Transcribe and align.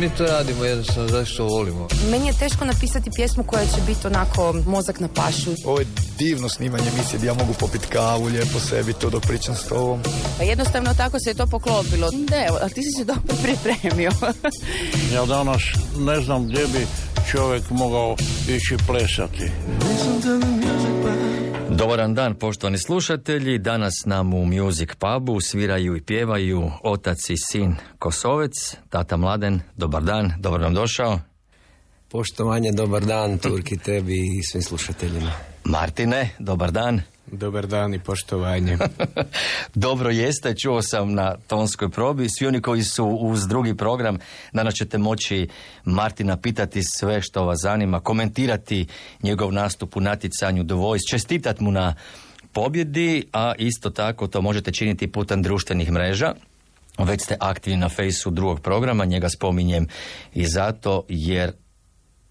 mi 0.00 0.10
to 0.10 0.26
radimo 0.26 0.64
jednostavno 0.64 1.08
zašto 1.08 1.44
volimo. 1.44 1.88
Meni 2.10 2.26
je 2.26 2.32
teško 2.32 2.64
napisati 2.64 3.10
pjesmu 3.16 3.44
koja 3.44 3.66
će 3.66 3.80
biti 3.86 4.06
onako 4.06 4.54
mozak 4.66 5.00
na 5.00 5.08
pašu. 5.08 5.50
Ovo 5.64 5.78
je 5.78 5.86
divno 6.18 6.48
snimanje 6.48 6.84
emisije 6.94 7.18
gdje 7.18 7.26
ja 7.26 7.34
mogu 7.34 7.52
popiti 7.60 7.86
kavu, 7.86 8.24
lijepo 8.24 8.60
sebi 8.60 8.92
to 8.92 9.10
dok 9.10 9.22
pričam 9.26 9.54
s 9.54 9.68
tobom. 9.68 10.00
Pa 10.38 10.44
jednostavno 10.44 10.94
tako 10.94 11.20
se 11.20 11.30
je 11.30 11.34
to 11.34 11.46
poklopilo. 11.46 12.10
Ne, 12.30 12.48
a 12.62 12.68
ti 12.68 12.82
si 12.82 12.90
se 12.98 13.04
dobro 13.04 13.34
pripremio. 13.42 14.10
ja 15.14 15.26
danas 15.26 15.62
ne 15.98 16.20
znam 16.20 16.48
gdje 16.48 16.66
bi 16.66 16.86
čovjek 17.30 17.70
mogao 17.70 18.16
ići 18.48 18.76
plesati. 18.86 19.50
Dobar 21.80 22.08
dan, 22.08 22.34
poštovani 22.34 22.78
slušatelji. 22.78 23.58
Danas 23.58 23.92
nam 24.06 24.34
u 24.34 24.44
Music 24.44 24.88
Pubu 24.94 25.40
sviraju 25.40 25.96
i 25.96 26.00
pjevaju 26.00 26.70
otac 26.82 27.30
i 27.30 27.36
sin 27.36 27.76
Kosovec, 27.98 28.76
tata 28.88 29.16
Mladen. 29.16 29.60
Dobar 29.76 30.02
dan, 30.02 30.32
dobro 30.38 30.62
nam 30.62 30.74
došao. 30.74 31.20
Poštovanje, 32.08 32.72
dobar 32.72 33.04
dan, 33.04 33.38
Turki, 33.38 33.78
tebi 33.78 34.14
i 34.14 34.42
svim 34.42 34.62
slušateljima. 34.62 35.32
Martine, 35.64 36.30
dobar 36.38 36.70
dan. 36.70 37.00
Dobar 37.26 37.66
dan 37.66 37.94
i 37.94 37.98
poštovanje. 37.98 38.78
Dobro 39.74 40.10
jeste, 40.10 40.54
čuo 40.54 40.82
sam 40.82 41.14
na 41.14 41.36
tonskoj 41.46 41.88
probi. 41.88 42.28
Svi 42.28 42.46
oni 42.46 42.60
koji 42.60 42.82
su 42.82 43.06
uz 43.06 43.46
drugi 43.48 43.76
program, 43.76 44.18
danas 44.52 44.74
ćete 44.74 44.98
moći 44.98 45.48
Martina 45.84 46.36
pitati 46.36 46.82
sve 46.82 47.22
što 47.22 47.44
vas 47.44 47.58
zanima, 47.62 48.00
komentirati 48.00 48.86
njegov 49.22 49.52
nastup 49.52 49.96
u 49.96 50.00
natjecanju 50.00 50.66
The 50.66 50.74
Voice, 50.74 51.06
čestitat 51.10 51.60
mu 51.60 51.72
na 51.72 51.94
pobjedi, 52.52 53.24
a 53.32 53.52
isto 53.58 53.90
tako 53.90 54.26
to 54.26 54.42
možete 54.42 54.72
činiti 54.72 55.12
putem 55.12 55.42
društvenih 55.42 55.90
mreža. 55.90 56.34
Već 56.98 57.22
ste 57.22 57.36
aktivni 57.40 57.78
na 57.78 57.88
fejsu 57.88 58.30
drugog 58.30 58.60
programa, 58.60 59.04
njega 59.04 59.28
spominjem 59.28 59.86
i 60.34 60.46
zato 60.46 61.04
jer 61.08 61.52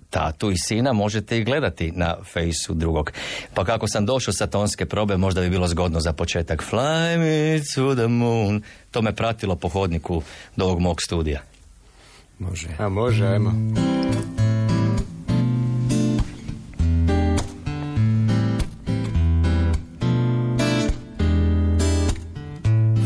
tatu 0.10 0.52
i 0.52 0.58
sina 0.58 0.94
možete 0.94 1.38
i 1.38 1.44
gledati 1.44 1.92
na 1.92 2.16
fejsu 2.34 2.74
drugog. 2.74 3.12
Pa 3.54 3.66
kako 3.66 3.88
sam 3.88 4.06
došao 4.06 4.34
sa 4.34 4.48
tonske 4.48 4.86
probe, 4.86 5.18
možda 5.18 5.42
bi 5.42 5.50
bilo 5.50 5.68
zgodno 5.68 6.00
za 6.00 6.14
početak. 6.14 6.64
Fly 6.64 7.18
me 7.18 7.64
to 7.76 7.96
the 7.96 8.08
moon. 8.08 8.62
To 8.92 9.02
me 9.02 9.16
pratilo 9.16 9.56
po 9.56 9.70
hodniku 9.70 10.22
do 10.56 10.66
ovog 10.66 10.80
mog 10.80 11.02
studija. 11.02 11.42
Može. 12.40 12.68
A 12.80 12.90
može, 12.90 13.28
ajmo. 13.28 13.54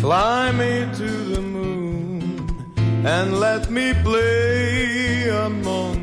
Fly 0.02 0.52
me 0.52 0.92
to 0.92 1.34
the 1.34 1.42
moon 1.42 2.22
and 3.06 3.40
let 3.40 3.70
me 3.70 3.94
play 4.04 5.30
among 5.46 6.03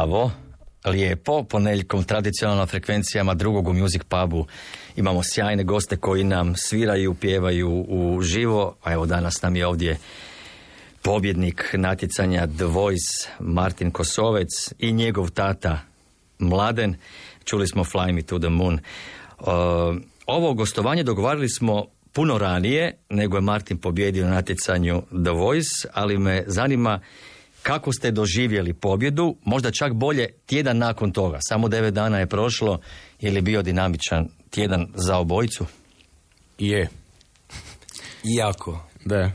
Bravo, 0.00 0.30
lijepo. 0.84 1.42
Ponedjeljkom 1.44 2.04
tradicionalno 2.04 2.66
frekvencijama 2.66 3.34
drugog 3.34 3.68
u 3.68 3.72
Music 3.72 4.02
Pubu 4.04 4.46
imamo 4.96 5.22
sjajne 5.22 5.64
goste 5.64 5.96
koji 5.96 6.24
nam 6.24 6.54
sviraju, 6.56 7.14
pjevaju 7.14 7.84
u 7.88 8.22
živo. 8.22 8.76
A 8.82 8.92
evo 8.92 9.06
danas 9.06 9.42
nam 9.42 9.56
je 9.56 9.66
ovdje 9.66 9.98
pobjednik 11.02 11.70
natjecanja 11.72 12.46
The 12.46 12.64
Voice 12.64 13.28
Martin 13.40 13.90
Kosovec 13.90 14.72
i 14.78 14.92
njegov 14.92 15.30
tata 15.30 15.80
Mladen. 16.38 16.94
Čuli 17.44 17.68
smo 17.68 17.84
Fly 17.84 18.12
Me 18.12 18.22
to 18.22 18.38
the 18.38 18.48
Moon. 18.48 18.78
Ovo 20.26 20.54
gostovanje 20.54 21.02
dogovarali 21.02 21.48
smo 21.48 21.86
puno 22.12 22.38
ranije 22.38 22.96
nego 23.10 23.36
je 23.36 23.40
Martin 23.40 23.78
pobjedio 23.78 24.24
na 24.24 24.34
natjecanju 24.34 25.02
The 25.24 25.30
Voice, 25.30 25.88
ali 25.92 26.18
me 26.18 26.44
zanima 26.46 27.00
kako 27.62 27.92
ste 27.92 28.10
doživjeli 28.10 28.72
pobjedu, 28.72 29.36
možda 29.44 29.70
čak 29.70 29.92
bolje 29.92 30.28
tjedan 30.46 30.78
nakon 30.78 31.12
toga. 31.12 31.38
Samo 31.40 31.68
devet 31.68 31.94
dana 31.94 32.18
je 32.18 32.26
prošlo, 32.26 32.80
je 33.20 33.30
li 33.30 33.40
bio 33.40 33.62
dinamičan 33.62 34.28
tjedan 34.50 34.86
za 34.94 35.16
obojicu? 35.16 35.66
Je. 36.58 36.88
Jako. 38.38 38.84
Da. 39.04 39.30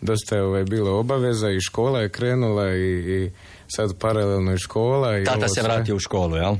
Dosta 0.00 0.36
je 0.36 0.42
ovaj, 0.42 0.64
bilo 0.64 0.98
obaveza 0.98 1.50
i 1.50 1.60
škola 1.60 2.00
je 2.00 2.08
krenula 2.08 2.74
i, 2.74 2.90
i 2.90 3.30
sad 3.68 3.98
paralelno 3.98 4.50
je 4.50 4.58
škola. 4.58 5.18
I 5.18 5.24
Tata 5.24 5.48
se 5.48 5.62
vratio 5.62 5.96
u 5.96 5.98
školu, 5.98 6.36
jel? 6.36 6.56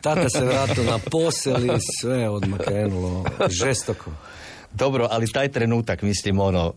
Tata 0.00 0.28
se 0.28 0.44
vratio 0.44 0.84
na 0.84 0.98
posel 1.10 1.66
i 1.66 1.70
sve 2.00 2.28
odmah 2.28 2.60
krenulo 2.60 3.24
žestoko. 3.48 4.10
Dobro, 4.72 5.08
ali 5.10 5.32
taj 5.32 5.48
trenutak, 5.48 6.02
mislim, 6.02 6.40
ono, 6.40 6.74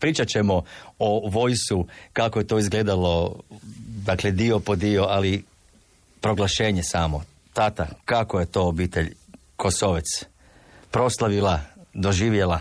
pričat 0.00 0.28
ćemo 0.28 0.62
o 0.98 1.28
vojsu, 1.28 1.86
kako 2.12 2.38
je 2.38 2.46
to 2.46 2.58
izgledalo, 2.58 3.40
dakle 4.06 4.30
dio 4.30 4.58
po 4.58 4.76
dio, 4.76 5.06
ali 5.08 5.44
proglašenje 6.20 6.82
samo. 6.82 7.22
Tata, 7.52 7.86
kako 8.04 8.40
je 8.40 8.46
to 8.46 8.66
obitelj 8.66 9.14
Kosovec 9.56 10.24
proslavila, 10.90 11.60
doživjela? 11.94 12.60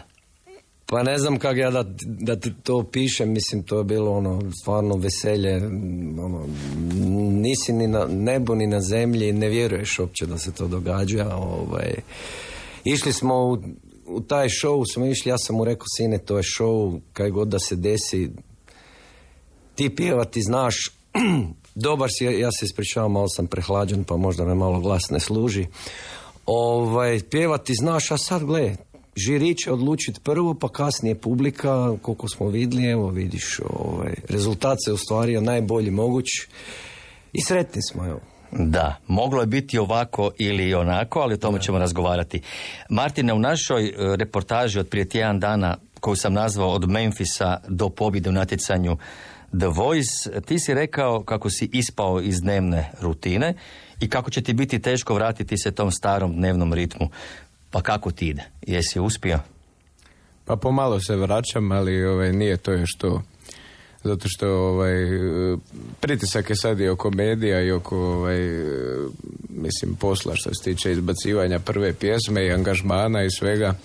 Pa 0.85 1.03
ne 1.03 1.17
znam 1.17 1.39
kako 1.39 1.59
ja 1.59 1.71
da, 1.71 1.83
da 2.05 2.35
ti 2.35 2.53
to 2.63 2.83
pišem, 2.83 3.31
mislim 3.31 3.63
to 3.63 3.77
je 3.77 3.83
bilo 3.83 4.11
ono 4.11 4.51
stvarno 4.61 4.95
veselje, 4.95 5.57
ono, 6.19 6.47
nisi 7.31 7.73
ni 7.73 7.87
na 7.87 8.05
nebu 8.05 8.55
ni 8.55 8.67
na 8.67 8.81
zemlji, 8.81 9.33
ne 9.33 9.49
vjeruješ 9.49 9.99
uopće 9.99 10.25
da 10.25 10.37
se 10.37 10.51
to 10.51 10.67
događa. 10.67 11.35
Ovaj. 11.35 11.93
Išli 12.83 13.13
smo 13.13 13.35
u, 13.35 13.57
u 14.09 14.21
taj 14.21 14.47
show, 14.47 14.83
smo 14.93 15.05
išli, 15.05 15.29
ja 15.29 15.37
sam 15.37 15.55
mu 15.55 15.65
rekao 15.65 15.85
sine 15.97 16.17
to 16.17 16.37
je 16.37 16.43
show, 16.43 16.99
kaj 17.13 17.29
god 17.29 17.47
da 17.47 17.59
se 17.59 17.75
desi, 17.75 18.29
ti 19.75 19.95
pjevati 19.95 20.41
znaš, 20.41 20.75
dobar 21.75 22.09
si, 22.17 22.25
ja 22.25 22.51
se 22.51 22.65
ispričavam, 22.65 23.11
malo 23.11 23.27
sam 23.29 23.47
prehlađen 23.47 24.03
pa 24.03 24.17
možda 24.17 24.45
me 24.45 24.55
malo 24.55 24.79
glas 24.79 25.09
ne 25.09 25.19
služi. 25.19 25.65
Ovaj, 26.45 27.19
pjevati 27.29 27.73
znaš, 27.75 28.11
a 28.11 28.17
sad 28.17 28.43
gle, 28.43 28.75
žiri 29.15 29.55
će 29.55 29.71
odlučiti 29.71 30.19
prvo, 30.23 30.53
pa 30.53 30.69
kasnije 30.69 31.15
publika, 31.15 31.97
koliko 32.01 32.27
smo 32.29 32.47
vidjeli, 32.47 32.87
evo 32.87 33.09
vidiš, 33.09 33.59
ovaj, 33.69 34.13
rezultat 34.29 34.77
se 34.85 34.93
ostvario 34.93 35.41
najbolji 35.41 35.91
moguć 35.91 36.25
i 37.33 37.41
sretni 37.41 37.81
smo, 37.91 38.05
evo. 38.05 38.19
Da, 38.51 38.95
moglo 39.07 39.41
je 39.41 39.47
biti 39.47 39.77
ovako 39.77 40.31
ili 40.37 40.73
onako, 40.73 41.19
ali 41.19 41.33
o 41.33 41.37
tome 41.37 41.61
ćemo 41.61 41.79
razgovarati. 41.79 42.41
Martine, 42.89 43.33
u 43.33 43.39
našoj 43.39 43.87
e, 43.87 43.93
reportaži 44.15 44.79
od 44.79 44.87
prije 44.87 45.09
tjedan 45.09 45.39
dana, 45.39 45.77
koju 45.99 46.15
sam 46.15 46.33
nazvao 46.33 46.69
od 46.69 46.89
Memfisa 46.89 47.57
do 47.67 47.89
pobjede 47.89 48.29
u 48.29 48.33
natjecanju 48.33 48.97
The 49.59 49.67
Voice, 49.67 50.41
ti 50.45 50.59
si 50.59 50.73
rekao 50.73 51.23
kako 51.23 51.49
si 51.49 51.69
ispao 51.73 52.21
iz 52.21 52.41
dnevne 52.41 52.91
rutine 53.01 53.53
i 53.99 54.09
kako 54.09 54.31
će 54.31 54.41
ti 54.41 54.53
biti 54.53 54.79
teško 54.79 55.13
vratiti 55.13 55.57
se 55.57 55.71
tom 55.71 55.91
starom 55.91 56.35
dnevnom 56.35 56.73
ritmu. 56.73 57.09
Pa 57.71 57.81
kako 57.81 58.11
ti 58.11 58.27
ide? 58.27 58.43
Jesi 58.61 58.99
uspio? 58.99 59.39
Pa 60.45 60.55
pomalo 60.55 60.99
se 60.99 61.15
vraćam, 61.15 61.71
ali 61.71 62.05
ovaj, 62.05 62.33
nije 62.33 62.57
to 62.57 62.71
još 62.71 62.97
to. 62.97 63.21
Zato 64.03 64.27
što 64.29 64.47
ovaj, 64.49 64.93
pritisak 65.99 66.49
je 66.49 66.55
sad 66.55 66.79
i 66.79 66.87
oko 66.87 67.11
medija 67.11 67.61
i 67.61 67.71
oko 67.71 67.97
ovaj, 67.97 68.39
mislim 69.49 69.95
posla 69.95 70.35
što 70.35 70.53
se 70.53 70.63
tiče 70.63 70.91
izbacivanja 70.91 71.59
prve 71.59 71.93
pjesme 71.93 72.45
i 72.45 72.51
angažmana 72.51 73.23
i 73.23 73.31
svega. 73.31 73.75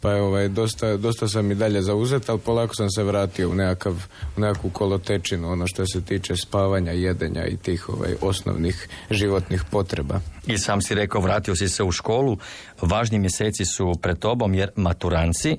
Pa 0.00 0.14
ovaj, 0.14 0.48
dosta, 0.48 0.96
dosta 0.96 1.28
sam 1.28 1.50
i 1.50 1.54
dalje 1.54 1.82
zauzet, 1.82 2.28
ali 2.28 2.38
polako 2.38 2.74
sam 2.74 2.90
se 2.90 3.02
vratio 3.02 3.50
u, 3.50 3.54
nekakav, 3.54 4.06
u 4.36 4.40
nekakvu 4.40 4.70
kolotečinu, 4.70 5.50
ono 5.50 5.66
što 5.66 5.86
se 5.86 6.04
tiče 6.04 6.36
spavanja, 6.36 6.92
jedenja 6.92 7.46
i 7.46 7.56
tih 7.56 7.88
ovaj, 7.88 8.14
osnovnih 8.20 8.88
životnih 9.10 9.62
potreba. 9.70 10.20
I 10.46 10.58
sam 10.58 10.82
si 10.82 10.94
rekao, 10.94 11.20
vratio 11.20 11.56
si 11.56 11.68
se 11.68 11.82
u 11.82 11.92
školu, 11.92 12.38
važni 12.82 13.18
mjeseci 13.18 13.64
su 13.64 13.92
pred 14.02 14.18
tobom 14.18 14.54
jer 14.54 14.70
maturanci, 14.76 15.56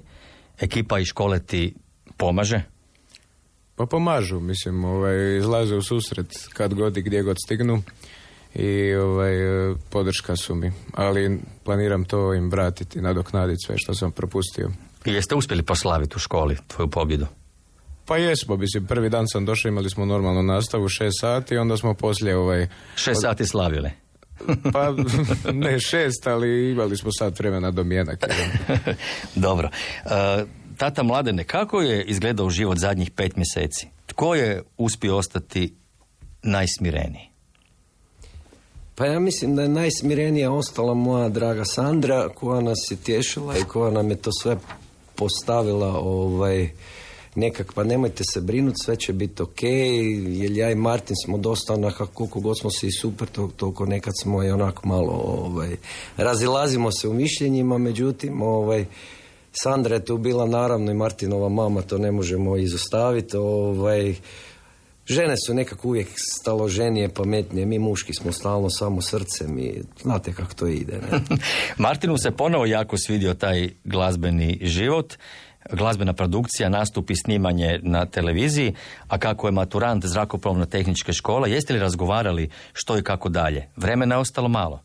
ekipa 0.59 0.99
iz 0.99 1.07
škole 1.07 1.39
ti 1.39 1.73
pomaže? 2.17 2.76
Pa 3.77 3.85
pomažu, 3.85 4.39
mislim, 4.39 4.85
ovaj, 4.85 5.37
izlaze 5.37 5.75
u 5.75 5.81
susret 5.81 6.27
kad 6.53 6.73
god 6.73 6.97
i 6.97 7.01
gdje 7.01 7.23
god 7.23 7.37
stignu 7.45 7.83
i 8.55 8.93
ovaj, 8.93 9.35
podrška 9.89 10.35
su 10.35 10.55
mi. 10.55 10.71
Ali 10.93 11.39
planiram 11.63 12.05
to 12.05 12.33
im 12.33 12.49
vratiti, 12.49 13.01
nadoknaditi 13.01 13.65
sve 13.65 13.75
što 13.77 13.93
sam 13.93 14.11
propustio. 14.11 14.71
I 15.05 15.11
jeste 15.11 15.35
uspjeli 15.35 15.63
poslaviti 15.63 16.13
u 16.15 16.19
školi 16.19 16.57
tvoju 16.67 16.89
pobjedu? 16.89 17.25
Pa 18.05 18.17
jesmo, 18.17 18.57
mislim, 18.57 18.87
prvi 18.87 19.09
dan 19.09 19.27
sam 19.27 19.45
došao, 19.45 19.69
imali 19.69 19.89
smo 19.89 20.05
normalnu 20.05 20.43
nastavu, 20.43 20.89
šest 20.89 21.19
sati, 21.21 21.57
onda 21.57 21.77
smo 21.77 21.93
poslije 21.93 22.37
ovaj... 22.37 22.67
Šest 22.95 23.21
sati 23.21 23.45
slavili? 23.45 23.91
pa 24.73 24.93
ne 25.53 25.79
šest, 25.79 26.27
ali 26.27 26.71
imali 26.71 26.97
smo 26.97 27.09
sat 27.19 27.39
vremena 27.39 27.71
do 27.71 27.83
mjenak. 27.83 28.19
Dobro. 29.35 29.69
Uh, 30.05 30.47
tata 30.77 31.03
Mladene, 31.03 31.43
kako 31.43 31.81
je 31.81 32.03
izgledao 32.03 32.49
život 32.49 32.77
zadnjih 32.77 33.11
pet 33.11 33.35
mjeseci? 33.35 33.87
Tko 34.05 34.35
je 34.35 34.63
uspio 34.77 35.17
ostati 35.17 35.73
najsmireniji? 36.43 37.29
Pa 38.95 39.05
ja 39.05 39.19
mislim 39.19 39.55
da 39.55 39.61
je 39.61 39.69
najsmirenija 39.69 40.51
ostala 40.51 40.93
moja 40.93 41.29
draga 41.29 41.65
Sandra 41.65 42.29
koja 42.29 42.61
nas 42.61 42.77
je 42.91 42.97
tješila 42.97 43.57
i 43.57 43.63
koja 43.63 43.91
nam 43.91 44.09
je 44.09 44.15
to 44.15 44.31
sve 44.31 44.57
postavila 45.15 45.99
ovaj, 45.99 46.69
nekak, 47.35 47.73
pa 47.73 47.83
nemojte 47.83 48.23
se 48.33 48.41
brinuti, 48.41 48.77
sve 48.85 48.95
će 48.95 49.13
biti 49.13 49.43
ok, 49.43 49.63
jer 50.27 50.51
ja 50.51 50.71
i 50.71 50.75
Martin 50.75 51.15
smo 51.25 51.37
dosta 51.37 51.73
onako, 51.73 52.05
koliko 52.05 52.39
god 52.39 52.59
smo 52.59 52.71
se 52.71 52.87
i 52.87 52.91
super, 52.91 53.27
to, 53.27 53.49
toliko 53.55 53.85
nekad 53.85 54.13
smo 54.21 54.43
i 54.43 54.49
onako 54.49 54.87
malo 54.87 55.11
ovaj, 55.13 55.75
razilazimo 56.17 56.91
se 56.91 57.07
u 57.07 57.13
mišljenjima, 57.13 57.77
međutim, 57.77 58.41
ovaj, 58.41 58.85
Sandra 59.63 59.95
je 59.95 60.05
tu 60.05 60.17
bila 60.17 60.45
naravno 60.45 60.91
i 60.91 60.95
Martinova 60.95 61.49
mama, 61.49 61.81
to 61.81 61.97
ne 61.97 62.11
možemo 62.11 62.57
izostaviti, 62.57 63.37
ovaj, 63.37 64.15
Žene 65.09 65.35
su 65.47 65.53
nekako 65.53 65.87
uvijek 65.87 66.07
staloženije, 66.15 67.09
pametnije. 67.09 67.65
Mi 67.65 67.79
muški 67.79 68.13
smo 68.13 68.31
stalno 68.31 68.69
samo 68.69 69.01
srcem 69.01 69.59
i 69.59 69.81
znate 70.01 70.33
kako 70.33 70.53
to 70.53 70.67
ide. 70.67 70.93
Ne? 70.93 71.37
Martinu 71.87 72.17
se 72.17 72.31
ponovo 72.31 72.65
jako 72.65 72.97
svidio 72.97 73.33
taj 73.33 73.69
glazbeni 73.83 74.59
život 74.61 75.13
glazbena 75.71 76.13
produkcija, 76.13 76.69
nastupi, 76.69 77.15
snimanje 77.15 77.79
na 77.83 78.05
televiziji, 78.05 78.73
a 79.07 79.17
kako 79.17 79.47
je 79.47 79.51
maturant 79.51 80.05
zrakoplovno 80.05 80.65
tehničke 80.65 81.13
škole, 81.13 81.51
jeste 81.51 81.73
li 81.73 81.79
razgovarali 81.79 82.49
što 82.73 82.97
i 82.97 83.03
kako 83.03 83.29
dalje? 83.29 83.69
Vremena 83.75 84.15
je 84.15 84.19
ostalo 84.19 84.47
malo. 84.47 84.83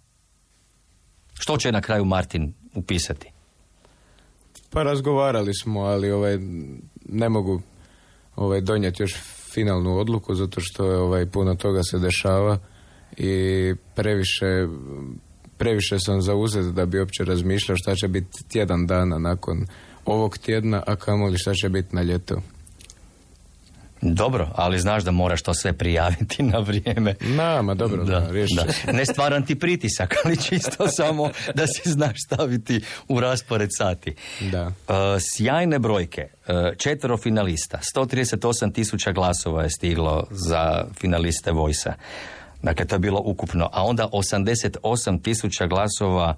Što 1.34 1.56
će 1.56 1.72
na 1.72 1.80
kraju 1.80 2.04
Martin 2.04 2.54
upisati? 2.74 3.31
Pa 4.72 4.82
razgovarali 4.82 5.54
smo, 5.54 5.80
ali 5.80 6.10
ovaj, 6.10 6.38
ne 7.08 7.28
mogu 7.28 7.62
ovaj, 8.36 8.60
donijeti 8.60 9.02
još 9.02 9.14
finalnu 9.54 9.98
odluku 9.98 10.34
zato 10.34 10.60
što 10.60 10.86
je 10.86 10.98
ovaj 10.98 11.26
puno 11.26 11.54
toga 11.54 11.82
se 11.82 11.98
dešava 11.98 12.58
i 13.16 13.74
previše 13.94 14.66
previše 15.58 15.98
sam 15.98 16.22
zauzet 16.22 16.74
da 16.74 16.86
bi 16.86 16.98
uopće 16.98 17.24
razmišljao 17.24 17.76
šta 17.76 17.94
će 17.94 18.08
biti 18.08 18.48
tjedan 18.48 18.86
dana 18.86 19.18
nakon 19.18 19.66
ovog 20.04 20.38
tjedna, 20.38 20.82
a 20.86 20.96
kamoli 20.96 21.38
šta 21.38 21.54
će 21.54 21.68
biti 21.68 21.96
na 21.96 22.02
ljeto. 22.02 22.42
Dobro, 24.02 24.48
ali 24.54 24.78
znaš 24.78 25.04
da 25.04 25.10
moraš 25.10 25.42
to 25.42 25.54
sve 25.54 25.72
prijaviti 25.72 26.42
na 26.42 26.58
vrijeme. 26.58 27.14
Nama, 27.20 27.74
dobro, 27.74 28.04
da, 28.04 28.20
da. 28.20 28.92
Ne 28.92 29.06
stvaram 29.06 29.46
ti 29.46 29.58
pritisak, 29.58 30.14
ali 30.24 30.36
čisto 30.36 30.88
samo 30.88 31.30
da 31.54 31.66
si 31.66 31.90
znaš 31.90 32.16
staviti 32.26 32.80
u 33.08 33.20
raspored 33.20 33.70
sati. 33.72 34.14
Da. 34.40 34.66
Uh, 34.66 34.94
sjajne 35.20 35.78
brojke. 35.78 36.28
Uh, 36.48 36.54
četvero 36.78 37.16
finalista. 37.16 37.78
138 37.96 38.72
tisuća 38.74 39.12
glasova 39.12 39.62
je 39.62 39.70
stiglo 39.70 40.26
za 40.30 40.84
finaliste 41.00 41.52
Vojsa. 41.52 41.94
Dakle, 42.62 42.86
to 42.86 42.94
je 42.94 42.98
bilo 42.98 43.22
ukupno. 43.24 43.68
A 43.72 43.84
onda 43.84 44.08
88 44.12 45.22
tisuća 45.22 45.66
glasova 45.66 46.36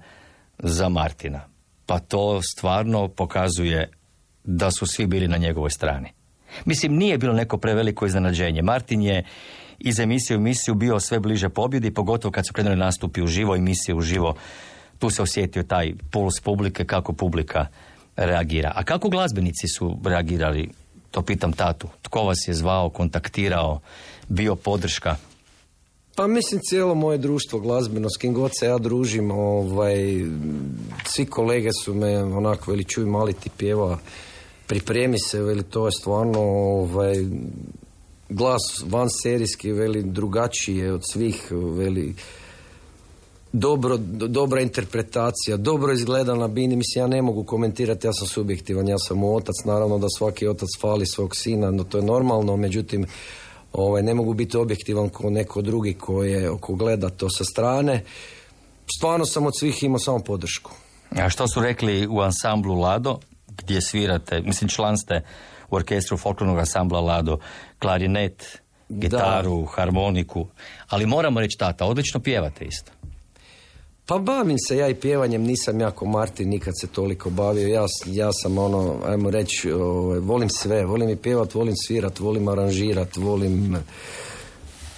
za 0.59 0.89
Martina. 0.89 1.41
Pa 1.85 1.99
to 1.99 2.41
stvarno 2.41 3.07
pokazuje 3.07 3.91
da 4.43 4.71
su 4.71 4.85
svi 4.85 5.07
bili 5.07 5.27
na 5.27 5.37
njegovoj 5.37 5.69
strani. 5.69 6.14
Mislim, 6.65 6.95
nije 6.95 7.17
bilo 7.17 7.33
neko 7.33 7.57
preveliko 7.57 8.05
iznenađenje. 8.05 8.61
Martin 8.61 9.01
je 9.01 9.23
iz 9.79 9.99
emisije 9.99 10.37
u 10.37 10.39
emisiju 10.39 10.75
bio 10.75 10.99
sve 10.99 11.19
bliže 11.19 11.49
pobjedi, 11.49 11.91
pogotovo 11.91 12.31
kad 12.31 12.47
su 12.47 12.53
krenuli 12.53 12.75
nastupi 12.75 13.21
u 13.21 13.27
živo, 13.27 13.55
emisije 13.55 13.95
u 13.95 14.01
živo. 14.01 14.35
Tu 14.99 15.09
se 15.09 15.21
osjetio 15.21 15.63
taj 15.63 15.93
puls 16.11 16.39
publike, 16.39 16.85
kako 16.85 17.13
publika 17.13 17.67
reagira. 18.15 18.71
A 18.75 18.83
kako 18.83 19.09
glazbenici 19.09 19.67
su 19.67 19.97
reagirali? 20.05 20.69
To 21.11 21.21
pitam 21.21 21.53
tatu. 21.53 21.87
Tko 22.01 22.23
vas 22.23 22.37
je 22.47 22.53
zvao, 22.53 22.89
kontaktirao, 22.89 23.79
bio 24.27 24.55
podrška? 24.55 25.15
Pa 26.15 26.27
mislim 26.27 26.61
cijelo 26.63 26.95
moje 26.95 27.17
društvo 27.17 27.59
glazbeno, 27.59 28.09
s 28.09 28.17
kim 28.17 28.33
god 28.33 28.51
se 28.59 28.65
ja 28.65 28.77
družim, 28.77 29.31
ovaj, 29.31 29.95
svi 31.05 31.25
kolege 31.25 31.69
su 31.83 31.93
me 31.93 32.23
onako 32.23 32.71
veli 32.71 32.83
čuj 32.83 33.05
mali 33.05 33.33
ti 33.33 33.49
pjeva 33.57 33.99
pripremi 34.67 35.19
se, 35.19 35.41
veli, 35.41 35.63
to 35.63 35.85
je 35.85 35.91
stvarno 35.91 36.39
ovaj, 36.39 37.15
glas 38.29 38.83
van 38.85 39.09
serijski, 39.09 39.71
veli, 39.71 40.03
drugačiji 40.03 40.77
je 40.77 40.93
od 40.93 41.01
svih, 41.11 41.47
veli, 41.51 42.15
dobro, 43.51 43.97
dobra 44.27 44.61
interpretacija, 44.61 45.57
dobro 45.57 45.93
izgleda 45.93 46.35
na 46.35 46.47
bini, 46.47 46.75
mislim 46.75 47.03
ja 47.03 47.07
ne 47.07 47.21
mogu 47.21 47.43
komentirati, 47.43 48.07
ja 48.07 48.13
sam 48.13 48.27
subjektivan, 48.27 48.87
ja 48.87 48.97
sam 48.97 49.23
otac, 49.23 49.55
naravno 49.65 49.97
da 49.97 50.07
svaki 50.17 50.47
otac 50.47 50.69
fali 50.81 51.05
svog 51.05 51.35
sina, 51.35 51.71
no 51.71 51.83
to 51.83 51.97
je 51.97 52.03
normalno, 52.03 52.57
međutim 52.57 53.05
ovaj, 53.73 54.03
ne 54.03 54.13
mogu 54.13 54.33
biti 54.33 54.57
objektivan 54.57 55.09
kao 55.09 55.29
neko 55.29 55.61
drugi 55.61 55.93
koji 55.93 56.31
je, 56.31 56.51
ko 56.59 56.75
gleda 56.75 57.09
to 57.09 57.29
sa 57.29 57.43
strane. 57.43 58.03
Stvarno 58.97 59.25
sam 59.25 59.45
od 59.45 59.53
svih 59.59 59.83
imao 59.83 59.99
samo 59.99 60.19
podršku. 60.19 60.71
A 61.11 61.29
što 61.29 61.47
su 61.47 61.61
rekli 61.61 62.07
u 62.07 62.19
ansamblu 62.19 62.75
Lado? 62.75 63.19
Gdje 63.57 63.81
svirate, 63.81 64.41
mislim 64.41 64.69
član 64.69 64.97
ste 64.97 65.21
u 65.69 65.75
orkestru 65.75 66.17
folklornog 66.17 66.59
ansambla 66.59 66.99
Lado, 66.99 67.37
klarinet, 67.79 68.61
gitaru, 68.89 69.65
harmoniku, 69.65 70.47
ali 70.89 71.05
moramo 71.05 71.39
reći 71.39 71.57
tata, 71.57 71.85
odlično 71.85 72.19
pjevate 72.19 72.65
isto. 72.65 72.91
Pa 74.07 74.17
bavim 74.17 74.57
se 74.67 74.77
ja 74.77 74.87
i 74.89 74.95
pjevanjem, 74.95 75.43
nisam 75.43 75.79
jako 75.79 76.05
Martin, 76.05 76.49
nikad 76.49 76.73
se 76.81 76.87
toliko 76.87 77.29
bavio. 77.29 77.67
Ja, 77.67 77.85
ja 78.05 78.29
sam 78.33 78.57
ono, 78.57 78.95
ajmo 79.05 79.29
reći, 79.29 79.71
ovaj, 79.71 80.19
volim 80.19 80.49
sve, 80.49 80.85
volim 80.85 81.09
i 81.09 81.15
pjevat, 81.15 81.53
volim 81.53 81.75
svirat, 81.87 82.19
volim 82.19 82.47
aranžirat, 82.47 83.17
volim 83.17 83.77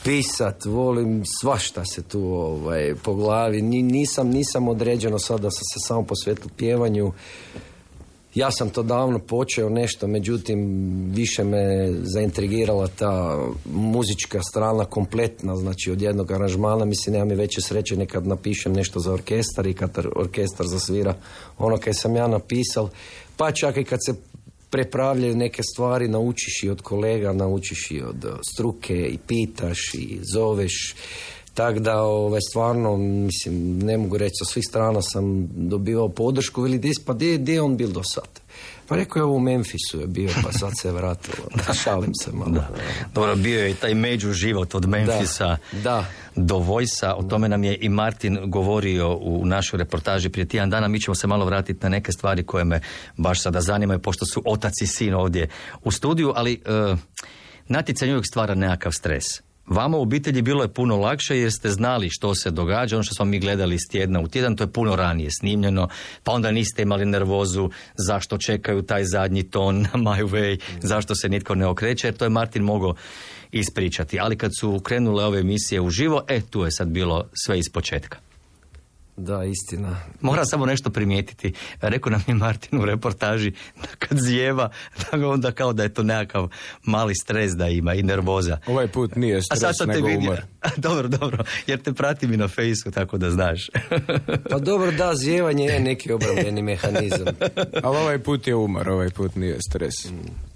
pisat, 0.04 0.66
volim 0.66 1.24
svašta 1.42 1.86
se 1.86 2.04
tu 2.04 2.20
ovaj, 2.20 2.96
po 3.04 3.14
glavi. 3.14 3.62
Ni, 3.62 3.82
nisam, 3.82 4.30
nisam 4.30 4.68
određeno 4.68 5.20
sad 5.20 5.40
da 5.40 5.52
sam 5.52 5.64
se 5.64 5.88
samo 5.88 6.04
posvetio 6.04 6.50
pjevanju. 6.58 7.14
Ja 8.38 8.52
sam 8.52 8.70
to 8.70 8.84
davno 8.84 9.20
počeo 9.20 9.70
nešto, 9.70 10.08
međutim 10.08 10.60
više 11.16 11.44
me 11.44 11.92
zaintrigirala 12.02 12.88
ta 12.88 13.46
muzička 13.66 14.42
strana 14.52 14.86
kompletna, 14.86 15.56
znači 15.56 15.92
od 15.92 16.02
jednog 16.02 16.32
aranžmana, 16.32 16.86
mislim 16.86 17.14
nema 17.14 17.26
mi 17.26 17.36
veće 17.36 17.62
sreće 17.62 17.98
nekad 17.98 18.28
napišem 18.28 18.74
nešto 18.74 19.00
za 19.00 19.14
orkestar 19.14 19.68
i 19.68 19.74
kad 19.74 19.98
orkestar 20.16 20.68
zasvira 20.68 21.14
ono 21.58 21.78
kaj 21.78 21.94
sam 21.94 22.16
ja 22.16 22.28
napisal, 22.28 22.90
pa 23.38 23.52
čak 23.52 23.78
i 23.78 23.84
kad 23.84 24.00
se 24.06 24.14
prepravljaju 24.70 25.36
neke 25.36 25.62
stvari, 25.64 26.08
naučiš 26.08 26.64
i 26.64 26.70
od 26.70 26.82
kolega, 26.82 27.34
naučiš 27.34 27.92
i 27.92 28.02
od 28.02 28.26
struke 28.54 29.08
i 29.08 29.18
pitaš 29.28 29.94
i 29.94 30.20
zoveš. 30.34 30.96
Tako 31.58 31.80
da, 31.80 32.02
ove, 32.02 32.42
stvarno, 32.42 32.98
mislim, 32.98 33.80
ne 33.80 33.98
mogu 33.98 34.18
reći, 34.18 34.34
sa 34.40 34.46
svih 34.46 34.66
strana 34.66 35.02
sam 35.02 35.48
dobivao 35.56 36.10
podršku, 36.10 36.68
ili 36.68 36.78
dis, 36.78 36.98
pa 37.06 37.14
gdje 37.14 37.54
je 37.54 37.62
on 37.62 37.78
bil 37.78 37.92
do 37.92 38.04
sad? 38.04 38.28
Pa 38.88 38.96
rekao 38.96 39.20
je 39.20 39.26
u 39.26 39.40
Memphisu 39.40 40.00
je 40.00 40.08
bio, 40.08 40.30
pa 40.44 40.52
sad 40.52 40.72
se 40.82 40.92
vratilo. 40.92 41.48
Šalim 41.84 42.12
se 42.24 42.32
malo. 42.32 42.52
Da. 42.52 42.70
Dobro, 43.14 43.36
bio 43.36 43.60
je 43.60 43.72
i 43.72 43.74
taj 43.74 43.94
među 43.94 44.34
život 44.34 44.76
od 44.76 44.86
Memphisa 44.86 45.58
Da. 45.84 46.06
do 46.36 46.58
Vojsa. 46.58 47.14
O 47.14 47.24
tome 47.24 47.50
nam 47.50 47.64
je 47.64 47.78
i 47.82 47.90
Martin 47.90 48.40
govorio 48.46 49.16
u 49.16 49.46
našoj 49.46 49.78
reportaži 49.78 50.30
prije 50.30 50.48
tjedan 50.48 50.70
dana. 50.70 50.88
Mi 50.88 51.02
ćemo 51.02 51.16
se 51.16 51.28
malo 51.28 51.46
vratiti 51.46 51.80
na 51.84 51.90
neke 51.90 52.12
stvari 52.12 52.44
koje 52.44 52.64
me 52.64 52.82
baš 53.18 53.42
sada 53.42 53.62
zanimaju, 53.62 54.00
pošto 54.00 54.26
su 54.26 54.42
otac 54.46 54.74
i 54.82 54.88
sin 54.88 55.14
ovdje 55.14 55.50
u 55.84 55.92
studiju, 55.92 56.34
ali 56.36 56.62
uh, 56.92 57.00
natjecanje 57.68 58.12
uvijek 58.12 58.28
stvara 58.28 58.56
nekakav 58.56 58.92
stres. 58.92 59.47
Vama 59.68 59.98
u 59.98 60.02
obitelji 60.02 60.42
bilo 60.42 60.64
je 60.64 60.74
puno 60.74 60.98
lakše 60.98 61.38
jer 61.38 61.52
ste 61.52 61.70
znali 61.70 62.10
što 62.10 62.36
se 62.36 62.52
događa, 62.52 62.96
ono 62.96 63.04
što 63.04 63.16
smo 63.16 63.26
mi 63.26 63.40
gledali 63.40 63.76
iz 63.76 63.82
tjedna 63.92 64.20
u 64.20 64.28
tjedan, 64.28 64.56
to 64.56 64.64
je 64.64 64.72
puno 64.72 64.96
ranije 64.96 65.30
snimljeno, 65.32 65.88
pa 66.24 66.32
onda 66.32 66.52
niste 66.52 66.82
imali 66.82 67.06
nervozu 67.06 67.70
zašto 67.96 68.38
čekaju 68.38 68.82
taj 68.82 69.04
zadnji 69.04 69.44
ton 69.44 69.82
na 69.94 70.00
My 70.00 70.30
Way, 70.30 70.60
zašto 70.82 71.16
se 71.16 71.30
nitko 71.30 71.56
ne 71.56 71.66
okreće, 71.66 72.08
jer 72.08 72.18
to 72.18 72.26
je 72.26 72.30
Martin 72.30 72.64
mogao 72.64 72.96
ispričati. 73.52 74.20
Ali 74.20 74.38
kad 74.38 74.52
su 74.60 74.80
krenule 74.80 75.26
ove 75.26 75.40
emisije 75.40 75.82
uživo, 75.82 76.24
e, 76.28 76.42
tu 76.42 76.64
je 76.64 76.72
sad 76.72 76.88
bilo 76.88 77.30
sve 77.34 77.60
iz 77.60 77.70
početka. 77.74 78.27
Da, 79.18 79.44
istina. 79.44 79.98
Moram 80.22 80.46
samo 80.46 80.66
nešto 80.66 80.90
primijetiti. 80.90 81.54
Rekao 81.82 82.10
nam 82.12 82.24
je 82.28 82.34
Martin 82.34 82.80
u 82.82 82.86
reportaži 82.86 83.52
da 83.76 83.88
kad 84.00 84.18
zjeva, 84.20 84.70
da 85.12 85.18
ga 85.18 85.30
onda 85.30 85.52
kao 85.52 85.74
da 85.74 85.84
je 85.84 85.94
to 85.94 86.04
nekakav 86.04 86.50
mali 86.84 87.16
stres 87.16 87.52
da 87.52 87.68
ima 87.68 87.94
i 87.94 88.04
nervoza. 88.04 88.58
Ovaj 88.68 88.88
put 88.88 89.16
nije 89.16 89.38
A 89.38 89.42
stres, 89.42 89.60
sad 89.60 89.78
sam 89.78 89.88
te 89.88 89.94
nego 89.94 90.08
vidio. 90.08 90.20
umor. 90.32 90.42
dobro, 90.78 91.08
dobro, 91.08 91.44
jer 91.68 91.82
te 91.82 91.94
pratim 91.94 92.34
i 92.34 92.38
na 92.38 92.48
fejsu, 92.48 92.92
tako 92.92 93.18
da 93.18 93.32
znaš. 93.32 93.70
Pa 94.50 94.60
dobro, 94.60 94.92
da, 94.92 95.16
zjevanje 95.16 95.66
je 95.66 95.80
neki 95.80 96.12
obrambeni 96.12 96.62
mehanizam. 96.62 97.28
Ali 97.84 97.98
ovaj 97.98 98.20
put 98.24 98.48
je 98.48 98.56
umor, 98.56 98.90
ovaj 98.90 99.10
put 99.10 99.36
nije 99.36 99.58
stres. 99.70 99.94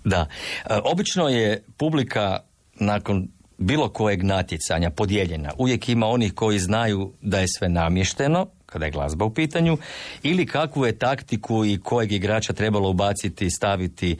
da. 0.04 0.28
E, 0.70 0.80
obično 0.84 1.30
je 1.30 1.64
publika 1.78 2.40
nakon 2.80 3.28
bilo 3.62 3.90
kojeg 3.90 4.24
natjecanja 4.24 4.90
podijeljena. 4.90 5.52
Uvijek 5.58 5.90
ima 5.90 6.08
onih 6.08 6.34
koji 6.34 6.60
znaju 6.60 7.14
da 7.22 7.40
je 7.40 7.48
sve 7.48 7.70
namješteno, 7.70 8.48
kada 8.66 8.86
je 8.86 8.92
glazba 8.92 9.26
u 9.26 9.34
pitanju, 9.34 9.78
ili 10.24 10.46
kakvu 10.46 10.86
je 10.86 10.98
taktiku 10.98 11.66
i 11.66 11.80
kojeg 11.84 12.12
igrača 12.12 12.54
trebalo 12.54 12.90
ubaciti, 12.90 13.50
staviti 13.50 14.18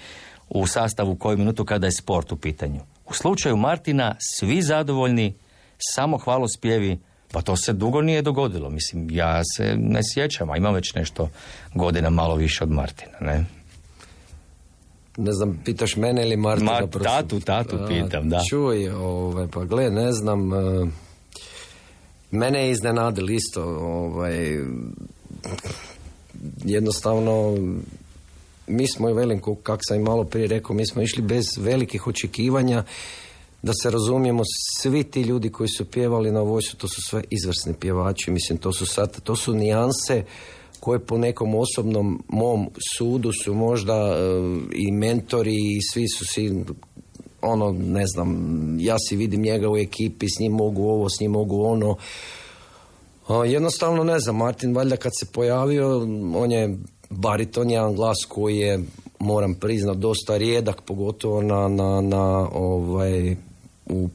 u 0.50 0.68
sastavu 0.68 1.16
koju 1.16 1.38
minutu 1.38 1.66
kada 1.66 1.88
je 1.88 1.92
sport 1.92 2.32
u 2.32 2.38
pitanju. 2.38 2.82
U 3.06 3.14
slučaju 3.14 3.58
Martina 3.58 4.16
svi 4.20 4.62
zadovoljni, 4.62 5.34
samo 5.78 6.18
hvalospjevi, 6.18 7.00
pa 7.32 7.42
to 7.42 7.56
se 7.56 7.74
dugo 7.74 8.02
nije 8.02 8.22
dogodilo. 8.22 8.70
Mislim, 8.70 9.08
ja 9.12 9.42
se 9.58 9.76
ne 9.78 10.00
sjećam, 10.14 10.50
a 10.50 10.58
imam 10.58 10.74
već 10.74 10.94
nešto 10.94 11.30
godina 11.74 12.10
malo 12.10 12.36
više 12.36 12.64
od 12.64 12.72
Martina, 12.72 13.18
ne? 13.22 13.46
Ne 15.18 15.32
znam, 15.32 15.62
pitaš 15.66 15.96
mene 15.96 16.22
ili 16.22 16.38
Martina? 16.38 16.72
Ma, 16.72 16.88
tatu, 17.04 17.40
tatu 17.40 17.78
pitam, 17.88 18.30
da. 18.30 18.42
Čuj, 18.50 18.90
ovaj, 18.90 19.48
pa 19.48 19.64
gle, 19.64 19.90
ne 19.90 20.12
znam, 20.12 20.54
e, 20.54 20.88
mene 22.32 22.66
je 22.66 22.72
iznenadilo 22.72 23.32
isto, 23.32 23.64
ovaj, 23.64 24.60
jednostavno, 26.64 27.58
mi 28.68 28.88
smo 28.88 29.10
i 29.10 29.14
velim, 29.14 29.42
kako 29.64 29.82
sam 29.88 29.98
i 29.98 30.04
malo 30.04 30.24
prije 30.24 30.48
rekao, 30.48 30.76
mi 30.76 30.88
smo 30.88 31.02
išli 31.02 31.24
bez 31.24 31.46
velikih 31.58 32.08
očekivanja, 32.08 32.84
da 33.62 33.74
se 33.82 33.92
razumijemo, 33.92 34.44
svi 34.82 35.04
ti 35.04 35.22
ljudi 35.22 35.52
koji 35.52 35.70
su 35.70 35.86
pjevali 35.86 36.32
na 36.32 36.42
vojsu, 36.42 36.78
to 36.78 36.88
su 36.88 37.02
sve 37.10 37.24
izvrsni 37.30 37.74
pjevači, 37.74 38.32
mislim, 38.32 38.58
to 38.58 38.74
su 38.74 38.86
sad, 38.86 39.22
to 39.22 39.36
su 39.36 39.54
nijanse 39.54 40.24
koje 40.82 41.00
po 41.00 41.18
nekom 41.18 41.56
osobnom 41.56 42.24
mom 42.28 42.70
sudu 42.98 43.32
su 43.44 43.54
možda 43.54 43.94
e, 43.94 44.18
i 44.74 44.92
mentori 44.92 45.56
i 45.56 45.82
svi 45.94 46.08
su 46.08 46.26
si 46.26 46.64
ono, 47.42 47.72
ne 47.72 48.08
znam, 48.08 48.78
ja 48.80 48.96
si 49.00 49.16
vidim 49.16 49.42
njega 49.42 49.70
u 49.70 49.78
ekipi, 49.78 50.28
s 50.30 50.40
njim 50.40 50.54
mogu 50.54 50.84
ovo, 50.84 51.10
s 51.10 51.20
njim 51.20 51.32
mogu 51.32 51.64
ono. 51.64 51.96
Jednostavno 53.46 54.04
ne 54.04 54.20
znam, 54.20 54.36
Martin 54.36 54.76
valjda 54.76 54.98
kad 54.98 55.12
se 55.20 55.26
pojavio, 55.26 55.98
on 56.36 56.52
je 56.52 56.78
bariton, 57.10 57.70
jedan 57.70 57.96
glas 57.96 58.18
koji 58.30 58.58
je, 58.58 58.80
moram 59.20 59.54
priznat, 59.54 59.98
dosta 59.98 60.38
rijedak, 60.38 60.82
pogotovo 60.82 61.42
na, 61.42 61.68
na, 61.68 62.02
na 62.02 62.50
ovaj, 62.54 63.36
u 63.86 64.10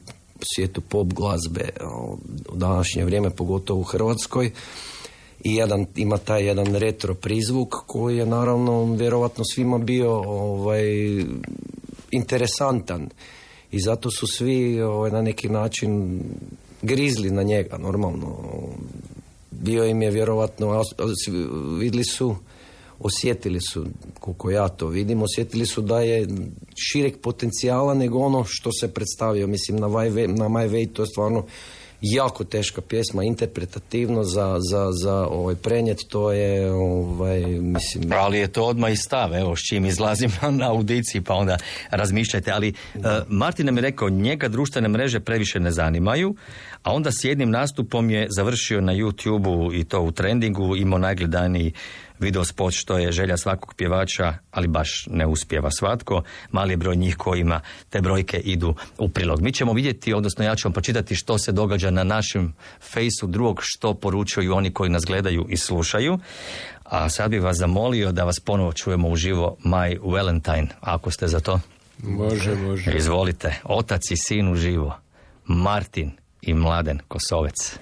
svijetu 0.55 0.81
pop 0.81 1.07
glazbe 1.07 1.69
u 2.51 2.57
današnje 2.57 3.05
vrijeme, 3.05 3.29
pogotovo 3.29 3.79
u 3.79 3.83
Hrvatskoj 3.83 4.51
i 5.43 5.55
jedan, 5.55 5.85
ima 5.95 6.17
taj 6.17 6.45
jedan 6.45 6.75
retro 6.75 7.13
prizvuk 7.13 7.75
koji 7.85 8.17
je 8.17 8.25
naravno 8.25 8.95
vjerovatno 8.95 9.43
svima 9.45 9.77
bio 9.77 10.11
ovaj, 10.13 10.83
interesantan. 12.11 13.09
I 13.71 13.79
zato 13.79 14.11
su 14.11 14.27
svi 14.27 14.81
ovaj, 14.81 15.11
na 15.11 15.21
neki 15.21 15.49
način 15.49 16.21
grizli 16.81 17.31
na 17.31 17.43
njega 17.43 17.77
normalno. 17.77 18.37
Bio 19.51 19.85
im 19.85 20.01
je 20.01 20.21
a- 20.21 20.83
vidjeli 21.79 22.03
su 22.03 22.35
osjetili 22.99 23.61
su 23.61 23.85
koliko 24.19 24.51
ja 24.51 24.67
to 24.67 24.87
vidim 24.87 25.21
osjetili 25.21 25.65
su 25.65 25.81
da 25.81 25.99
je 25.99 26.27
šireg 26.75 27.17
potencijala 27.21 27.93
nego 27.93 28.19
ono 28.19 28.43
što 28.47 28.71
se 28.71 28.93
predstavio 28.93 29.47
mislim 29.47 29.77
na, 29.77 29.87
na 29.87 30.49
My 30.49 30.69
Way 30.69 30.93
to 30.93 31.01
je 31.01 31.07
stvarno 31.07 31.45
jako 32.01 32.43
teška 32.43 32.81
pjesma 32.81 33.23
interpretativno 33.23 34.23
za, 34.23 34.57
za, 34.69 34.91
za 35.03 35.27
ovaj 35.27 35.55
prenijet 35.55 35.97
to 36.09 36.31
je 36.31 36.71
ovaj 36.71 37.41
mislim 37.45 38.13
Ali 38.13 38.37
je 38.37 38.47
to 38.47 38.63
odmah 38.63 38.91
i 38.91 38.95
stav, 38.95 39.35
evo 39.35 39.55
s 39.55 39.59
čim 39.69 39.85
izlazim 39.85 40.31
na, 40.59 40.71
audiciji, 40.71 41.21
pa 41.21 41.33
onda 41.33 41.57
razmišljajte. 41.89 42.51
Ali 42.51 42.73
uh, 42.95 43.01
Martin 43.27 43.65
nam 43.65 43.77
je 43.77 43.81
rekao, 43.81 44.09
njega 44.09 44.47
društvene 44.47 44.87
mreže 44.87 45.19
previše 45.19 45.59
ne 45.59 45.71
zanimaju, 45.71 46.35
a 46.87 46.91
onda 46.91 47.11
s 47.11 47.23
jednim 47.23 47.49
nastupom 47.49 48.09
je 48.09 48.27
završio 48.29 48.81
na 48.81 48.93
YouTube-u 48.93 49.73
i 49.73 49.83
to 49.83 50.01
u 50.01 50.11
trendingu, 50.11 50.75
imao 50.75 50.99
najgledaniji 50.99 51.73
video 52.19 52.43
spot 52.45 52.73
što 52.73 52.97
je 52.97 53.11
želja 53.11 53.37
svakog 53.37 53.73
pjevača, 53.73 54.33
ali 54.51 54.67
baš 54.67 55.07
ne 55.11 55.25
uspjeva 55.25 55.71
svatko. 55.71 56.23
Mali 56.51 56.73
je 56.73 56.77
broj 56.77 56.95
njih 56.95 57.15
kojima 57.15 57.61
te 57.89 58.01
brojke 58.01 58.37
idu 58.37 58.75
u 58.97 59.09
prilog. 59.09 59.41
Mi 59.41 59.51
ćemo 59.51 59.73
vidjeti, 59.73 60.13
odnosno 60.13 60.45
ja 60.45 60.55
ću 60.55 60.67
vam 60.67 60.73
pročitati 60.73 61.15
što 61.15 61.37
se 61.37 61.51
događa 61.51 61.91
na 61.91 62.03
našem 62.03 62.53
fejsu 62.81 63.27
drugog, 63.27 63.59
što 63.61 63.93
poručuju 63.93 64.53
oni 64.53 64.73
koji 64.73 64.89
nas 64.89 65.03
gledaju 65.05 65.45
i 65.49 65.57
slušaju. 65.57 66.19
A 66.83 67.09
sad 67.09 67.31
bih 67.31 67.41
vas 67.41 67.57
zamolio 67.57 68.11
da 68.11 68.23
vas 68.23 68.39
ponovo 68.39 68.73
čujemo 68.73 69.09
uživo 69.09 69.57
My 69.63 70.11
Valentine, 70.13 70.67
ako 70.79 71.11
ste 71.11 71.27
za 71.27 71.39
to. 71.39 71.59
Može, 72.03 72.55
može. 72.55 72.93
Izvolite, 72.97 73.59
otac 73.63 74.11
i 74.11 74.15
sin 74.17 74.47
uživo, 74.47 74.97
Martin 75.45 76.11
i 76.47 76.53
Mladen 76.53 77.01
Kosovec. 77.07 77.79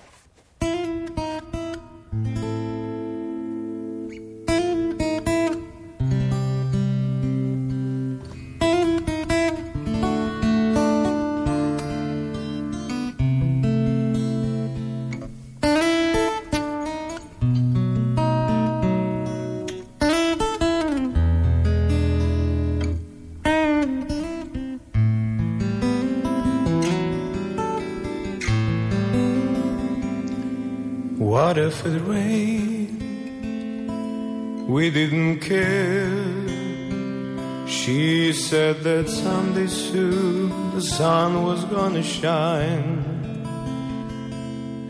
Shine. 42.04 43.04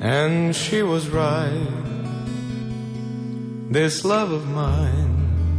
And 0.01 0.55
she 0.55 0.83
was 0.83 1.09
right. 1.09 1.85
This 3.69 4.05
love 4.05 4.31
of 4.31 4.47
mine, 4.47 5.57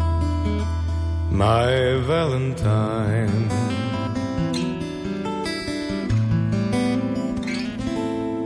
my 1.30 1.66
Valentine. 2.06 3.50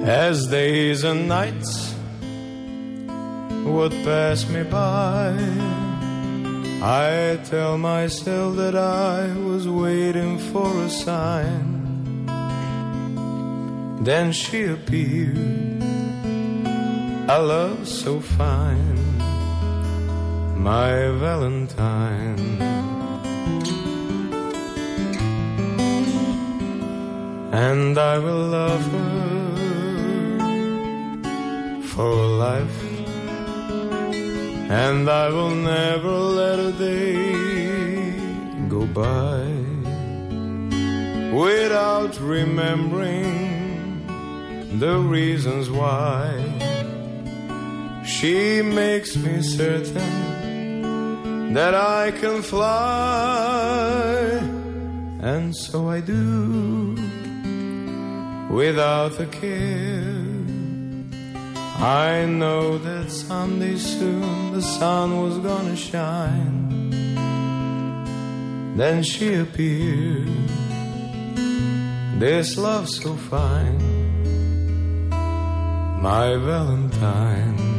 As 0.03 0.47
days 0.47 1.05
and 1.05 1.29
nights 1.29 1.95
would 3.65 3.93
pass 4.03 4.49
me 4.49 4.63
by, 4.65 5.37
I 6.83 7.39
tell 7.45 7.77
myself 7.77 8.57
that 8.57 8.75
I 8.75 9.33
was 9.37 9.69
waiting 9.69 10.39
for 10.39 10.67
a 10.83 10.89
sign. 10.89 11.70
Then 14.11 14.33
she 14.33 14.65
appeared, 14.65 15.39
a 17.37 17.39
love 17.41 17.87
so 17.87 18.19
fine, 18.19 19.19
my 20.57 20.91
Valentine. 21.25 22.59
And 27.53 27.97
I 27.97 28.19
will 28.19 28.47
love 28.59 28.85
her 28.97 29.21
for 31.93 32.13
life. 32.47 32.83
And 34.85 35.09
I 35.09 35.29
will 35.29 35.55
never 35.55 36.15
let 36.41 36.59
a 36.59 36.73
day 36.73 38.19
go 38.69 38.87
by 38.87 39.47
without 41.33 42.19
remembering 42.19 43.40
the 44.81 44.99
reasons 44.99 45.71
why. 45.71 46.35
She 48.03 48.63
makes 48.63 49.15
me 49.15 49.43
certain 49.43 51.53
that 51.53 51.75
I 51.75 52.13
can 52.13 52.41
fly, 52.41 54.41
and 55.21 55.55
so 55.55 55.91
I 55.91 56.01
do 56.01 56.97
without 58.51 59.21
a 59.21 59.27
care. 59.27 60.15
I 61.77 62.25
know 62.25 62.79
that 62.79 63.11
someday 63.11 63.77
soon 63.77 64.55
the 64.55 64.63
sun 64.63 65.21
was 65.23 65.37
gonna 65.39 65.77
shine. 65.77 66.71
Then 68.79 69.03
she 69.03 69.35
appeared, 69.35 70.27
this 72.19 72.57
love 72.57 72.89
so 72.89 73.15
fine, 73.15 74.00
my 76.01 76.35
Valentine. 76.37 77.71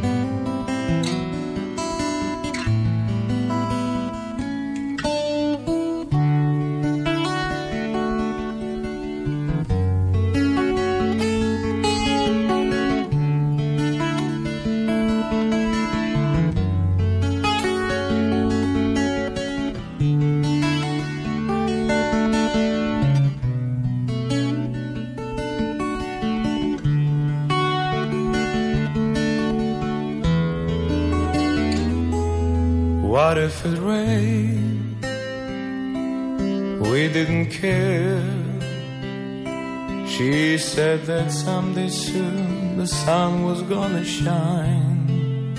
Said 40.74 41.04
that 41.04 41.30
someday 41.30 41.88
soon 41.90 42.78
the 42.78 42.86
sun 42.86 43.44
was 43.44 43.60
gonna 43.64 44.02
shine. 44.02 45.54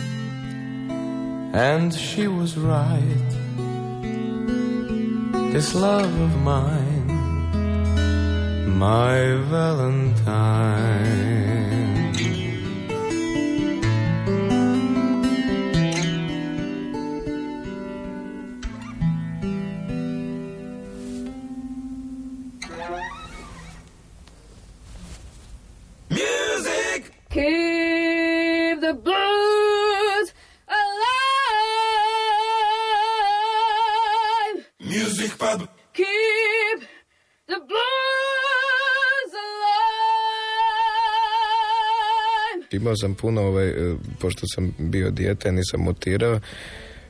And 1.54 1.93
she 1.93 2.28
was 2.28 2.58
right. 2.58 3.30
This 5.54 5.76
love 5.76 6.13
of 6.19 6.34
mine, 6.41 7.08
my 8.86 9.19
Valentine. 9.54 10.92
Imao 42.84 42.96
sam 42.96 43.13
puno, 43.15 43.41
ovaj, 43.41 43.67
e, 43.67 43.96
pošto 44.19 44.41
sam 44.56 44.74
bio 44.78 45.12
dijete, 45.12 45.52
nisam 45.52 45.82
mutirao, 45.82 46.39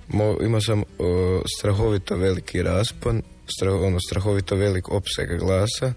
mo, 0.07 0.37
imao 0.41 0.61
sam 0.61 0.83
o, 0.99 1.41
strahovito 1.57 2.15
veliki 2.15 2.63
raspon, 2.63 3.21
stra, 3.57 3.75
ono, 3.75 3.99
strahovito 3.99 4.55
velik 4.55 4.89
opseg 4.89 5.39
glasa 5.39 5.93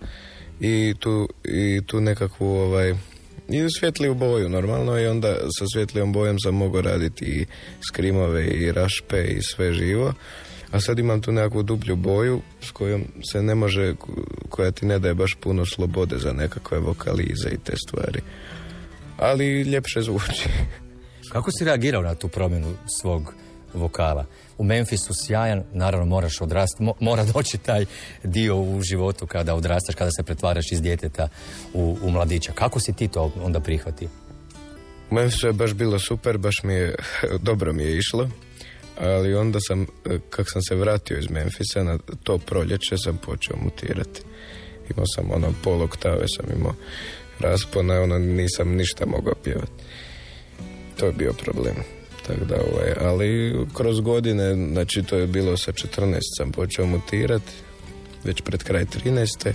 i 0.60 0.94
tu, 0.98 1.28
i 1.44 1.80
tu 1.86 2.00
nekakvu 2.00 2.46
ovaj, 2.46 2.90
i 3.48 3.70
svjetliju 3.78 4.14
boju 4.14 4.48
normalno 4.48 5.00
i 5.00 5.06
onda 5.06 5.36
sa 5.58 5.64
svjetlijom 5.74 6.12
bojom 6.12 6.38
sam 6.38 6.54
mogao 6.54 6.82
raditi 6.82 7.24
i 7.24 7.46
skrimove 7.88 8.46
i 8.46 8.72
rašpe 8.72 9.24
i 9.24 9.42
sve 9.42 9.72
živo. 9.72 10.14
A 10.70 10.80
sad 10.80 10.98
imam 10.98 11.20
tu 11.20 11.32
nekakvu 11.32 11.62
dublju 11.62 11.96
boju 11.96 12.40
s 12.62 12.70
kojom 12.70 13.04
se 13.32 13.42
ne 13.42 13.54
može, 13.54 13.94
koja 14.48 14.70
ti 14.70 14.86
ne 14.86 14.98
daje 14.98 15.14
baš 15.14 15.36
puno 15.40 15.66
slobode 15.66 16.18
za 16.18 16.32
nekakve 16.32 16.78
vokalize 16.78 17.48
i 17.52 17.58
te 17.64 17.72
stvari. 17.88 18.20
Ali 19.18 19.62
ljepše 19.62 20.02
zvuči. 20.02 20.48
Kako 21.32 21.50
si 21.50 21.64
reagirao 21.64 22.02
na 22.02 22.14
tu 22.14 22.28
promjenu 22.28 22.74
svog 23.00 23.34
vokala? 23.74 24.24
U 24.58 24.64
Memphisu 24.64 25.12
sjajan, 25.26 25.64
naravno 25.72 26.06
moraš 26.06 26.40
odrasti, 26.40 26.82
mo- 26.82 26.94
mora 27.00 27.24
doći 27.24 27.58
taj 27.58 27.84
dio 28.24 28.56
u 28.56 28.82
životu 28.82 29.26
kada 29.26 29.54
odrastaš, 29.54 29.94
kada 29.94 30.10
se 30.10 30.22
pretvaraš 30.22 30.72
iz 30.72 30.82
djeteta 30.82 31.28
u, 31.74 31.98
u 32.02 32.10
mladića. 32.10 32.52
Kako 32.52 32.80
si 32.80 32.92
ti 32.92 33.08
to 33.08 33.32
onda 33.42 33.60
prihvatio? 33.60 34.08
U 35.10 35.14
Memphisu 35.14 35.46
je 35.46 35.52
baš 35.52 35.72
bilo 35.72 35.98
super, 35.98 36.38
baš 36.38 36.62
mi 36.62 36.74
je, 36.74 36.94
dobro 37.48 37.72
mi 37.72 37.82
je 37.82 37.98
išlo. 37.98 38.28
Ali 39.00 39.34
onda 39.34 39.58
sam, 39.60 39.86
kak 40.30 40.46
sam 40.52 40.62
se 40.62 40.74
vratio 40.74 41.18
iz 41.18 41.30
Memfisa, 41.30 41.82
na 41.82 41.98
to 42.22 42.38
proljeće 42.38 42.96
sam 43.04 43.16
počeo 43.16 43.56
mutirati. 43.56 44.22
Imao 44.90 45.04
sam 45.14 45.30
ono 45.30 45.52
pol 45.64 45.82
oktave 45.82 46.24
sam 46.36 46.58
imao 46.58 46.74
raspona, 47.40 48.00
ono 48.00 48.18
nisam 48.18 48.74
ništa 48.74 49.06
mogao 49.06 49.34
pjevati. 49.44 49.72
To 50.96 51.06
je 51.06 51.12
bio 51.12 51.32
problem. 51.32 51.74
Tako 52.26 52.44
da, 52.44 52.54
ovaj, 52.54 52.92
ali 53.00 53.56
kroz 53.74 54.00
godine, 54.00 54.54
znači 54.72 55.02
to 55.02 55.16
je 55.16 55.26
bilo 55.26 55.56
sa 55.56 55.72
14 55.72 56.18
sam 56.38 56.52
počeo 56.52 56.86
mutirati, 56.86 57.52
već 58.24 58.40
pred 58.40 58.62
kraj 58.62 58.84
13. 58.84 59.52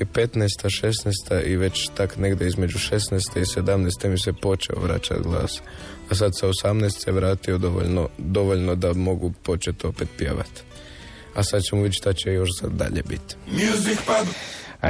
i 0.00 0.04
15. 0.04 0.48
16. 1.30 1.44
i 1.46 1.56
već 1.56 1.88
tak 1.96 2.16
negdje 2.16 2.48
između 2.48 2.78
16. 2.78 3.16
i 3.36 3.60
17. 3.60 4.08
mi 4.08 4.18
se 4.18 4.32
počeo 4.32 4.80
vraćati 4.80 5.22
glas. 5.22 5.60
A 6.10 6.14
sad 6.14 6.32
sa 6.40 6.48
18 6.48 7.04
se 7.04 7.12
vratio 7.12 7.58
dovoljno, 7.58 8.08
dovoljno 8.18 8.74
da 8.74 8.92
mogu 8.92 9.32
početi 9.42 9.86
opet 9.86 10.08
pjevati. 10.18 10.62
A 11.34 11.42
sad 11.42 11.62
ćemo 11.62 11.82
vidjeti 11.82 11.98
šta 11.98 12.12
će 12.12 12.32
još 12.32 12.48
sad 12.60 12.72
dalje 12.72 13.02
biti. 13.02 13.34
Music 13.52 13.98
Pub. 14.06 14.28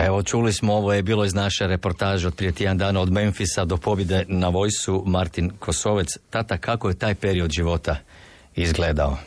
Evo, 0.05 0.23
čuli 0.23 0.53
smo, 0.53 0.75
ovo 0.75 0.93
je 0.93 1.03
bilo 1.03 1.25
iz 1.25 1.35
naše 1.35 1.67
reportaže 1.67 2.27
od 2.27 2.35
prije 2.35 2.53
tjedan 2.53 2.79
dana 2.79 3.01
od 3.01 3.13
Memfisa 3.13 3.65
do 3.65 3.77
pobjede 3.77 4.25
na 4.29 4.49
vojsu 4.49 5.03
Martin 5.07 5.51
Kosovec. 5.59 6.09
Tata, 6.31 6.59
kako 6.59 6.89
je 6.89 6.99
taj 6.99 7.15
period 7.15 7.51
života 7.51 7.97
izgledao? 8.57 9.19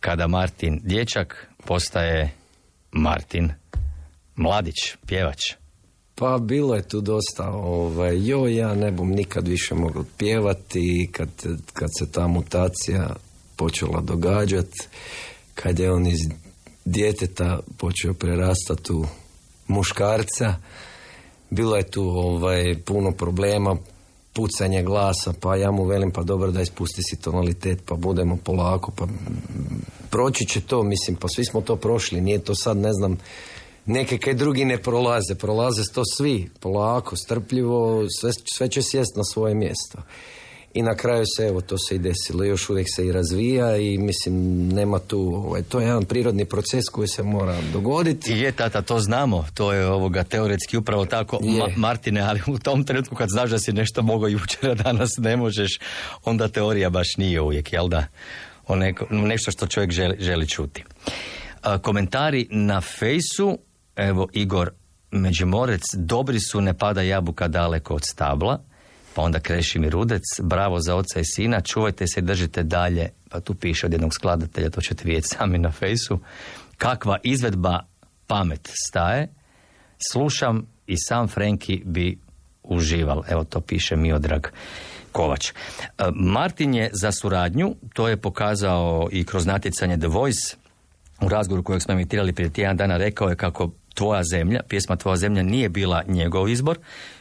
Kada 0.00 0.26
Martin 0.26 0.80
dječak 0.84 1.48
postaje 1.64 2.30
Martin 2.92 3.52
mladić, 4.36 4.74
pjevač. 5.06 5.40
Pa 6.14 6.38
bilo 6.38 6.74
je 6.74 6.88
tu 6.88 7.00
dosta, 7.00 7.50
ovaj, 7.50 8.28
joj, 8.28 8.56
ja 8.56 8.74
ne 8.74 8.90
bom 8.90 9.10
nikad 9.10 9.48
više 9.48 9.74
mogao 9.74 10.04
pjevati, 10.18 11.10
kad, 11.12 11.28
kad 11.72 11.90
se 11.98 12.12
ta 12.12 12.26
mutacija 12.26 13.16
počela 13.56 14.00
događati, 14.00 14.78
kad 15.54 15.78
je 15.78 15.92
on 15.92 16.06
iz 16.06 16.20
djeteta 16.84 17.60
počeo 17.78 18.14
prerastati 18.14 18.92
u 18.92 19.04
muškarca, 19.68 20.54
bilo 21.50 21.76
je 21.76 21.90
tu 21.90 22.02
ovaj, 22.02 22.76
puno 22.84 23.12
problema, 23.12 23.76
pucanje 24.32 24.82
glasa, 24.82 25.32
pa 25.40 25.56
ja 25.56 25.70
mu 25.70 25.84
velim 25.84 26.10
pa 26.10 26.22
dobro 26.22 26.50
da 26.50 26.62
ispusti 26.62 27.02
si 27.02 27.20
tonalitet, 27.20 27.82
pa 27.86 27.94
budemo 27.94 28.36
polako, 28.36 28.92
pa 28.96 29.06
proći 30.10 30.46
će 30.46 30.60
to, 30.60 30.82
mislim, 30.82 31.16
pa 31.16 31.28
svi 31.28 31.44
smo 31.44 31.60
to 31.60 31.76
prošli, 31.76 32.20
nije 32.20 32.38
to 32.38 32.54
sad, 32.54 32.76
ne 32.76 32.92
znam, 32.92 33.18
neke 33.86 34.18
kaj 34.18 34.34
drugi 34.34 34.64
ne 34.64 34.82
prolaze, 34.82 35.34
prolaze 35.34 35.82
to 35.94 36.02
svi, 36.16 36.50
polako, 36.60 37.16
strpljivo, 37.16 38.06
sve, 38.20 38.30
sve 38.54 38.68
će 38.68 38.82
sjest 38.82 39.16
na 39.16 39.24
svoje 39.24 39.54
mjesto. 39.54 39.98
I 40.74 40.82
na 40.82 40.94
kraju 40.94 41.24
se, 41.36 41.46
evo, 41.46 41.60
to 41.60 41.78
se 41.78 41.94
i 41.94 41.98
desilo, 41.98 42.44
još 42.44 42.70
uvijek 42.70 42.86
se 42.94 43.06
i 43.06 43.12
razvija 43.12 43.76
i 43.76 43.98
mislim, 43.98 44.68
nema 44.68 44.98
tu, 44.98 45.20
ovaj, 45.20 45.62
to 45.62 45.80
je 45.80 45.86
jedan 45.86 46.04
prirodni 46.04 46.44
proces 46.44 46.84
koji 46.92 47.08
se 47.08 47.22
mora 47.22 47.56
dogoditi. 47.72 48.32
Je, 48.32 48.52
tata, 48.52 48.82
to 48.82 49.00
znamo, 49.00 49.46
to 49.54 49.72
je 49.72 49.86
ovoga 49.86 50.24
teoretski 50.24 50.76
upravo 50.76 51.06
tako, 51.06 51.38
Ma- 51.42 51.76
Martine, 51.76 52.20
ali 52.20 52.40
u 52.46 52.58
tom 52.58 52.84
trenutku 52.84 53.14
kad 53.14 53.28
znaš 53.28 53.50
da 53.50 53.58
si 53.58 53.72
nešto 53.72 54.02
mogao 54.02 54.28
jučer, 54.28 54.70
a 54.70 54.74
danas 54.74 55.10
ne 55.18 55.36
možeš, 55.36 55.78
onda 56.24 56.48
teorija 56.48 56.90
baš 56.90 57.16
nije 57.16 57.40
uvijek, 57.40 57.72
jel 57.72 57.88
da? 57.88 58.06
O 58.66 58.76
neko, 58.76 59.06
nešto 59.10 59.50
što 59.50 59.66
čovjek 59.66 59.90
želi, 59.90 60.16
želi 60.20 60.48
čuti. 60.48 60.84
A, 61.62 61.78
komentari 61.78 62.46
na 62.50 62.80
fejsu, 62.80 63.58
evo 63.96 64.28
Igor 64.32 64.70
Međimorec, 65.10 65.82
dobri 65.96 66.40
su, 66.40 66.60
ne 66.60 66.78
pada 66.78 67.02
jabuka 67.02 67.48
daleko 67.48 67.94
od 67.94 68.02
stabla. 68.04 68.60
Pa 69.14 69.22
onda 69.22 69.40
Krešimir 69.40 69.92
Rudec, 69.92 70.22
bravo 70.42 70.80
za 70.80 70.96
oca 70.96 71.20
i 71.20 71.24
sina, 71.24 71.60
čuvajte 71.60 72.06
se 72.06 72.20
i 72.20 72.22
držite 72.22 72.62
dalje. 72.62 73.08
Pa 73.30 73.40
tu 73.40 73.54
piše 73.54 73.86
od 73.86 73.92
jednog 73.92 74.14
skladatelja, 74.14 74.70
to 74.70 74.80
ćete 74.80 75.04
vidjeti 75.04 75.28
sami 75.28 75.58
na 75.58 75.70
fejsu. 75.70 76.20
Kakva 76.76 77.18
izvedba 77.22 77.80
pamet 78.26 78.70
staje, 78.86 79.28
slušam 80.12 80.66
i 80.86 80.96
sam 80.96 81.28
Frenki 81.28 81.82
bi 81.84 82.18
užival. 82.62 83.22
Evo 83.28 83.44
to 83.44 83.60
piše 83.60 83.96
Miodrag 83.96 84.46
Kovač. 85.12 85.50
E, 85.50 85.52
Martin 86.14 86.74
je 86.74 86.90
za 86.92 87.12
suradnju, 87.12 87.74
to 87.92 88.08
je 88.08 88.16
pokazao 88.16 89.08
i 89.12 89.24
kroz 89.24 89.46
natjecanje 89.46 89.98
The 89.98 90.06
Voice, 90.06 90.56
u 91.20 91.28
razgovoru 91.28 91.62
kojeg 91.62 91.82
smo 91.82 91.94
emitirali 91.94 92.32
prije 92.32 92.50
tjedan 92.50 92.76
dana 92.76 92.96
rekao 92.96 93.28
je 93.28 93.36
kako 93.36 93.70
Tvoja 93.94 94.22
zemlja, 94.24 94.60
pjesma 94.68 94.96
Tvoja 94.96 95.16
zemlja 95.16 95.42
nije 95.42 95.68
bila 95.68 96.02
njegov 96.08 96.48
izbor, 96.48 96.78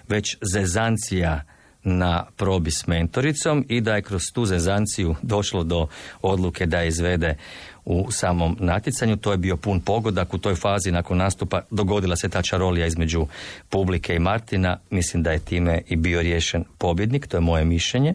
već 0.07 0.37
zezancija 0.41 1.43
na 1.83 2.25
probi 2.37 2.71
s 2.71 2.87
mentoricom 2.87 3.65
i 3.69 3.81
da 3.81 3.95
je 3.95 4.01
kroz 4.01 4.21
tu 4.33 4.45
zezanciju 4.45 5.15
došlo 5.21 5.63
do 5.63 5.87
odluke 6.21 6.65
da 6.65 6.79
je 6.79 6.87
izvede 6.87 7.37
u 7.85 8.11
samom 8.11 8.57
natjecanju. 8.59 9.17
To 9.17 9.31
je 9.31 9.37
bio 9.37 9.57
pun 9.57 9.79
pogodak. 9.79 10.33
U 10.33 10.37
toj 10.37 10.55
fazi 10.55 10.91
nakon 10.91 11.17
nastupa 11.17 11.61
dogodila 11.71 12.15
se 12.15 12.29
ta 12.29 12.41
čarolija 12.41 12.87
između 12.87 13.27
publike 13.69 14.15
i 14.15 14.19
Martina. 14.19 14.77
Mislim 14.89 15.23
da 15.23 15.31
je 15.31 15.39
time 15.39 15.81
i 15.87 15.95
bio 15.95 16.21
riješen 16.21 16.63
pobjednik, 16.77 17.27
to 17.27 17.37
je 17.37 17.41
moje 17.41 17.65
mišljenje. 17.65 18.13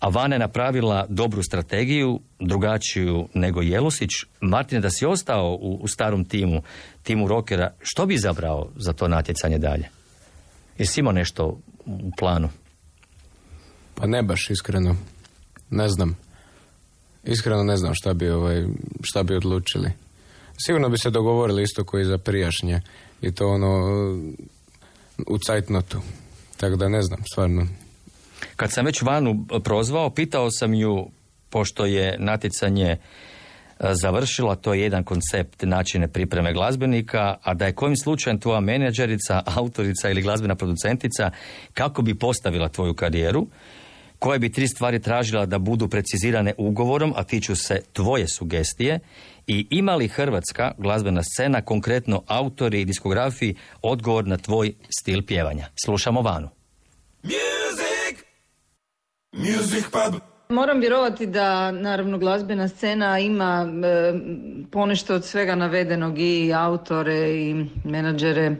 A 0.00 0.08
Vana 0.08 0.34
je 0.34 0.38
napravila 0.38 1.06
dobru 1.08 1.42
strategiju, 1.42 2.20
drugačiju 2.40 3.28
nego 3.34 3.62
Jelusić. 3.62 4.10
Martine, 4.40 4.80
da 4.80 4.90
si 4.90 5.06
ostao 5.06 5.58
u, 5.60 5.78
u 5.82 5.88
starom 5.88 6.24
timu, 6.24 6.62
timu 7.02 7.28
rokera, 7.28 7.70
što 7.80 8.06
bi 8.06 8.14
izabrao 8.14 8.68
za 8.76 8.92
to 8.92 9.08
natjecanje 9.08 9.58
dalje? 9.58 9.88
Jesi 10.78 11.00
imao 11.00 11.12
nešto 11.12 11.60
u 11.86 12.10
planu? 12.18 12.48
Pa 13.96 14.06
ne 14.06 14.22
baš, 14.22 14.50
iskreno. 14.50 14.96
Ne 15.70 15.88
znam. 15.88 16.16
Iskreno 17.24 17.62
ne 17.62 17.76
znam 17.76 17.94
šta 17.94 18.14
bi, 18.14 18.30
ovaj, 18.30 18.64
šta 19.02 19.22
bi 19.22 19.36
odlučili. 19.36 19.90
Sigurno 20.58 20.88
bi 20.88 20.98
se 20.98 21.10
dogovorili 21.10 21.62
isto 21.62 21.84
koji 21.84 22.04
za 22.04 22.18
prijašnje. 22.18 22.80
I 23.22 23.34
to 23.34 23.48
ono 23.48 23.72
u 25.26 25.38
cajtnotu. 25.38 26.00
Tako 26.56 26.76
da 26.76 26.88
ne 26.88 27.02
znam, 27.02 27.20
stvarno. 27.32 27.66
Kad 28.56 28.72
sam 28.72 28.84
već 28.84 29.02
Vanu 29.02 29.46
prozvao, 29.64 30.10
pitao 30.10 30.50
sam 30.50 30.74
ju, 30.74 31.08
pošto 31.50 31.86
je 31.86 32.16
natjecanje 32.18 32.90
e, 32.90 32.98
završila, 33.92 34.54
to 34.56 34.74
je 34.74 34.80
jedan 34.80 35.04
koncept 35.04 35.62
načine 35.62 36.08
pripreme 36.08 36.52
glazbenika, 36.52 37.36
a 37.42 37.54
da 37.54 37.66
je 37.66 37.72
kojim 37.72 37.96
slučajem 37.96 38.40
tvoja 38.40 38.60
menadžerica, 38.60 39.42
autorica 39.56 40.10
ili 40.10 40.22
glazbena 40.22 40.54
producentica, 40.54 41.30
kako 41.74 42.02
bi 42.02 42.14
postavila 42.14 42.68
tvoju 42.68 42.94
karijeru, 42.94 43.46
koje 44.18 44.38
bi 44.38 44.52
tri 44.52 44.68
stvari 44.68 45.02
tražila 45.02 45.46
da 45.46 45.58
budu 45.58 45.88
precizirane 45.88 46.54
ugovorom, 46.58 47.12
a 47.16 47.24
tiču 47.24 47.56
se 47.56 47.80
tvoje 47.92 48.28
sugestije, 48.28 49.00
i 49.46 49.66
ima 49.70 49.94
li 49.94 50.08
Hrvatska 50.08 50.72
glazbena 50.78 51.22
scena, 51.22 51.62
konkretno 51.62 52.22
autori 52.26 52.80
i 52.80 52.84
diskografiji, 52.84 53.56
odgovor 53.82 54.26
na 54.26 54.36
tvoj 54.36 54.74
stil 55.00 55.22
pjevanja? 55.26 55.66
Slušamo 55.84 56.22
Vanu. 56.22 56.48
Moram 60.48 60.80
vjerovati 60.80 61.26
da 61.26 61.70
naravno 61.70 62.18
glazbena 62.18 62.68
scena 62.68 63.18
ima 63.18 63.68
e, 63.84 64.12
ponešto 64.70 65.14
od 65.14 65.24
svega 65.24 65.54
navedenog 65.54 66.18
i 66.18 66.52
autore 66.54 67.30
i 67.30 67.66
menadžere 67.84 68.56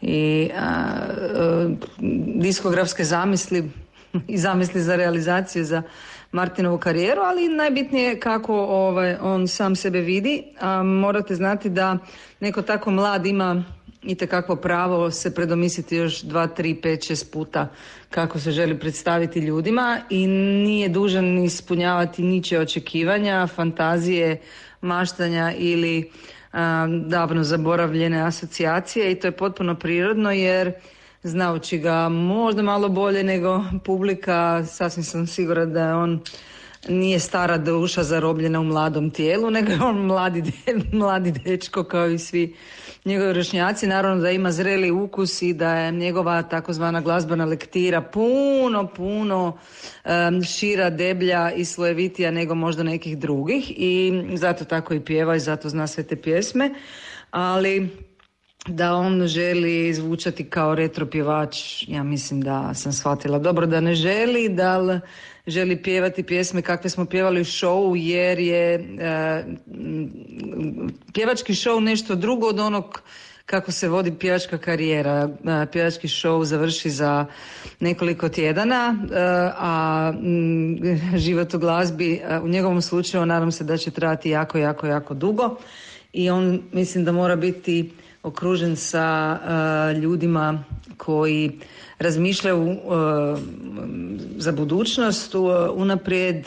i 0.00 0.50
a, 0.56 0.96
e, 1.20 1.68
diskografske 2.34 3.04
zamisli 3.04 3.70
i 4.28 4.38
zamisli 4.38 4.80
za 4.80 4.96
realizaciju 4.96 5.64
za 5.64 5.82
Martinovu 6.32 6.78
karijeru, 6.78 7.20
ali 7.20 7.48
najbitnije 7.48 8.08
je 8.08 8.20
kako 8.20 8.54
ovaj, 8.54 9.16
on 9.20 9.48
sam 9.48 9.76
sebe 9.76 10.00
vidi. 10.00 10.44
A, 10.60 10.82
morate 10.82 11.34
znati 11.34 11.70
da 11.70 11.98
neko 12.40 12.62
tako 12.62 12.90
mlad 12.90 13.26
ima 13.26 13.64
i 14.02 14.16
kakvo 14.16 14.56
pravo 14.56 15.10
se 15.10 15.34
predomisliti 15.34 15.96
još 15.96 16.22
dva, 16.22 16.46
tri, 16.46 16.74
pet, 16.74 17.06
šest 17.06 17.32
puta 17.32 17.68
kako 18.10 18.38
se 18.38 18.50
želi 18.50 18.78
predstaviti 18.78 19.38
ljudima 19.40 20.00
i 20.10 20.26
nije 20.26 20.88
dužan 20.88 21.44
ispunjavati 21.44 22.22
niče 22.22 22.58
očekivanja, 22.58 23.46
fantazije, 23.46 24.40
maštanja 24.80 25.52
ili 25.58 26.10
a, 26.52 26.86
davno 27.06 27.44
zaboravljene 27.44 28.20
asocijacije 28.22 29.12
i 29.12 29.14
to 29.14 29.26
je 29.26 29.32
potpuno 29.32 29.74
prirodno 29.74 30.30
jer 30.32 30.72
znajući 31.28 31.78
ga 31.78 32.08
možda 32.08 32.62
malo 32.62 32.88
bolje 32.88 33.24
nego 33.24 33.64
publika, 33.84 34.64
sasvim 34.66 35.04
sam 35.04 35.26
sigurna 35.26 35.64
da 35.64 35.80
je 35.80 35.94
on 35.94 36.20
nije 36.88 37.18
stara 37.18 37.58
duša 37.58 38.02
zarobljena 38.02 38.60
u 38.60 38.64
mladom 38.64 39.10
tijelu, 39.10 39.50
nego 39.56 39.72
je 39.72 39.82
on 39.82 39.96
mladi, 39.96 40.52
mladi 40.92 41.32
dečko 41.32 41.84
kao 41.84 42.08
i 42.08 42.18
svi 42.18 42.56
njegovi 43.04 43.32
vršnjaci. 43.32 43.86
Naravno 43.86 44.22
da 44.22 44.30
ima 44.30 44.52
zreli 44.52 44.90
ukus 44.90 45.42
i 45.42 45.52
da 45.52 45.74
je 45.74 45.92
njegova 45.92 46.42
takozvana 46.42 47.00
glazbena 47.00 47.44
lektira 47.44 48.00
puno, 48.00 48.86
puno 48.86 49.58
um, 50.04 50.42
šira, 50.42 50.90
deblja 50.90 51.52
i 51.52 51.64
slojevitija 51.64 52.30
nego 52.30 52.54
možda 52.54 52.82
nekih 52.82 53.18
drugih 53.18 53.72
i 53.76 54.22
zato 54.34 54.64
tako 54.64 54.94
i 54.94 55.04
pjeva 55.04 55.36
i 55.36 55.40
zato 55.40 55.68
zna 55.68 55.86
sve 55.86 56.02
te 56.02 56.16
pjesme. 56.16 56.74
Ali 57.30 57.88
da 58.66 58.94
on 58.94 59.26
želi 59.26 59.94
zvučati 59.94 60.50
kao 60.50 60.74
retro 60.74 61.06
pjevač, 61.06 61.84
ja 61.88 62.02
mislim 62.02 62.40
da 62.40 62.74
sam 62.74 62.92
shvatila 62.92 63.38
dobro 63.38 63.66
da 63.66 63.80
ne 63.80 63.94
želi, 63.94 64.48
da 64.48 65.00
želi 65.46 65.82
pjevati 65.82 66.22
pjesme 66.22 66.62
kakve 66.62 66.90
smo 66.90 67.04
pjevali 67.06 67.40
u 67.40 67.44
šovu 67.44 67.96
jer 67.96 68.38
je 68.38 68.74
e, 68.74 69.44
pjevački 71.12 71.52
show 71.52 71.80
nešto 71.80 72.14
drugo 72.14 72.46
od 72.46 72.58
onog 72.58 73.02
kako 73.46 73.72
se 73.72 73.88
vodi 73.88 74.14
pjevačka 74.18 74.58
karijera. 74.58 75.28
E, 75.62 75.66
pjevački 75.72 76.08
show 76.08 76.44
završi 76.44 76.90
za 76.90 77.26
nekoliko 77.80 78.28
tjedana, 78.28 78.96
e, 79.02 79.16
a 79.58 80.12
život 81.16 81.54
u 81.54 81.58
glazbi 81.58 82.20
u 82.42 82.48
njegovom 82.48 82.82
slučaju 82.82 83.26
nadam 83.26 83.52
se 83.52 83.64
da 83.64 83.76
će 83.76 83.90
trajati 83.90 84.30
jako, 84.30 84.58
jako, 84.58 84.86
jako 84.86 85.14
dugo 85.14 85.56
i 86.12 86.30
on 86.30 86.62
mislim 86.72 87.04
da 87.04 87.12
mora 87.12 87.36
biti 87.36 87.90
okružen 88.22 88.76
sa 88.76 89.38
ljudima 89.94 90.64
koji 90.96 91.60
razmišljaju 91.98 92.76
za 94.36 94.52
budućnost, 94.52 95.34
unaprijed 95.74 96.46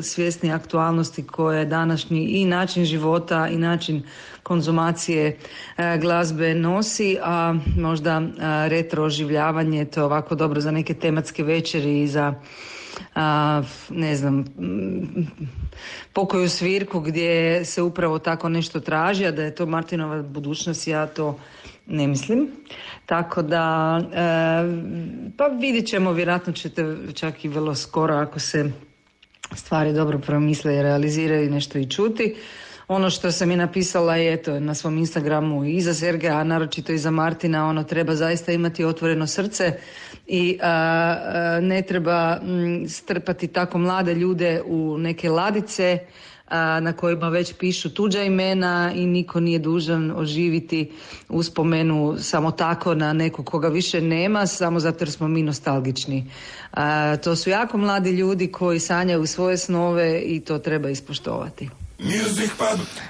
svjesni 0.00 0.52
aktualnosti 0.52 1.26
koje 1.26 1.64
današnji 1.64 2.22
i 2.22 2.44
način 2.44 2.84
života 2.84 3.48
i 3.48 3.56
način 3.56 4.02
konzumacije 4.42 5.38
glazbe 6.00 6.54
nosi, 6.54 7.18
a 7.22 7.54
možda 7.76 8.22
retro 8.68 9.04
oživljavanje 9.04 9.84
to 9.84 10.00
je 10.00 10.04
ovako 10.04 10.34
dobro 10.34 10.60
za 10.60 10.70
neke 10.70 10.94
tematske 10.94 11.42
večeri 11.42 12.02
i 12.02 12.08
za 12.08 12.34
a, 13.14 13.62
ne 13.90 14.16
znam, 14.16 14.44
pokoju 16.12 16.48
svirku 16.48 17.00
gdje 17.00 17.64
se 17.64 17.82
upravo 17.82 18.18
tako 18.18 18.48
nešto 18.48 18.80
traži, 18.80 19.26
a 19.26 19.30
da 19.30 19.42
je 19.42 19.54
to 19.54 19.66
Martinova 19.66 20.22
budućnost, 20.22 20.86
ja 20.86 21.06
to 21.06 21.38
ne 21.86 22.06
mislim. 22.06 22.48
Tako 23.06 23.42
da, 23.42 24.00
e, 24.12 24.20
pa 25.36 25.46
vidjet 25.46 25.86
ćemo, 25.86 26.12
vjerojatno 26.12 26.52
ćete 26.52 26.96
čak 27.14 27.44
i 27.44 27.48
vrlo 27.48 27.74
skoro 27.74 28.14
ako 28.14 28.40
se 28.40 28.72
stvari 29.54 29.92
dobro 29.92 30.18
promisle 30.18 30.76
i 30.76 30.82
realiziraju 30.82 31.50
nešto 31.50 31.78
i 31.78 31.90
čuti. 31.90 32.36
Ono 32.88 33.10
što 33.10 33.32
sam 33.32 33.50
i 33.50 33.56
napisala 33.56 34.16
je 34.16 34.42
to 34.42 34.60
na 34.60 34.74
svom 34.74 34.98
Instagramu 34.98 35.64
i 35.64 35.80
za 35.80 35.94
Sergeja, 35.94 36.36
a 36.36 36.44
naročito 36.44 36.92
i 36.92 36.98
za 36.98 37.10
Martina, 37.10 37.68
ono 37.68 37.84
treba 37.84 38.14
zaista 38.14 38.52
imati 38.52 38.84
otvoreno 38.84 39.26
srce 39.26 39.72
i 40.26 40.58
a, 40.62 40.68
a, 40.68 41.60
ne 41.60 41.82
treba 41.82 42.36
mm, 42.42 42.88
strpati 42.88 43.48
tako 43.48 43.78
mlade 43.78 44.14
ljude 44.14 44.62
u 44.66 44.98
neke 44.98 45.30
ladice 45.30 45.98
a, 46.48 46.80
na 46.80 46.92
kojima 46.92 47.28
već 47.28 47.54
pišu 47.58 47.94
tuđa 47.94 48.22
imena 48.22 48.92
i 48.94 49.06
niko 49.06 49.40
nije 49.40 49.58
dužan 49.58 50.12
oživiti 50.16 50.92
uspomenu 51.28 52.16
samo 52.18 52.50
tako 52.50 52.94
na 52.94 53.12
nekog 53.12 53.46
koga 53.46 53.68
više 53.68 54.00
nema, 54.00 54.46
samo 54.46 54.80
zato 54.80 54.98
jer 55.00 55.10
smo 55.10 55.28
mi 55.28 55.42
nostalgični. 55.42 56.30
To 57.24 57.36
su 57.36 57.50
jako 57.50 57.78
mladi 57.78 58.10
ljudi 58.10 58.52
koji 58.52 58.80
sanjaju 58.80 59.26
svoje 59.26 59.56
snove 59.56 60.20
i 60.20 60.40
to 60.40 60.58
treba 60.58 60.90
ispoštovati. 60.90 61.68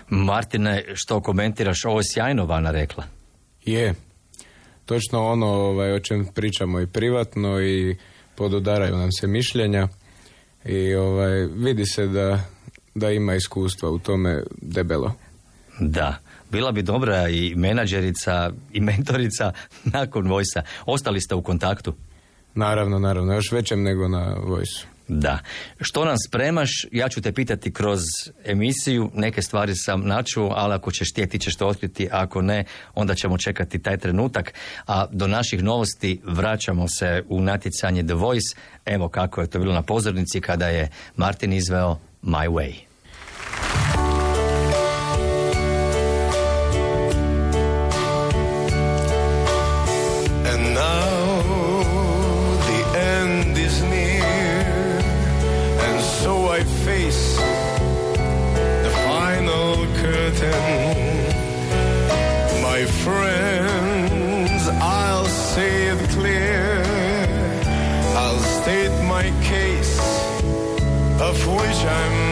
Martine, 0.09 0.85
što 0.95 1.21
komentiraš? 1.21 1.85
Ovo 1.85 2.01
je 2.01 2.05
sjajno 2.13 2.47
Vana 2.47 2.71
rekla. 2.71 3.05
Je. 3.65 3.95
Točno 4.85 5.27
ono 5.27 5.47
ovaj, 5.47 5.93
o 5.93 6.01
čem 6.01 6.27
pričamo 6.35 6.81
i 6.81 6.87
privatno 6.87 7.61
i 7.63 7.97
pododaraju 8.35 8.97
nam 8.97 9.13
se 9.13 9.27
mišljenja 9.27 9.89
i 10.65 10.95
ovaj, 10.95 11.47
vidi 11.47 11.87
se 11.87 12.07
da, 12.07 12.41
da 12.95 13.11
ima 13.11 13.35
iskustva 13.35 13.91
u 13.91 13.99
tome 13.99 14.43
debelo. 14.63 15.15
Da. 15.81 16.19
Bila 16.51 16.73
bi 16.73 16.83
dobra 16.83 17.29
i 17.29 17.55
menadžerica 17.55 18.51
i 18.73 18.81
mentorica 18.81 19.53
nakon 19.85 20.29
Vojsa. 20.29 20.63
Ostali 20.87 21.21
ste 21.21 21.35
u 21.35 21.43
kontaktu? 21.43 21.95
Naravno, 22.55 22.99
naravno, 22.99 23.35
još 23.35 23.53
većem 23.53 23.83
nego 23.83 24.09
na 24.09 24.37
Vojsu. 24.47 24.87
Da. 25.09 25.39
Što 25.81 26.05
nam 26.05 26.17
spremaš, 26.29 26.71
ja 26.93 27.09
ću 27.09 27.21
te 27.21 27.33
pitati 27.33 27.73
kroz 27.73 28.01
emisiju, 28.45 29.11
neke 29.15 29.43
stvari 29.43 29.75
sam 29.77 30.07
načuo, 30.07 30.53
ali 30.57 30.75
ako 30.75 30.91
ćeš 30.91 31.13
htjeti 31.13 31.39
ćeš 31.39 31.57
to 31.57 31.67
otkriti, 31.67 32.09
ako 32.13 32.43
ne, 32.43 32.65
onda 32.95 33.15
ćemo 33.15 33.39
čekati 33.39 33.79
taj 33.79 33.97
trenutak. 33.97 34.55
A 34.87 35.07
do 35.13 35.27
naših 35.27 35.63
novosti 35.63 36.21
vraćamo 36.25 36.89
se 36.89 37.25
u 37.29 37.41
natjecanje 37.41 38.03
The 38.03 38.15
Voice. 38.15 38.57
Evo 38.85 39.09
kako 39.09 39.41
je 39.41 39.47
to 39.47 39.59
bilo 39.59 39.75
na 39.75 39.83
pozornici 39.83 40.41
kada 40.41 40.69
je 40.69 40.89
Martin 41.17 41.53
izveo 41.53 41.99
My 42.23 42.49
Way. 42.49 42.94
I'm 71.87 72.24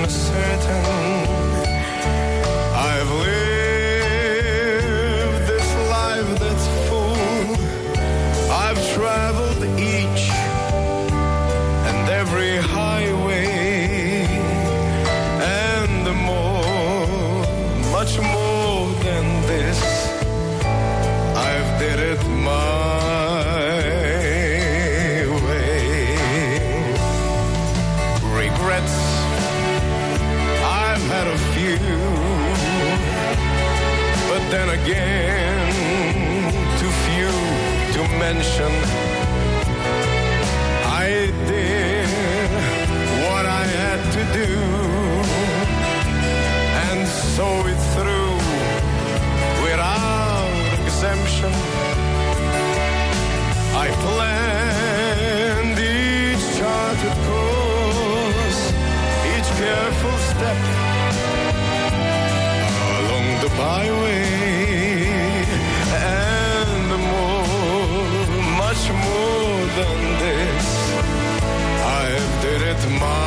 the 63.72 63.78
byway 63.78 65.06
and 65.94 66.88
more, 66.88 67.46
much 68.58 68.82
more 68.90 69.66
than 69.78 69.98
this. 70.22 70.66
I've 71.82 72.42
did 72.42 72.62
it 72.62 73.00
my 73.00 73.21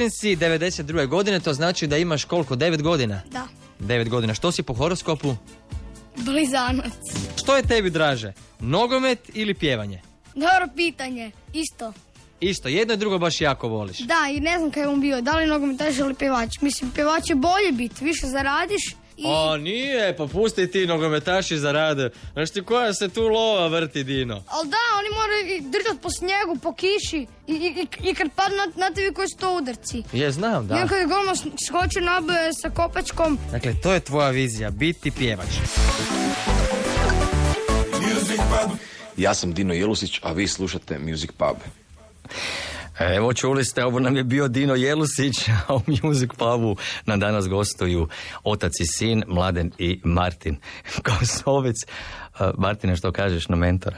Rođen 0.00 0.10
si 0.10 0.36
92. 0.36 1.06
godine, 1.06 1.40
to 1.40 1.52
znači 1.54 1.86
da 1.86 1.96
imaš 1.96 2.24
koliko? 2.24 2.56
9 2.56 2.82
godina? 2.82 3.22
Da. 3.30 3.46
9 3.80 4.08
godina. 4.08 4.34
Što 4.34 4.52
si 4.52 4.62
po 4.62 4.74
horoskopu? 4.74 5.36
Blizanac. 6.16 6.92
Što 7.36 7.56
je 7.56 7.62
tebi 7.62 7.90
draže? 7.90 8.32
Nogomet 8.60 9.18
ili 9.34 9.54
pjevanje? 9.54 10.02
Dobro 10.34 10.68
pitanje. 10.76 11.30
Isto. 11.52 11.92
Isto, 12.40 12.68
jedno 12.68 12.94
i 12.94 12.96
drugo 12.96 13.18
baš 13.18 13.40
jako 13.40 13.68
voliš. 13.68 13.98
Da, 13.98 14.30
i 14.32 14.40
ne 14.40 14.58
znam 14.58 14.70
kaj 14.70 14.82
je 14.82 14.88
on 14.88 15.00
bio. 15.00 15.20
Da 15.20 15.32
li 15.32 15.46
nogometaš 15.46 15.98
ili 15.98 16.14
pjevač. 16.14 16.60
Mislim, 16.60 16.90
pjevač 16.90 17.30
je 17.30 17.34
bolje 17.34 17.72
biti. 17.72 18.04
Više 18.04 18.26
zaradiš 18.26 18.82
i... 19.20 19.24
O, 19.26 19.56
nije, 19.56 20.16
pa 20.16 20.26
pusti 20.26 20.70
ti 20.70 20.86
nogometaši 20.86 21.58
zarade. 21.58 22.10
Znaš 22.32 22.50
ti 22.50 22.62
koja 22.62 22.94
se 22.94 23.08
tu 23.08 23.22
lova 23.28 23.66
vrti, 23.66 24.04
Dino? 24.04 24.42
Ali 24.48 24.68
da, 24.68 24.76
oni 24.98 25.08
moraju 25.14 25.56
i 25.56 25.60
držat 25.60 26.02
po 26.02 26.10
snijegu, 26.10 26.56
po 26.62 26.74
kiši. 26.74 27.26
I, 27.46 27.52
i, 27.52 27.86
i, 28.04 28.10
i 28.10 28.14
kad 28.14 28.28
padnu 28.36 28.56
na, 28.56 28.86
na 28.86 28.94
tebi 28.94 29.14
koji 29.14 29.28
su 29.28 29.36
to 29.36 29.56
udarci. 29.56 30.02
Je, 30.12 30.30
znam, 30.30 30.66
da. 30.66 30.74
on 30.74 30.88
kad 30.88 30.98
je 30.98 31.06
golman 31.06 31.36
skoči 31.36 32.00
naboje 32.00 32.52
sa 32.62 32.70
kopačkom. 32.70 33.38
Dakle, 33.50 33.74
to 33.82 33.92
je 33.92 34.00
tvoja 34.00 34.30
vizija, 34.30 34.70
biti 34.70 35.10
pjevač. 35.10 35.48
Ja 39.16 39.34
sam 39.34 39.54
Dino 39.54 39.74
Jelusić, 39.74 40.20
a 40.22 40.32
vi 40.32 40.48
slušate 40.48 40.98
Music 40.98 41.30
Pub. 41.32 41.56
Evo 43.00 43.32
čuli 43.32 43.64
ste, 43.64 43.84
ovo 43.84 44.00
nam 44.00 44.16
je 44.16 44.24
bio 44.24 44.48
Dino 44.48 44.74
Jelusić, 44.74 45.48
a 45.68 45.74
u 45.74 45.82
Music 46.02 46.30
Pubu 46.36 46.76
nam 47.06 47.20
danas 47.20 47.48
gostuju 47.48 48.08
otac 48.44 48.80
i 48.80 48.86
sin, 48.86 49.22
Mladen 49.26 49.72
i 49.78 50.00
Martin. 50.04 50.56
Kosovec, 51.06 51.76
uh, 51.84 52.40
Martine 52.58 52.96
što 52.96 53.12
kažeš 53.12 53.48
na 53.48 53.56
mentora? 53.56 53.96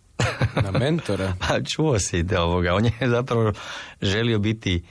Na 0.64 0.78
mentora? 0.78 1.34
Pa 1.40 1.62
čuo 1.62 1.98
si 1.98 2.22
da 2.22 2.42
ovoga, 2.42 2.74
on 2.74 2.84
je 2.84 2.92
zapravo 3.00 3.52
želio 4.02 4.38
biti 4.38 4.84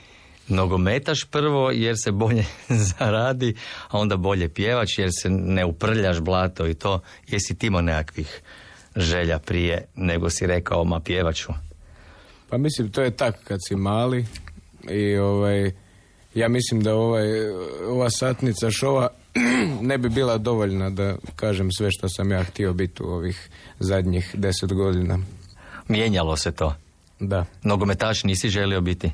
nogometaš 0.47 1.23
prvo 1.23 1.71
jer 1.71 1.95
se 2.03 2.11
bolje 2.11 2.45
zaradi, 2.69 3.55
a 3.87 3.99
onda 3.99 4.17
bolje 4.17 4.49
pjevač 4.49 4.97
jer 4.97 5.09
se 5.21 5.29
ne 5.29 5.65
uprljaš 5.65 6.19
blato 6.19 6.67
i 6.67 6.73
to. 6.73 7.01
Jesi 7.27 7.57
ti 7.57 7.67
imao 7.67 7.81
nekakvih 7.81 8.41
želja 8.95 9.39
prije 9.39 9.85
nego 9.95 10.29
si 10.29 10.47
rekao 10.47 10.83
ma 10.83 10.99
pjevaču? 10.99 11.53
Pa 12.49 12.57
mislim, 12.57 12.91
to 12.91 13.01
je 13.01 13.11
tak 13.11 13.43
kad 13.43 13.59
si 13.67 13.75
mali 13.75 14.25
i 14.89 15.17
ovaj, 15.17 15.71
ja 16.35 16.47
mislim 16.49 16.83
da 16.83 16.95
ovaj, 16.95 17.49
ova 17.87 18.09
satnica 18.09 18.71
šova 18.71 19.09
ne 19.81 19.97
bi 19.97 20.09
bila 20.09 20.37
dovoljna 20.37 20.89
da 20.89 21.15
kažem 21.35 21.71
sve 21.71 21.91
što 21.91 22.09
sam 22.09 22.31
ja 22.31 22.43
htio 22.43 22.73
biti 22.73 23.03
u 23.03 23.05
ovih 23.05 23.49
zadnjih 23.79 24.35
deset 24.37 24.73
godina. 24.73 25.19
Mijenjalo 25.87 26.37
se 26.37 26.51
to. 26.51 26.75
Da. 27.19 27.45
Nogometaš 27.63 28.23
nisi 28.23 28.49
želio 28.49 28.81
biti? 28.81 29.11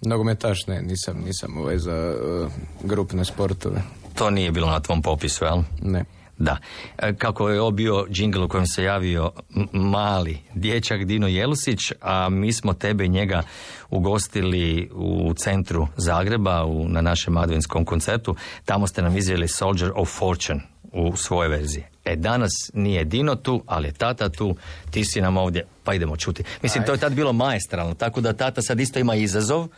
Nogometaš 0.00 0.66
ne, 0.66 0.82
nisam, 0.82 1.22
nisam 1.26 1.58
ovaj 1.58 1.78
za 1.78 2.14
uh, 2.14 2.52
grupne 2.82 3.24
sportove. 3.24 3.82
To 4.14 4.30
nije 4.30 4.50
bilo 4.50 4.70
na 4.70 4.80
tvom 4.80 5.02
popisu, 5.02 5.44
jel? 5.44 5.62
Ne. 5.82 6.04
Da. 6.38 6.56
E, 6.98 7.14
Kako 7.14 7.48
je 7.48 7.60
ovo 7.60 7.70
bio 7.70 8.06
džingl 8.10 8.42
u 8.42 8.48
kojem 8.48 8.66
se 8.66 8.82
javio 8.82 9.32
mali 9.72 10.38
dječak 10.54 11.04
Dino 11.04 11.26
Jelusić, 11.26 11.78
a 12.00 12.28
mi 12.28 12.52
smo 12.52 12.72
tebe 12.72 13.04
i 13.04 13.08
njega 13.08 13.42
ugostili 13.90 14.90
u 14.94 15.34
centru 15.34 15.88
Zagreba 15.96 16.64
u, 16.64 16.88
na 16.88 17.00
našem 17.00 17.36
adventskom 17.36 17.84
koncertu. 17.84 18.36
Tamo 18.64 18.86
ste 18.86 19.02
nam 19.02 19.16
izveli 19.16 19.48
Soldier 19.48 19.92
of 19.94 20.18
Fortune 20.18 20.60
u 20.92 21.16
svojoj 21.16 21.48
verziji. 21.48 21.84
E, 22.04 22.16
danas 22.16 22.50
nije 22.74 23.04
Dino 23.04 23.34
tu, 23.34 23.62
ali 23.66 23.88
je 23.88 23.92
tata 23.92 24.28
tu, 24.28 24.56
ti 24.90 25.04
si 25.04 25.20
nam 25.20 25.36
ovdje, 25.36 25.66
pa 25.84 25.94
idemo 25.94 26.16
čuti. 26.16 26.44
Mislim, 26.62 26.84
to 26.84 26.92
je 26.92 26.98
tad 26.98 27.14
bilo 27.14 27.32
maestralno, 27.32 27.94
tako 27.94 28.20
da 28.20 28.32
tata 28.32 28.62
sad 28.62 28.80
isto 28.80 28.98
ima 28.98 29.14
izazov, 29.14 29.68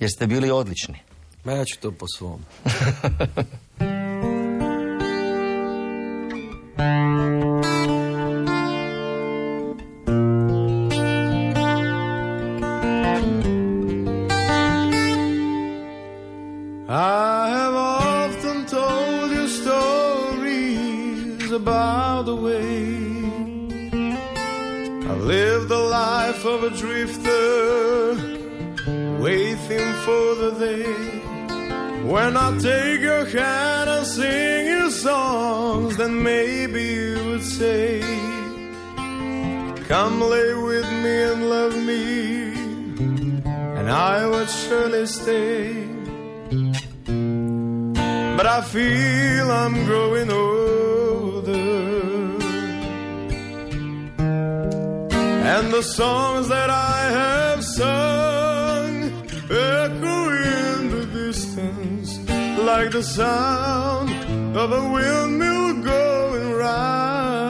jer 0.00 0.10
ste 0.10 0.26
bili 0.26 0.50
odlični. 0.50 0.98
Ma 1.44 1.52
ja 1.52 1.64
ću 1.64 1.78
to 1.80 1.90
po 1.90 2.06
svom. 2.16 2.40
songs 55.96 56.48
that 56.48 56.70
I 56.70 57.00
have 57.20 57.64
sung 57.64 58.92
echo 59.50 60.18
in 60.60 60.90
the 60.90 61.04
distance 61.12 62.18
like 62.70 62.90
the 62.90 63.02
sound 63.02 64.10
of 64.56 64.72
a 64.72 64.82
windmill 64.92 65.82
going 65.82 66.52
round. 66.52 67.48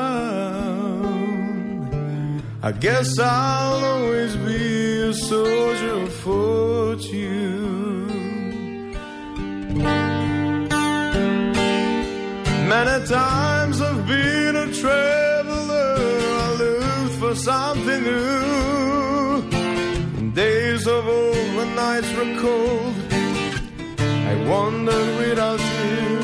I 2.63 2.73
guess 2.73 3.19
I'll 3.19 3.85
always 3.85 4.37
be 4.37 5.01
a 5.03 5.15
soldier 5.15 5.95
of 6.05 6.13
fortune. 6.13 7.59
Many 12.75 13.07
times 13.07 13.81
I've 13.81 14.07
been 14.07 14.55
a 14.57 14.67
traveler, 14.73 15.97
I 16.45 16.49
looked 16.63 17.15
for 17.21 17.35
something 17.35 17.68
nights 22.01 22.15
were 22.17 22.35
cold, 22.41 22.95
I 23.99 24.35
wandered 24.49 25.19
without 25.19 25.61
you. 25.61 26.21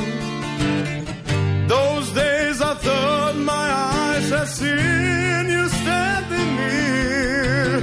Those 1.67 2.11
days 2.13 2.61
I 2.63 2.75
thought 2.75 3.37
my 3.37 3.69
eyes 3.97 4.31
had 4.31 4.49
seen 4.49 5.51
you 5.51 5.69
standing 5.69 6.57
near. 6.57 7.81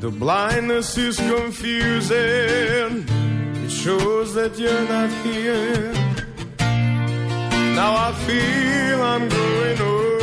The 0.00 0.10
blindness 0.10 0.98
is 0.98 1.16
confusing, 1.16 3.06
it 3.64 3.70
shows 3.70 4.34
that 4.34 4.58
you're 4.58 4.88
not 4.88 5.10
here. 5.26 5.92
Now 7.80 7.92
I 8.08 8.12
feel 8.26 9.02
I'm 9.02 9.28
growing 9.28 9.80
older. 9.80 10.16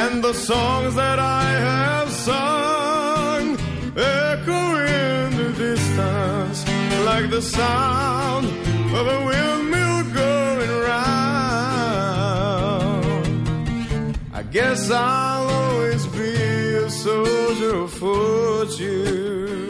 And 0.00 0.22
the 0.22 0.34
songs 0.34 0.94
that 0.94 1.18
I 1.18 1.50
have 1.66 1.91
sung 2.24 3.46
echo 3.96 4.60
in 4.78 5.36
the 5.40 5.50
distance 5.58 6.58
like 7.04 7.26
the 7.30 7.42
sound 7.42 8.46
of 8.98 9.04
a 9.16 9.18
windmill 9.28 10.04
going 10.22 10.72
round. 10.88 11.04
I 14.32 14.42
guess 14.56 14.88
I'll 14.88 15.48
always 15.48 16.06
be 16.18 16.34
a 16.86 16.88
soldier 16.90 17.74
of 17.86 17.92
fortune. 17.92 19.68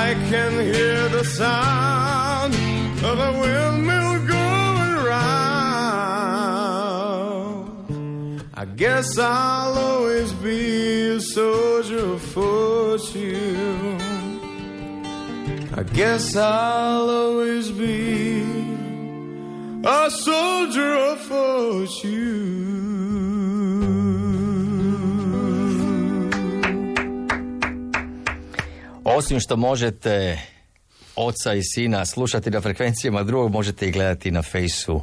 I 0.00 0.14
can 0.30 0.52
hear 0.72 1.08
the 1.10 1.24
sound 1.24 2.54
of 3.04 3.18
a 3.28 3.32
windmill 3.40 3.99
guess 8.80 9.18
I'll 9.18 9.76
always 9.78 10.32
be 10.32 11.16
a 11.16 11.20
soldier 11.20 12.14
of 12.14 12.22
fortune. 12.22 14.00
I 15.76 15.82
guess 15.94 16.34
I'll 16.34 17.10
always 17.10 17.70
be 17.72 18.42
a 19.84 20.10
soldier 20.10 20.94
of 21.12 21.18
fortune. 21.28 22.70
Osim 29.04 29.40
što 29.40 29.56
možete 29.56 30.38
oca 31.16 31.54
i 31.54 31.62
sina 31.62 32.06
slušati 32.06 32.50
na 32.50 32.60
frekvencijama 32.60 33.22
drugog, 33.22 33.52
možete 33.52 33.88
i 33.88 33.90
gledati 33.90 34.30
na 34.30 34.42
fejsu 34.42 35.00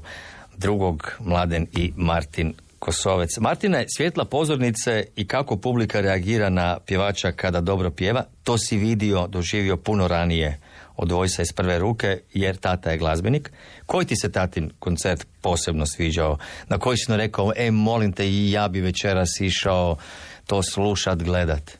drugog, 0.58 1.12
Mladen 1.20 1.68
i 1.72 1.94
Martin 1.96 2.54
Kosovec. 2.80 3.38
Martine, 3.40 3.86
svjetla 3.98 4.26
pozornice 4.26 5.06
i 5.16 5.28
kako 5.28 5.58
publika 5.58 6.02
reagira 6.02 6.50
na 6.50 6.80
pjevača 6.86 7.32
kada 7.32 7.62
dobro 7.62 7.92
pjeva, 7.92 8.24
to 8.44 8.58
si 8.58 8.78
vidio, 8.78 9.28
doživio 9.28 9.78
puno 9.78 10.08
ranije 10.08 10.60
od 10.96 11.12
Vojsa 11.12 11.42
iz 11.42 11.54
prve 11.54 11.80
ruke, 11.80 12.20
jer 12.34 12.58
tata 12.58 12.92
je 12.92 12.98
glazbenik. 12.98 13.52
Koji 13.86 14.06
ti 14.06 14.16
se 14.16 14.32
tatin 14.32 14.72
koncert 14.80 15.28
posebno 15.42 15.86
sviđao? 15.86 16.38
Na 16.70 16.78
koji 16.78 16.98
si 16.98 17.18
rekao, 17.18 17.52
e, 17.56 17.72
molim 17.72 18.12
te, 18.12 18.30
i 18.30 18.52
ja 18.52 18.68
bi 18.68 18.82
večeras 18.82 19.42
išao 19.42 19.98
to 20.46 20.64
slušat, 20.64 21.24
gledat? 21.24 21.78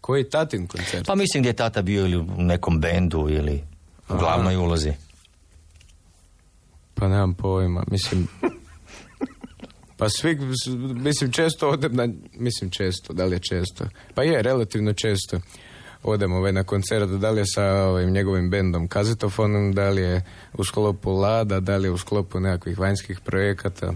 Koji 0.00 0.30
tatin 0.30 0.66
koncert? 0.66 1.06
Pa 1.06 1.14
mislim 1.14 1.42
gdje 1.42 1.50
je 1.50 1.56
tata 1.56 1.82
bio 1.82 2.04
ili 2.04 2.16
u 2.16 2.24
nekom 2.36 2.80
bendu 2.80 3.26
ili 3.30 3.64
u 4.08 4.12
Aha. 4.12 4.18
glavnoj 4.18 4.56
ulozi. 4.56 4.92
Pa 6.94 7.08
nemam 7.08 7.34
pojma, 7.34 7.84
mislim... 7.90 8.28
Pa 9.98 10.08
svi, 10.08 10.38
mislim, 10.94 11.32
često 11.32 11.68
odem 11.68 11.96
na, 11.96 12.08
mislim 12.34 12.70
često, 12.70 13.12
da 13.12 13.24
li 13.24 13.34
je 13.34 13.38
često? 13.38 13.84
Pa 14.14 14.22
je, 14.22 14.42
relativno 14.42 14.92
često 14.92 15.40
odem 16.02 16.32
ovaj, 16.32 16.52
na 16.52 16.64
koncert, 16.64 17.10
da 17.10 17.30
li 17.30 17.40
je 17.40 17.44
sa 17.46 17.64
ovim 17.64 18.10
njegovim 18.10 18.50
bendom 18.50 18.88
Kazetofonom, 18.88 19.72
da 19.72 19.88
li 19.90 20.02
je 20.02 20.24
u 20.52 20.64
sklopu 20.64 21.12
Lada, 21.12 21.60
da 21.60 21.76
li 21.76 21.86
je 21.86 21.90
u 21.90 21.98
sklopu 21.98 22.40
nekakvih 22.40 22.78
vanjskih 22.78 23.20
projekata, 23.20 23.92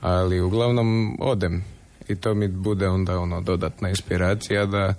ali 0.00 0.40
uglavnom 0.40 1.16
odem 1.20 1.64
i 2.08 2.16
to 2.16 2.34
mi 2.34 2.48
bude 2.48 2.88
onda 2.88 3.18
ono 3.18 3.40
dodatna 3.40 3.88
inspiracija 3.88 4.66
da 4.66 4.94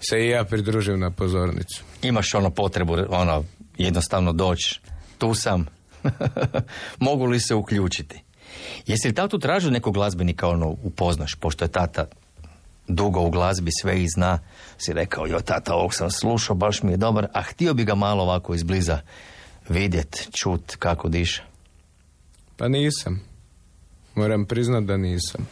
se 0.00 0.18
i 0.18 0.28
ja 0.28 0.44
pridružim 0.44 1.00
na 1.00 1.10
pozornicu. 1.10 1.84
Imaš 2.02 2.34
ono 2.34 2.50
potrebu, 2.50 2.96
ono, 3.08 3.44
jednostavno 3.78 4.32
doći. 4.32 4.80
Tu 5.18 5.34
sam. 5.34 5.66
Mogu 7.00 7.24
li 7.24 7.40
se 7.40 7.54
uključiti? 7.54 8.25
Jesi 8.86 9.08
li 9.08 9.14
tatu 9.14 9.38
tražio 9.38 9.70
nekog 9.70 9.94
glazbenika, 9.94 10.48
ono, 10.48 10.76
upoznaš, 10.82 11.34
pošto 11.34 11.64
je 11.64 11.68
tata 11.68 12.06
dugo 12.88 13.20
u 13.20 13.30
glazbi, 13.30 13.70
sve 13.80 14.02
i 14.02 14.06
zna, 14.08 14.38
si 14.78 14.92
rekao, 14.92 15.26
jo 15.26 15.40
tata, 15.40 15.74
ovog 15.74 15.94
sam 15.94 16.10
slušao, 16.10 16.56
baš 16.56 16.82
mi 16.82 16.90
je 16.92 16.96
dobar, 16.96 17.26
a 17.32 17.42
htio 17.42 17.74
bi 17.74 17.84
ga 17.84 17.94
malo 17.94 18.22
ovako 18.22 18.54
izbliza 18.54 19.00
vidjet, 19.68 20.28
čut 20.32 20.76
kako 20.78 21.08
diše. 21.08 21.42
Pa 22.56 22.68
nisam. 22.68 23.20
Moram 24.14 24.44
priznat 24.44 24.84
da 24.84 24.96
nisam. 24.96 25.48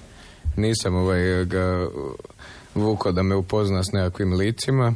Nisam 0.57 0.94
ovaj 0.94 1.44
ga 1.44 1.88
vuko 2.74 3.12
da 3.12 3.22
me 3.22 3.36
upozna 3.36 3.84
s 3.84 3.92
nekakvim 3.92 4.32
licima. 4.32 4.94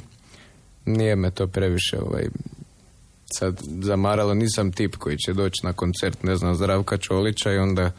Nije 0.84 1.16
me 1.16 1.30
to 1.30 1.46
previše 1.46 1.98
ovaj 2.00 2.28
sad 3.32 3.60
zamaralo. 3.82 4.34
Nisam 4.34 4.72
tip 4.72 4.96
koji 4.96 5.16
će 5.16 5.32
doći 5.32 5.66
na 5.66 5.72
koncert, 5.72 6.22
ne 6.22 6.36
znam, 6.36 6.54
Zdravka 6.54 6.96
Čolića 6.96 7.52
i 7.52 7.58
onda 7.58 7.90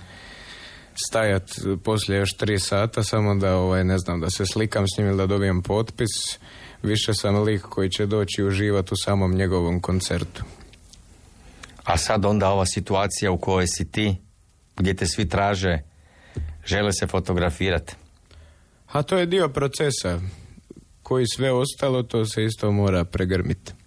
stajat 1.08 1.52
poslije 1.84 2.20
još 2.20 2.38
tri 2.38 2.60
sata 2.60 3.04
samo 3.04 3.36
da 3.36 3.56
ovaj 3.56 3.84
ne 3.84 3.98
znam 3.98 4.20
da 4.20 4.30
se 4.30 4.46
slikam 4.46 4.86
s 4.88 4.98
njim 4.98 5.08
ili 5.08 5.18
da 5.18 5.26
dobijem 5.26 5.62
potpis 5.62 6.40
više 6.84 7.14
sam 7.14 7.44
lik 7.44 7.62
koji 7.62 7.90
će 7.90 8.06
doći 8.06 8.42
i 8.42 8.44
uživati 8.44 8.94
u 8.94 8.98
samom 8.98 9.36
njegovom 9.36 9.82
koncertu 9.82 10.44
A 11.84 11.98
sad 11.98 12.26
onda 12.26 12.50
ova 12.50 12.66
situacija 12.66 13.32
u 13.32 13.38
kojoj 13.38 13.68
si 13.68 13.92
ti, 13.92 14.16
gdje 14.76 14.94
te 14.94 15.06
svi 15.06 15.30
traže, 15.30 15.78
žele 16.66 16.94
se 16.94 17.08
fotografirati. 17.08 17.96
a 18.88 19.04
to 19.04 19.18
je 19.18 19.26
dio 19.26 19.50
procesa 19.50 20.20
koji 21.04 21.26
sve 21.28 21.52
ostalo 21.52 22.04
to 22.04 22.26
se 22.26 22.44
isto 22.44 22.72
mora 22.72 23.06
pregrmiti 23.06 23.79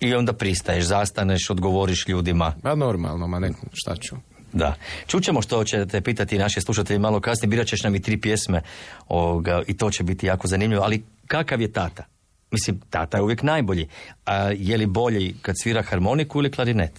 I 0.00 0.14
onda 0.14 0.32
pristaješ, 0.32 0.84
zastaneš, 0.84 1.50
odgovoriš 1.50 2.08
ljudima. 2.08 2.54
a 2.62 2.74
normalno 2.74 3.26
ma 3.26 3.38
ne 3.38 3.50
šta 3.72 3.96
ću 3.96 4.16
Da. 4.52 4.74
Čućemo 5.06 5.42
što 5.42 5.64
ćete 5.64 6.00
pitati 6.00 6.38
naši 6.38 6.60
slušatelji 6.60 6.98
malo 6.98 7.20
kasnije. 7.20 7.48
Birat 7.48 7.66
ćeš 7.66 7.82
nam 7.82 7.94
i 7.94 8.02
tri 8.02 8.20
pjesme 8.20 8.62
ovoga, 9.08 9.62
i 9.66 9.76
to 9.76 9.90
će 9.90 10.02
biti 10.02 10.26
jako 10.26 10.48
zanimljivo. 10.48 10.82
Ali 10.82 11.04
kakav 11.26 11.60
je 11.60 11.72
tata? 11.72 12.04
Mislim, 12.50 12.80
tata 12.90 13.16
je 13.16 13.22
uvijek 13.22 13.42
najbolji. 13.42 13.88
A 14.24 14.36
je 14.36 14.76
li 14.76 14.86
bolji 14.86 15.34
kad 15.42 15.54
svira 15.62 15.82
harmoniku 15.82 16.38
ili 16.38 16.50
klarinet? 16.50 16.92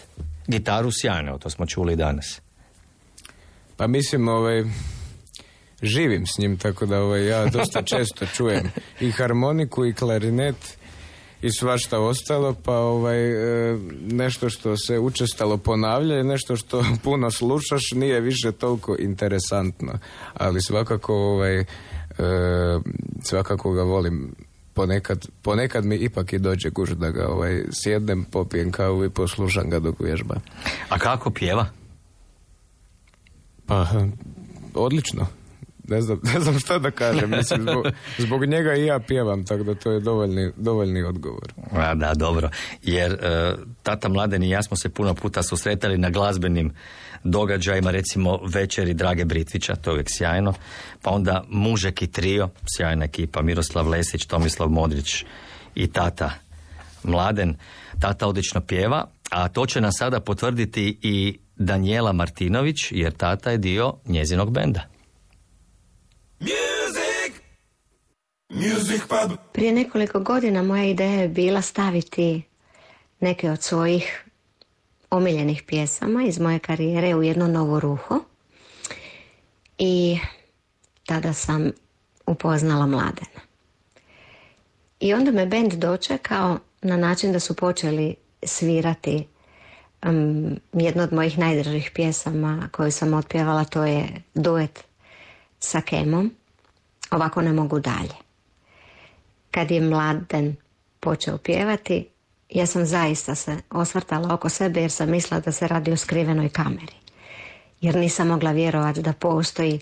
Gitaru 0.47 0.91
sjajno, 0.91 1.37
to 1.37 1.49
smo 1.49 1.65
čuli 1.65 1.95
danas. 1.95 2.41
Pa 3.77 3.87
mislim, 3.87 4.27
ovaj, 4.27 4.63
živim 5.81 6.27
s 6.27 6.37
njim, 6.37 6.57
tako 6.57 6.85
da 6.85 7.01
ovaj, 7.01 7.27
ja 7.27 7.45
dosta 7.45 7.81
često 7.95 8.25
čujem 8.25 8.71
i 8.99 9.11
harmoniku 9.11 9.85
i 9.85 9.93
klarinet 9.93 10.76
i 11.41 11.51
svašta 11.51 11.99
ostalo, 11.99 12.53
pa 12.63 12.73
ovaj, 12.73 13.31
e, 13.71 13.77
nešto 14.01 14.49
što 14.49 14.77
se 14.77 14.99
učestalo 14.99 15.57
ponavlja 15.57 16.19
i 16.19 16.23
nešto 16.23 16.55
što 16.55 16.83
puno 17.03 17.31
slušaš 17.31 17.91
nije 17.95 18.21
više 18.21 18.51
toliko 18.51 18.95
interesantno. 18.99 19.99
Ali 20.33 20.61
svakako, 20.61 21.13
ovaj, 21.13 21.59
e, 21.59 21.65
svakako 23.21 23.71
ga 23.71 23.83
volim. 23.83 24.35
Ponekad, 24.73 25.27
ponekad 25.41 25.85
mi 25.85 25.95
ipak 25.95 26.33
i 26.33 26.39
dođe 26.39 26.69
guž 26.69 26.91
da 26.91 27.09
ga 27.09 27.27
ovaj, 27.27 27.63
sjednem, 27.71 28.23
popijem 28.23 28.71
kavu 28.71 29.05
i 29.05 29.09
poslušam 29.09 29.69
ga 29.69 29.79
dok 29.79 29.95
vježba. 29.99 30.35
A 30.89 30.99
kako 30.99 31.31
pjeva? 31.31 31.65
Pa, 33.65 33.87
odlično. 34.73 35.27
Ne 35.87 36.01
znam, 36.01 36.19
ne 36.33 36.39
znam 36.39 36.59
šta 36.59 36.79
da 36.79 36.91
kažem. 36.91 37.29
Mislim, 37.29 37.61
zbog, 37.61 37.85
zbog 38.17 38.45
njega 38.45 38.75
i 38.75 38.85
ja 38.85 38.99
pjevam, 38.99 39.45
tako 39.45 39.63
da 39.63 39.75
to 39.75 39.91
je 39.91 39.99
dovoljni, 39.99 40.51
dovoljni 40.55 41.03
odgovor. 41.03 41.53
A, 41.71 41.95
da, 41.95 42.13
dobro. 42.13 42.49
Jer 42.83 43.11
e, 43.11 43.53
tata 43.83 44.09
Mladen 44.09 44.43
i 44.43 44.49
ja 44.49 44.63
smo 44.63 44.77
se 44.77 44.89
puno 44.89 45.13
puta 45.13 45.43
susretali 45.43 45.97
na 45.97 46.09
glazbenim 46.09 46.73
događajima, 47.23 47.91
recimo 47.91 48.39
večeri 48.53 48.93
Drage 48.93 49.25
Britvića, 49.25 49.75
to 49.75 49.89
je 49.89 49.93
uvijek 49.93 50.07
sjajno. 50.09 50.53
Pa 51.01 51.11
onda 51.11 51.43
Mužek 51.49 52.01
i 52.01 52.07
trio, 52.07 52.49
sjajna 52.77 53.05
ekipa, 53.05 53.41
Miroslav 53.41 53.87
Lesić, 53.87 54.25
Tomislav 54.25 54.69
Modrić 54.69 55.25
i 55.75 55.87
tata 55.87 56.31
Mladen. 57.03 57.55
Tata 57.99 58.27
odlično 58.27 58.61
pjeva, 58.61 59.07
a 59.29 59.47
to 59.47 59.65
će 59.65 59.81
nam 59.81 59.91
sada 59.91 60.19
potvrditi 60.19 60.97
i 61.01 61.39
Danijela 61.55 62.13
Martinović, 62.13 62.91
jer 62.91 63.13
tata 63.13 63.51
je 63.51 63.57
dio 63.57 63.93
njezinog 64.05 64.51
benda. 64.51 64.96
Prije 69.53 69.71
nekoliko 69.71 70.19
godina 70.19 70.63
moja 70.63 70.83
ideja 70.83 71.21
je 71.21 71.27
bila 71.27 71.61
staviti 71.61 72.43
neke 73.19 73.51
od 73.51 73.63
svojih 73.63 74.25
omiljenih 75.09 75.63
pjesama 75.63 76.23
iz 76.23 76.39
moje 76.39 76.59
karijere 76.59 77.15
u 77.15 77.23
jedno 77.23 77.47
novo 77.47 77.79
ruho. 77.79 78.19
I 79.77 80.19
tada 81.05 81.33
sam 81.33 81.71
upoznala 82.25 82.85
mladena. 82.85 83.41
I 84.99 85.13
onda 85.13 85.31
me 85.31 85.45
bend 85.45 85.73
dočekao 85.73 86.59
na 86.81 86.97
način 86.97 87.31
da 87.31 87.39
su 87.39 87.55
počeli 87.55 88.15
svirati 88.43 89.27
um, 90.05 90.59
jednu 90.73 91.03
od 91.03 91.13
mojih 91.13 91.37
najdražih 91.37 91.91
pjesama 91.93 92.69
koju 92.71 92.91
sam 92.91 93.13
otpjevala, 93.13 93.63
to 93.63 93.85
je 93.85 94.07
duet 94.33 94.83
sa 95.59 95.81
Kemom. 95.81 96.31
Ovako 97.11 97.41
ne 97.41 97.53
mogu 97.53 97.79
dalje. 97.79 98.15
Kad 99.51 99.71
je 99.71 99.81
mladen 99.81 100.55
počeo 100.99 101.37
pjevati, 101.37 102.07
ja 102.49 102.65
sam 102.65 102.85
zaista 102.85 103.35
se 103.35 103.57
osvrtala 103.69 104.33
oko 104.33 104.49
sebe 104.49 104.81
jer 104.81 104.91
sam 104.91 105.09
mislila 105.09 105.39
da 105.41 105.51
se 105.51 105.67
radi 105.67 105.91
o 105.91 105.97
skrivenoj 105.97 106.49
kameri. 106.49 106.95
Jer 107.81 107.95
nisam 107.95 108.27
mogla 108.27 108.51
vjerovati 108.51 109.01
da 109.01 109.13
postoji 109.13 109.79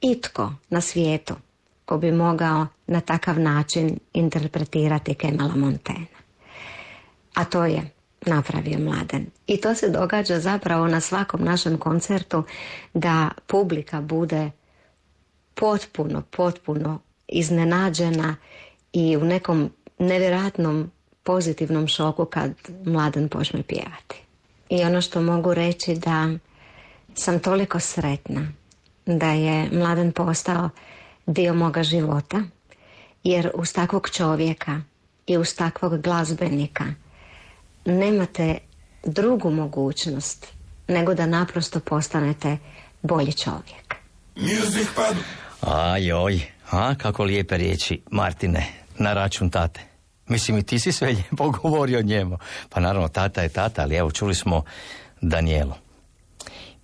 itko 0.00 0.52
na 0.70 0.80
svijetu 0.80 1.34
ko 1.84 1.98
bi 1.98 2.12
mogao 2.12 2.66
na 2.86 3.00
takav 3.00 3.40
način 3.40 3.98
interpretirati 4.12 5.14
Kemala 5.14 5.56
Montena. 5.56 6.06
A 7.34 7.44
to 7.44 7.64
je 7.64 7.90
napravio 8.26 8.78
mladen. 8.78 9.26
I 9.46 9.60
to 9.60 9.74
se 9.74 9.88
događa 9.88 10.40
zapravo 10.40 10.86
na 10.86 11.00
svakom 11.00 11.44
našem 11.44 11.78
koncertu 11.78 12.42
da 12.94 13.30
publika 13.46 14.00
bude 14.00 14.50
potpuno, 15.60 16.22
potpuno 16.30 17.00
iznenađena 17.28 18.36
i 18.92 19.16
u 19.16 19.24
nekom 19.24 19.70
nevjerojatnom 19.98 20.90
pozitivnom 21.22 21.88
šoku 21.88 22.24
kad 22.24 22.52
mladen 22.84 23.28
počne 23.28 23.62
pjevati. 23.62 24.22
I 24.68 24.84
ono 24.84 25.00
što 25.00 25.22
mogu 25.22 25.54
reći 25.54 25.94
da 25.94 26.28
sam 27.14 27.38
toliko 27.38 27.80
sretna 27.80 28.52
da 29.06 29.30
je 29.30 29.68
mladen 29.72 30.12
postao 30.12 30.70
dio 31.26 31.54
moga 31.54 31.82
života, 31.82 32.42
jer 33.24 33.50
uz 33.54 33.72
takvog 33.72 34.10
čovjeka 34.10 34.80
i 35.26 35.38
uz 35.38 35.54
takvog 35.54 36.00
glazbenika 36.02 36.84
nemate 37.84 38.58
drugu 39.04 39.50
mogućnost 39.50 40.46
nego 40.88 41.14
da 41.14 41.26
naprosto 41.26 41.80
postanete 41.80 42.58
bolji 43.02 43.32
čovjek. 43.32 43.94
A 44.96 45.45
joj, 46.00 46.40
a 46.70 46.94
kako 46.94 47.24
lijepe 47.24 47.56
riječi, 47.56 48.02
Martine, 48.10 48.66
na 48.98 49.12
račun 49.12 49.50
tate. 49.50 49.80
Mislim 50.26 50.58
i 50.58 50.62
ti 50.62 50.78
si 50.78 50.92
sve 50.92 51.08
lijepo 51.16 51.50
govorio 51.50 52.02
njemu. 52.02 52.38
Pa 52.68 52.80
naravno, 52.80 53.08
tata 53.08 53.42
je 53.42 53.48
tata, 53.48 53.82
ali 53.82 53.96
evo 53.96 54.10
čuli 54.10 54.34
smo 54.34 54.62
Danijelu. 55.20 55.72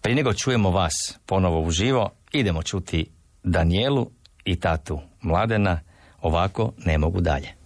Prije 0.01 0.17
nego 0.17 0.35
čujemo 0.35 0.71
vas 0.71 1.19
ponovo 1.27 1.61
uživo, 1.61 2.11
idemo 2.33 2.63
čuti 2.63 3.11
Danijelu 3.43 4.11
i 4.45 4.61
tatu 4.61 5.01
Mladena, 5.21 5.81
ovako 6.21 6.73
ne 6.85 6.99
mogu 6.99 7.21
dalje. 7.21 7.62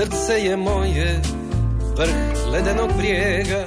Srce 0.00 0.32
je 0.32 0.56
moje 0.56 1.20
vrh 1.96 2.52
ledenog 2.52 2.90
brijega 2.96 3.64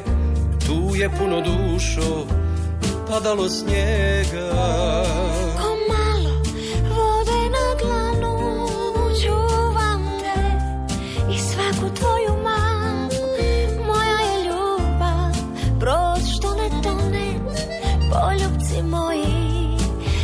tu 0.65 0.95
je 0.95 1.09
puno 1.09 1.41
dušo 1.41 2.25
padalo 3.09 3.49
snijega. 3.49 4.49
Ko 5.57 5.69
malo 5.89 6.35
vode 6.89 7.39
na 7.55 7.67
dlanu 7.81 8.57
Čuvam 9.23 10.19
te 10.19 10.41
i 11.33 11.37
svaku 11.37 11.95
tvoju 11.95 12.43
manu 12.43 13.09
Moja 13.85 14.19
je 14.29 14.43
ljubav, 14.45 15.33
brod 15.79 16.21
što 16.37 16.55
ne 16.55 16.69
tone 16.83 17.39
Poljubci 18.11 18.81
moji, 18.83 19.77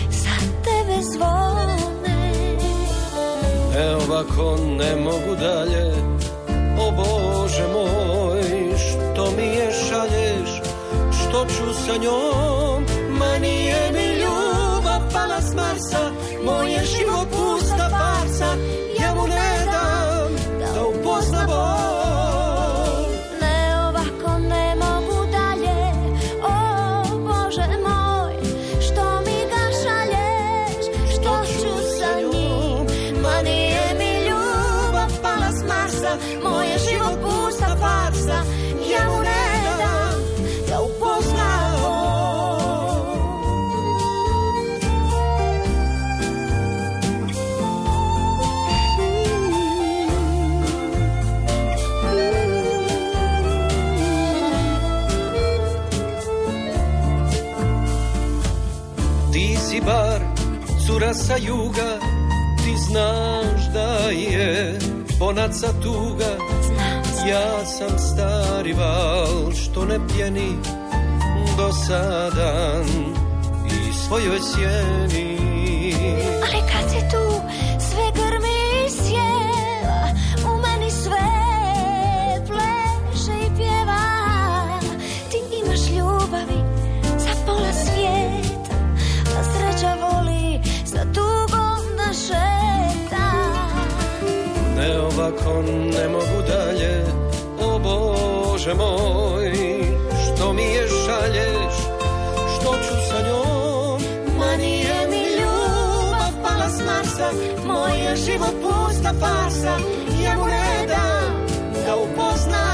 za 0.09 0.35
tebe 0.63 1.01
zvone. 1.13 2.19
E 3.77 3.95
ovako 3.95 4.57
ne 4.77 4.95
mogu 4.95 5.35
dalje 5.39 5.98
Što 11.39 11.45
ću 11.45 11.73
sa 11.85 11.97
njom. 11.97 12.83
Ma 13.19 13.37
nije 13.37 13.91
mi 13.93 14.21
ljubav 14.21 15.01
pala 15.13 15.41
s 15.41 15.55
Marsa 15.55 16.11
Moj 16.45 16.71
je 16.71 16.85
život 16.85 17.38
sa 61.29 61.37
juga 61.37 62.01
Ti 62.57 62.73
znaš 62.77 63.61
da 63.73 64.09
je 64.09 64.79
ponaca 65.19 65.67
tuga. 65.83 66.33
Ja 67.29 67.65
sam 67.65 67.99
stari 67.99 68.73
val 68.73 69.51
što 69.53 69.85
ne 69.85 69.99
pjeni 70.07 70.51
dosadan 71.57 72.85
i 73.67 73.93
svojoj 73.93 74.39
sjeni 74.39 75.38
ovako 95.29 95.61
ne 95.61 96.09
mogu 96.09 96.41
dalje. 96.47 97.05
O 97.61 97.79
Bože 97.79 98.73
moj 98.73 99.53
Što 100.25 100.53
mi 100.53 100.63
je 100.63 100.87
šalješ? 100.87 101.75
Što 102.55 102.77
ću 102.77 102.95
sa 103.09 103.27
njom? 103.27 104.01
Ma 104.39 104.55
nije 104.57 105.07
mi 105.09 105.23
ljubav 105.41 106.33
pala 106.43 106.69
s 106.69 106.81
Marsa 106.85 107.31
Moj 107.65 107.99
je 107.99 108.15
život 108.15 108.55
pusta 108.61 109.13
farsa. 109.19 109.77
Ja 110.23 110.35
mu 110.37 110.45
ne 110.45 110.87
dam 110.87 111.45
da 111.85 111.95
upozna 111.95 112.68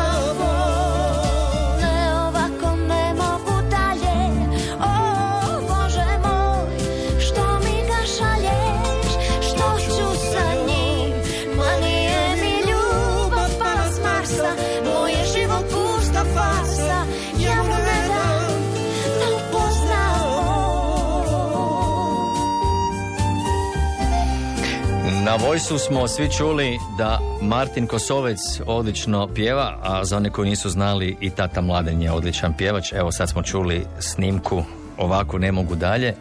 Na 25.35 25.45
Vojsu 25.47 25.77
smo 25.77 26.07
svi 26.07 26.29
čuli 26.31 26.79
da 26.97 27.19
Martin 27.41 27.87
Kosovec 27.87 28.39
odlično 28.65 29.27
pjeva, 29.27 29.77
a 29.81 30.05
za 30.05 30.17
one 30.17 30.29
koji 30.29 30.49
nisu 30.49 30.69
znali 30.69 31.17
i 31.21 31.29
tata 31.29 31.61
Mladen 31.61 32.01
je 32.01 32.11
odličan 32.11 32.53
pjevač. 32.57 32.93
Evo 32.93 33.11
sad 33.11 33.29
smo 33.29 33.43
čuli 33.43 33.85
snimku 33.99 34.63
Ovako 34.97 35.37
ne 35.37 35.51
mogu 35.51 35.75
dalje. 35.75 36.13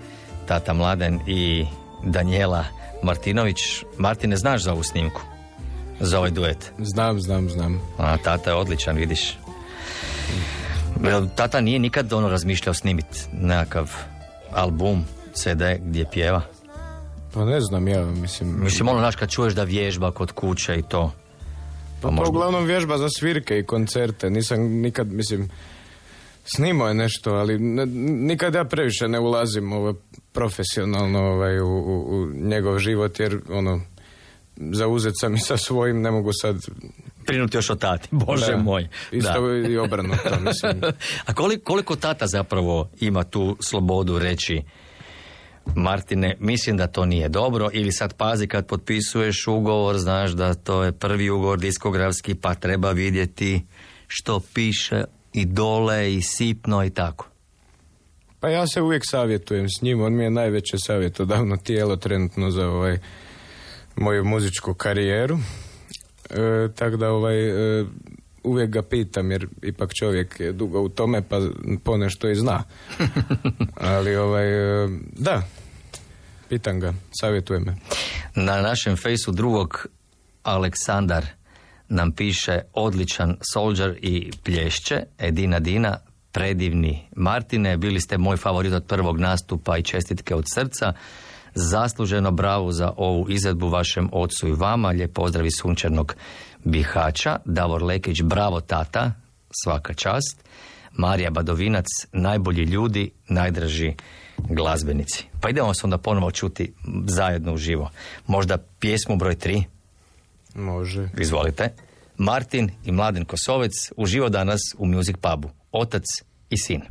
Tata 0.47 0.73
Mladen 0.73 1.21
i 1.27 1.67
Danijela 2.05 2.65
Martinović. 3.03 3.59
Martine, 3.99 4.37
znaš 4.37 4.63
za 4.63 4.73
ovu 4.73 4.83
snimku? 4.83 5.21
Za 6.01 6.19
ovaj 6.19 6.31
duet? 6.31 6.73
Znam, 6.79 7.21
znam, 7.21 7.51
znam. 7.51 7.81
A, 7.99 8.17
tata 8.17 8.51
je 8.51 8.57
odličan, 8.57 8.97
vidiš. 8.97 9.39
Tata 11.35 11.61
nije 11.61 11.79
nikad 11.79 12.13
ono 12.13 12.29
razmišljao 12.29 12.75
snimiti 12.75 13.19
nekakav 13.33 13.91
album, 14.53 15.05
CD 15.35 15.63
gdje 15.81 16.05
pjeva. 16.13 16.54
Pa 17.35 17.45
ne 17.45 17.61
znam, 17.61 17.89
ja 17.89 18.05
mislim... 18.05 18.57
Mislim, 18.65 18.89
ono, 18.89 18.99
znaš, 18.99 19.17
kad 19.17 19.31
čuješ 19.31 19.55
da 19.55 19.65
vježba 19.65 20.11
kod 20.11 20.33
kuće 20.33 20.77
i 20.77 20.83
to. 20.83 21.13
Pa, 22.03 22.09
to 22.09 22.25
uglavnom 22.29 22.65
vježba 22.65 22.99
za 22.99 23.09
svirke 23.19 23.59
i 23.59 23.65
koncerte. 23.65 24.31
Nisam 24.31 24.61
nikad, 24.63 25.13
mislim, 25.13 25.51
snimao 26.45 26.89
je 26.89 26.95
nešto, 26.95 27.31
ali 27.31 27.59
ne- 27.59 27.87
nikad 28.27 28.55
ja 28.55 28.65
previše 28.65 29.09
ne 29.09 29.19
ulazim 29.19 29.73
ovo, 29.73 29.95
profesionalno 30.33 31.19
ovaj, 31.21 31.61
u, 31.61 31.67
u, 31.67 32.21
u 32.23 32.27
njegov 32.35 32.79
život, 32.79 33.21
jer 33.21 33.41
ono, 33.51 33.81
zauzet 34.57 35.15
sam 35.21 35.35
i 35.35 35.39
sa 35.39 35.57
svojim, 35.57 36.03
ne 36.03 36.11
mogu 36.11 36.31
sad... 36.33 36.57
Prinuti 37.27 37.57
još 37.57 37.71
o 37.71 37.75
tati, 37.77 38.09
bože 38.27 38.53
Da. 38.53 38.57
moj. 38.57 38.89
Isto 39.13 39.41
Da. 39.41 39.69
i 39.69 39.77
obrnuto, 39.79 40.41
mislim. 40.41 40.81
A 41.27 41.35
koliko, 41.35 41.65
koliko 41.65 41.97
tata 41.97 42.27
zapravo 42.27 42.89
ima 43.01 43.25
tu 43.25 43.57
slobodu 43.61 44.19
reći 44.19 44.63
Martine, 45.75 46.37
mislim 46.41 46.77
da 46.77 46.87
to 46.87 47.05
nije 47.05 47.29
dobro 47.29 47.71
ili 47.73 47.93
sad 47.93 48.15
pazi 48.15 48.47
kad 48.47 48.67
potpisuješ 48.67 49.47
ugovor, 49.47 49.99
znaš 49.99 50.31
da 50.31 50.55
to 50.55 50.85
je 50.85 50.93
prvi 50.93 51.31
ugovor 51.31 51.59
diskografski 51.59 52.35
pa 52.35 52.55
treba 52.55 52.91
vidjeti 52.91 53.63
što 54.07 54.41
piše 54.55 55.05
i 55.33 55.45
dole 55.45 56.15
i 56.15 56.23
sipno 56.23 56.85
i 56.85 56.91
tako. 56.91 57.27
Pa 58.41 58.49
ja 58.49 58.67
se 58.67 58.83
uvijek 58.83 59.03
savjetujem 59.07 59.69
s 59.69 59.83
njim, 59.83 60.03
on 60.03 60.15
mi 60.15 60.25
je 60.25 60.31
najveće 60.31 60.77
savjetodavno 60.79 61.57
tijelo 61.57 61.97
trenutno 61.97 62.51
za 62.51 62.69
ovaj 62.69 62.99
moju 63.97 64.25
muzičku 64.25 64.75
karijeru. 64.75 65.39
E, 66.31 66.69
tako 66.75 66.97
da 66.97 67.11
ovaj 67.11 67.49
e, 67.81 67.85
uvijek 68.45 68.71
ga 68.71 68.83
pitam 68.83 69.31
jer 69.31 69.47
ipak 69.63 69.95
čovjek 69.95 70.41
je 70.41 70.53
dugo 70.53 70.81
u 70.81 70.89
tome 70.89 71.23
pa 71.23 71.41
ponešto 71.85 72.31
i 72.31 72.35
zna. 72.35 72.63
Ali 73.95 74.17
ovaj 74.17 74.85
e, 74.85 74.89
da, 75.13 75.43
pitam 76.49 76.81
ga, 76.81 76.95
savjetuje 77.21 77.61
me. 77.61 77.77
Na 78.35 78.63
našem 78.63 78.97
fejsu 78.97 79.33
drugog 79.33 79.87
Aleksandar 80.43 81.27
nam 81.89 82.13
piše 82.13 82.61
odličan 82.73 83.37
soldier 83.53 83.99
i 84.03 84.31
plješće, 84.43 85.03
Edina 85.19 85.59
Dina, 85.59 85.97
predivni 86.33 87.09
Martine, 87.17 87.77
bili 87.77 88.01
ste 88.01 88.19
moj 88.19 88.37
favorit 88.37 88.73
od 88.73 88.85
prvog 88.85 89.19
nastupa 89.21 89.79
i 89.79 89.83
čestitke 89.83 90.35
od 90.35 90.45
srca. 90.55 90.93
Zasluženo 91.55 92.31
bravo 92.31 92.73
za 92.73 92.93
ovu 92.97 93.31
izvedbu 93.31 93.69
vašem 93.69 94.09
ocu 94.13 94.49
i 94.49 94.53
vama. 94.53 94.89
Lijep 94.89 95.13
pozdrav 95.13 95.47
iz 95.47 95.53
sunčanog 95.61 96.15
Bihaća. 96.65 97.39
Davor 97.45 97.83
Lekić, 97.83 98.23
bravo 98.23 98.61
tata, 98.61 99.13
svaka 99.65 99.95
čast. 99.95 100.45
Marija 100.93 101.31
Badovinac, 101.31 101.87
najbolji 102.13 102.65
ljudi, 102.65 103.11
najdraži 103.29 103.95
glazbenici. 104.39 105.25
Pa 105.41 105.49
idemo 105.49 105.75
se 105.75 105.81
onda 105.85 105.99
ponovo 105.99 106.31
čuti 106.31 106.75
zajedno 107.07 107.55
uživo. 107.55 107.91
Možda 108.27 108.59
pjesmu 108.79 109.17
broj 109.17 109.35
tri? 109.35 109.65
Može. 110.55 111.09
Izvolite. 111.19 111.69
Martin 112.17 112.71
i 112.85 112.93
Mladen 112.93 113.25
Kosovec 113.25 113.73
uživo 113.97 114.29
danas 114.29 114.61
u 114.79 114.87
Music 114.87 115.17
Pubu. 115.17 115.51
Otac 115.73 116.05
i 116.51 116.57
sin. 116.57 116.83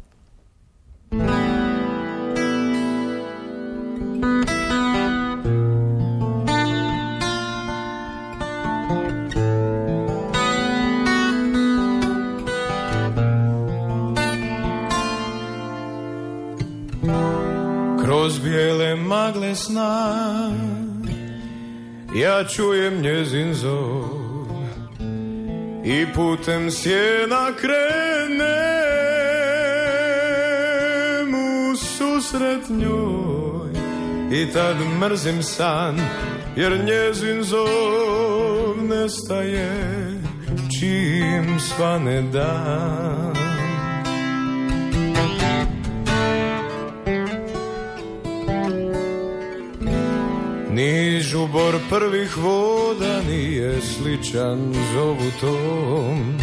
Čujem 22.50 23.02
njezin 23.02 23.54
zov. 23.54 24.04
I 25.86 26.06
putem 26.16 26.72
sjena 26.72 27.52
krenem 27.62 28.44
u 31.36 31.76
susret 31.76 32.70
njoj. 32.70 33.74
I 34.34 34.52
tad 34.54 34.76
mrzim 35.00 35.44
san 35.44 36.00
Jer 36.56 36.84
njezin 36.84 37.44
zov 37.44 38.84
nestaje 38.90 39.72
Čim 40.80 41.60
svane 41.60 42.22
dan 42.22 43.43
Ni 50.74 51.22
žubor 51.22 51.76
prvih 51.90 52.38
voda 52.38 53.22
nije 53.30 53.82
sličan 53.82 54.74
zovu 54.94 55.32
tom 55.42 56.38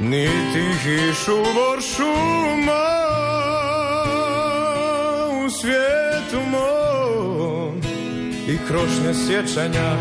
Ni 0.00 0.28
tihi 0.52 1.14
šubor 1.24 1.82
šuma 1.82 2.86
u 5.44 5.50
svijetu 5.50 6.48
mom. 6.50 7.80
I 8.48 8.56
krošnje 8.68 9.14
sjećanja 9.26 9.96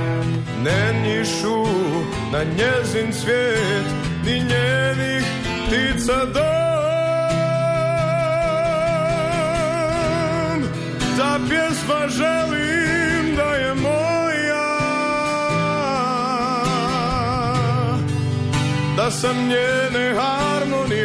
ne 0.64 1.02
njišu 1.04 1.66
na 2.32 2.44
njezin 2.44 3.12
cvijet 3.12 3.86
Ni 4.26 4.34
njenih 4.34 5.24
ptica 5.68 6.26
dom 6.26 6.65
Ta 11.18 11.40
pjesma 11.50 12.08
želim 12.08 13.36
da 13.36 13.56
je 13.56 13.74
moja. 13.74 14.78
Da 18.98 19.12
sam 19.12 19.36
njene 19.48 20.14
harmonije 20.16 21.05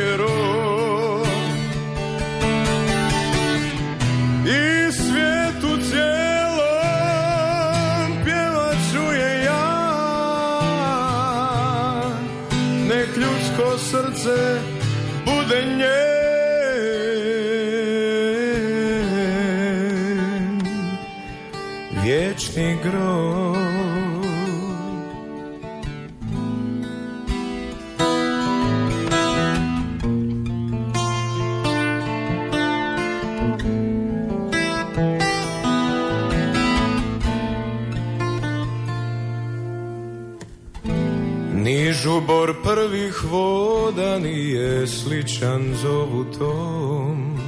žubor 42.02 42.54
prvih 42.64 43.24
voda 43.24 44.18
nije 44.18 44.86
sličan 44.86 45.74
zovu 45.82 46.24
tom 46.38 47.38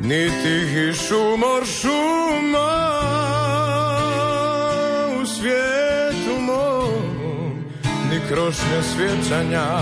Niti 0.00 0.66
hi 0.72 0.92
šumor 0.94 1.66
šuma 1.66 2.93
Ni 8.24 8.30
krošnje 8.30 8.82
svjećanja 8.94 9.80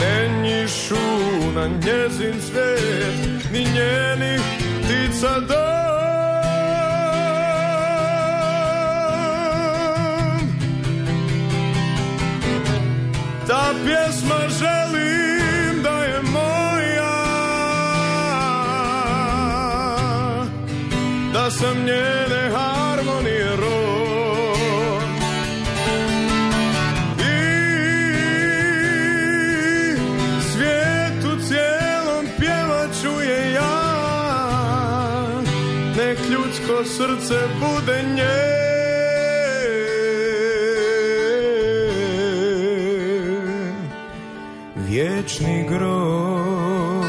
ne 0.00 0.28
njišu 0.42 0.94
na 1.54 1.66
njezin 1.66 2.40
svijet 2.40 3.52
Ni 3.52 3.58
njenih 3.58 4.40
ptica 4.82 5.40
dom. 5.40 5.56
Ta 13.46 13.74
pjesma 13.84 14.48
želim 14.48 15.82
da 15.82 16.04
je 16.04 16.22
moja 16.22 17.16
Da 21.32 21.50
sam 21.50 21.76
njene 21.84 22.15
srce 37.26 37.48
bude 37.60 38.02
nje 38.02 38.24
vječni 44.76 45.66
grob 45.68 47.06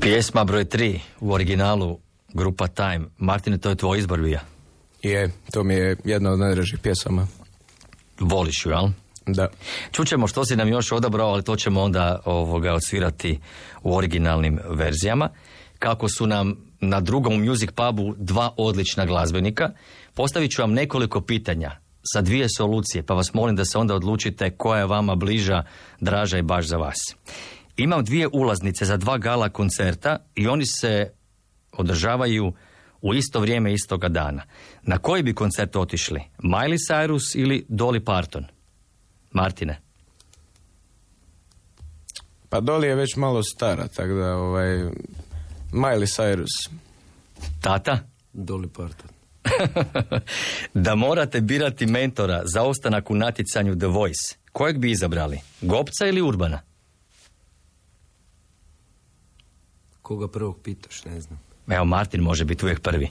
Pjesma 0.00 0.44
broj 0.44 0.64
3 0.64 0.98
u 1.20 1.32
originalu 1.32 1.98
grupa 2.32 2.68
Time. 2.68 3.06
Martine, 3.18 3.58
to 3.58 3.68
je 3.68 3.76
tvoj 3.76 3.98
izbor 3.98 4.20
bio? 4.20 4.40
Je, 5.02 5.30
to 5.52 5.64
mi 5.64 5.74
je 5.74 5.96
jedna 6.04 6.30
od 6.30 6.38
najdražih 6.38 6.78
pjesama. 6.78 7.26
Voliš 8.20 8.66
ju, 8.66 8.70
jel? 8.70 8.88
Da. 9.26 9.48
Čućemo 9.92 10.26
što 10.26 10.44
si 10.44 10.56
nam 10.56 10.68
još 10.68 10.92
odabrao, 10.92 11.28
ali 11.28 11.42
to 11.42 11.56
ćemo 11.56 11.82
onda 11.82 12.20
ovoga 12.24 12.72
odsvirati 12.74 13.38
u 13.82 13.96
originalnim 13.96 14.58
verzijama. 14.68 15.28
Kako 15.78 16.08
su 16.08 16.26
nam 16.26 16.56
na 16.80 17.00
drugom 17.00 17.44
Music 17.44 17.70
Pubu 17.70 18.14
dva 18.18 18.54
odlična 18.56 19.06
glazbenika, 19.06 19.70
postavit 20.14 20.50
ću 20.50 20.62
vam 20.62 20.72
nekoliko 20.72 21.20
pitanja 21.20 21.70
sa 22.12 22.20
dvije 22.20 22.46
solucije, 22.56 23.02
pa 23.02 23.14
vas 23.14 23.34
molim 23.34 23.56
da 23.56 23.64
se 23.64 23.78
onda 23.78 23.94
odlučite 23.94 24.50
koja 24.50 24.78
je 24.78 24.86
vama 24.86 25.14
bliža, 25.14 25.64
draža 26.00 26.38
i 26.38 26.42
baš 26.42 26.66
za 26.66 26.76
vas. 26.76 26.98
Imam 27.76 28.04
dvije 28.04 28.28
ulaznice 28.32 28.84
za 28.84 28.96
dva 28.96 29.18
gala 29.18 29.48
koncerta 29.48 30.16
i 30.34 30.48
oni 30.48 30.66
se 30.66 31.12
održavaju 31.72 32.52
u 33.02 33.14
isto 33.14 33.40
vrijeme 33.40 33.72
istoga 33.72 34.08
dana. 34.08 34.42
Na 34.82 34.98
koji 34.98 35.22
bi 35.22 35.34
koncert 35.34 35.76
otišli? 35.76 36.20
Miley 36.38 36.78
Cyrus 36.90 37.38
ili 37.38 37.66
Dolly 37.68 38.04
Parton? 38.04 38.44
Martine. 39.32 39.80
Pa 42.48 42.60
Dolly 42.60 42.84
je 42.84 42.94
već 42.94 43.16
malo 43.16 43.42
stara, 43.42 43.88
tako 43.88 44.12
da 44.12 44.36
ovaj... 44.36 44.76
Miley 45.72 46.06
Cyrus. 46.06 46.70
Tata? 47.60 47.98
Dolly 48.32 48.68
Parton. 48.68 49.08
da 50.84 50.94
morate 50.94 51.40
birati 51.40 51.86
mentora 51.86 52.42
za 52.44 52.62
ostanak 52.62 53.10
u 53.10 53.14
natjecanju 53.14 53.78
The 53.78 53.86
Voice, 53.86 54.36
kojeg 54.52 54.78
bi 54.78 54.90
izabrali? 54.90 55.40
Gopca 55.60 56.06
ili 56.06 56.22
Urbana? 56.22 56.60
Koga 60.02 60.28
prvog 60.28 60.60
pitaš, 60.62 61.04
ne 61.04 61.20
znam. 61.20 61.40
Evo, 61.68 61.84
Martin 61.84 62.20
može 62.20 62.44
biti 62.44 62.64
uvijek 62.64 62.80
prvi. 62.80 63.08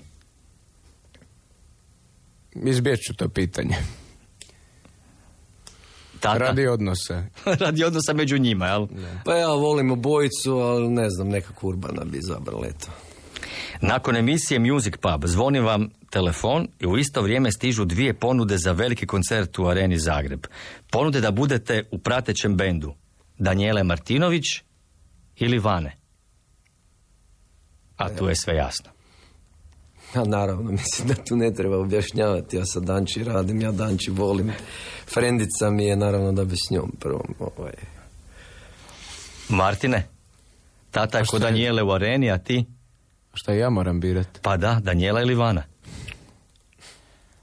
Izbjeću 2.55 3.13
to 3.13 3.29
pitanje. 3.29 3.75
Tata? 6.21 6.37
Radi 6.37 6.67
odnosa. 6.67 7.23
Radi 7.61 7.83
odnosa 7.83 8.13
među 8.13 8.37
njima, 8.37 8.67
jel? 8.67 8.87
Pa 9.25 9.35
ja 9.35 9.47
volim 9.47 9.91
obojicu, 9.91 10.51
ali 10.51 10.89
ne 10.89 11.09
znam, 11.09 11.27
nekako 11.29 11.67
Urbana 11.67 12.03
bi 12.05 12.17
izabrala, 12.17 12.67
eto. 12.67 12.87
Nakon 13.81 14.15
emisije 14.15 14.59
Music 14.59 14.93
Pub 14.97 15.25
zvoni 15.25 15.59
vam 15.59 15.89
telefon 16.09 16.67
i 16.79 16.87
u 16.87 16.97
isto 16.97 17.21
vrijeme 17.21 17.51
stižu 17.51 17.85
dvije 17.85 18.13
ponude 18.13 18.57
za 18.57 18.71
veliki 18.71 19.07
koncert 19.07 19.59
u 19.59 19.67
Areni 19.67 19.99
Zagreb. 19.99 20.45
Ponude 20.91 21.21
da 21.21 21.31
budete 21.31 21.83
u 21.91 21.97
pratećem 21.97 22.57
bendu. 22.57 22.93
Danijele 23.37 23.83
Martinović 23.83 24.43
ili 25.35 25.59
Vane. 25.59 25.97
A 27.97 28.09
tu 28.15 28.27
je 28.27 28.35
sve 28.35 28.55
jasno. 28.55 28.91
Ja 30.15 30.23
naravno, 30.23 30.71
mislim 30.71 31.07
da 31.07 31.13
tu 31.13 31.35
ne 31.35 31.53
treba 31.53 31.77
objašnjavati. 31.77 32.57
Ja 32.57 32.65
sa 32.65 32.79
Danči 32.79 33.23
radim, 33.23 33.61
ja 33.61 33.71
Danči 33.71 34.11
volim. 34.11 34.51
Frendica 35.13 35.69
mi 35.69 35.85
je 35.85 35.95
naravno 35.95 36.31
da 36.31 36.45
bi 36.45 36.55
s 36.55 36.71
njom 36.71 36.91
prvom. 36.99 37.35
Ovaj. 37.39 37.73
Martine, 39.49 40.07
tata 40.91 41.17
je 41.17 41.25
kod 41.25 41.41
Danijele 41.41 41.83
u 41.83 41.91
Areni, 41.91 42.31
a 42.31 42.37
ti? 42.37 42.65
Šta 43.33 43.53
ja 43.53 43.69
moram 43.69 43.99
birati? 43.99 44.39
Pa 44.41 44.57
da, 44.57 44.79
Danijela 44.83 45.21
ili 45.21 45.35
Vana. 45.35 45.63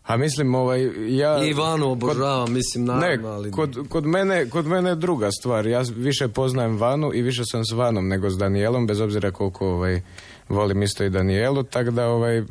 A 0.09 0.17
mislim, 0.17 0.55
ovaj, 0.55 0.91
ja... 1.09 1.45
I 1.45 1.49
Ivanu 1.49 1.91
obožavam, 1.91 2.53
mislim, 2.53 2.85
Ne, 2.85 2.93
naravno, 2.93 3.29
ali... 3.29 3.51
kod, 3.51 3.79
kod, 3.89 4.07
mene, 4.07 4.51
kod 4.51 4.67
mene 4.67 4.91
je 4.91 4.97
druga 4.97 5.31
stvar. 5.31 5.67
Ja 5.67 5.83
više 5.97 6.29
poznajem 6.29 6.79
Vanu 6.79 7.11
i 7.15 7.23
više 7.23 7.43
sam 7.45 7.65
s 7.65 7.73
Vanom 7.73 8.09
nego 8.09 8.31
s 8.31 8.39
Danielom, 8.39 8.87
bez 8.87 9.01
obzira 9.01 9.31
koliko 9.31 9.69
ovaj, 9.69 10.03
volim 10.49 10.83
isto 10.83 11.05
i 11.05 11.11
Danielu, 11.11 11.63
tako 11.63 11.91
da 11.91 12.07
ovaj, 12.07 12.43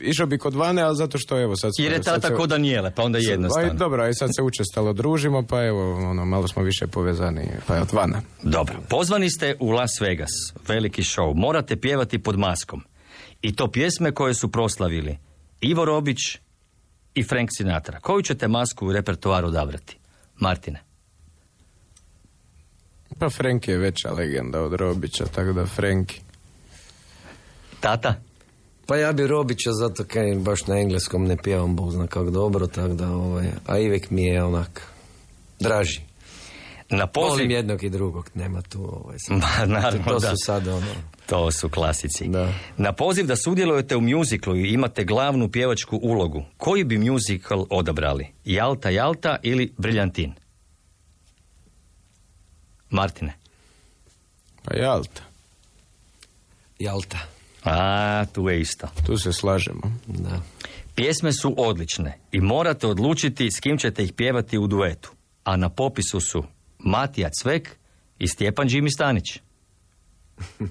išao 0.00 0.26
bi 0.26 0.38
kod 0.38 0.54
Vane, 0.54 0.82
ali 0.82 0.96
zato 0.96 1.18
što 1.18 1.40
evo 1.40 1.56
sad... 1.56 1.72
Jer 1.78 1.92
je 1.92 2.02
tata 2.02 2.28
se- 2.28 2.34
ko 2.34 2.46
Danijele, 2.46 2.90
pa 2.94 3.02
onda 3.02 3.18
Aj, 3.18 3.24
jednostavno. 3.24 3.74
dobro, 3.74 4.02
a 4.02 4.08
i 4.08 4.14
sad 4.14 4.30
se 4.36 4.42
učestalo 4.42 4.92
družimo, 4.92 5.42
pa 5.42 5.64
evo, 5.64 5.94
ono, 6.10 6.24
malo 6.24 6.48
smo 6.48 6.62
više 6.62 6.86
povezani, 6.86 7.48
pa 7.66 7.74
je 7.74 7.82
od 7.82 7.92
Vana. 7.92 8.22
Dobro, 8.42 8.74
pozvani 8.88 9.30
ste 9.30 9.56
u 9.60 9.70
Las 9.70 10.00
Vegas, 10.00 10.30
veliki 10.68 11.02
show. 11.02 11.34
Morate 11.34 11.76
pjevati 11.76 12.18
pod 12.18 12.38
maskom. 12.38 12.82
I 13.42 13.56
to 13.56 13.70
pjesme 13.70 14.12
koje 14.12 14.34
su 14.34 14.52
proslavili 14.52 15.18
Ivo 15.60 15.84
Robić 15.84 16.18
i 17.14 17.22
Frank 17.22 17.48
Sinatra. 17.52 18.00
Koju 18.00 18.22
ćete 18.22 18.48
masku 18.48 18.86
u 18.86 18.92
repertoaru 18.92 19.48
odabrati? 19.48 19.98
Martine. 20.36 20.82
Pa 23.18 23.28
Frank 23.28 23.68
je 23.68 23.78
veća 23.78 24.12
legenda 24.12 24.60
od 24.60 24.72
Robića, 24.72 25.24
tako 25.26 25.52
da 25.52 25.66
Franki. 25.66 26.20
Tata? 27.80 28.14
Pa 28.86 28.96
ja 28.96 29.12
bi 29.12 29.26
Robića 29.26 29.72
zato 29.72 30.04
kaj 30.04 30.34
baš 30.34 30.66
na 30.66 30.78
engleskom 30.78 31.24
ne 31.24 31.36
pjevam 31.36 31.76
Bog 31.76 31.92
zna 31.92 32.06
kako 32.06 32.30
dobro, 32.30 32.66
tako 32.66 32.94
da 32.94 33.10
ovaj, 33.10 33.46
a 33.66 33.78
Ivek 33.78 34.10
mi 34.10 34.24
je 34.24 34.44
onak 34.44 34.82
draži. 35.60 36.00
Na 36.90 37.06
poziv... 37.06 37.30
Volim 37.30 37.50
jednog 37.50 37.82
i 37.82 37.90
drugog, 37.90 38.30
nema 38.34 38.62
tu 38.62 39.00
ovaj, 39.02 39.18
sad. 39.18 39.38
Ma, 39.38 39.74
naravno, 39.74 40.04
to 40.04 40.18
da. 40.18 40.28
su 40.30 40.36
sad 40.44 40.68
ono. 40.68 40.86
To 41.26 41.50
su 41.50 41.68
klasici. 41.68 42.30
Na 42.76 42.92
poziv 42.92 43.26
da 43.26 43.36
sudjelujete 43.36 43.96
u 43.96 44.00
mjuziklu 44.00 44.56
i 44.56 44.72
imate 44.72 45.04
glavnu 45.04 45.48
pjevačku 45.48 46.00
ulogu, 46.02 46.44
koji 46.56 46.84
bi 46.84 46.98
mjuzikl 46.98 47.62
odabrali? 47.70 48.26
Jalta, 48.44 48.90
Jalta 48.90 49.36
ili 49.42 49.74
Briljantin? 49.78 50.34
Martine. 52.90 53.34
Pa 54.64 54.76
Jalta. 54.76 55.22
Jalta. 56.78 57.18
A, 57.64 58.24
tu 58.32 58.48
je 58.48 58.60
isto. 58.60 58.88
Tu 59.06 59.18
se 59.18 59.32
slažemo. 59.32 59.82
Da. 60.06 60.40
Pjesme 60.94 61.32
su 61.32 61.54
odlične 61.56 62.18
i 62.32 62.40
morate 62.40 62.86
odlučiti 62.86 63.50
s 63.50 63.60
kim 63.60 63.78
ćete 63.78 64.04
ih 64.04 64.12
pjevati 64.12 64.58
u 64.58 64.66
duetu. 64.66 65.10
A 65.44 65.56
na 65.56 65.68
popisu 65.68 66.20
su 66.20 66.44
Matija 66.78 67.30
Cvek 67.42 67.76
i 68.18 68.28
Stjepan 68.28 68.66
Đimi 68.68 68.90
Stanić. 68.90 69.38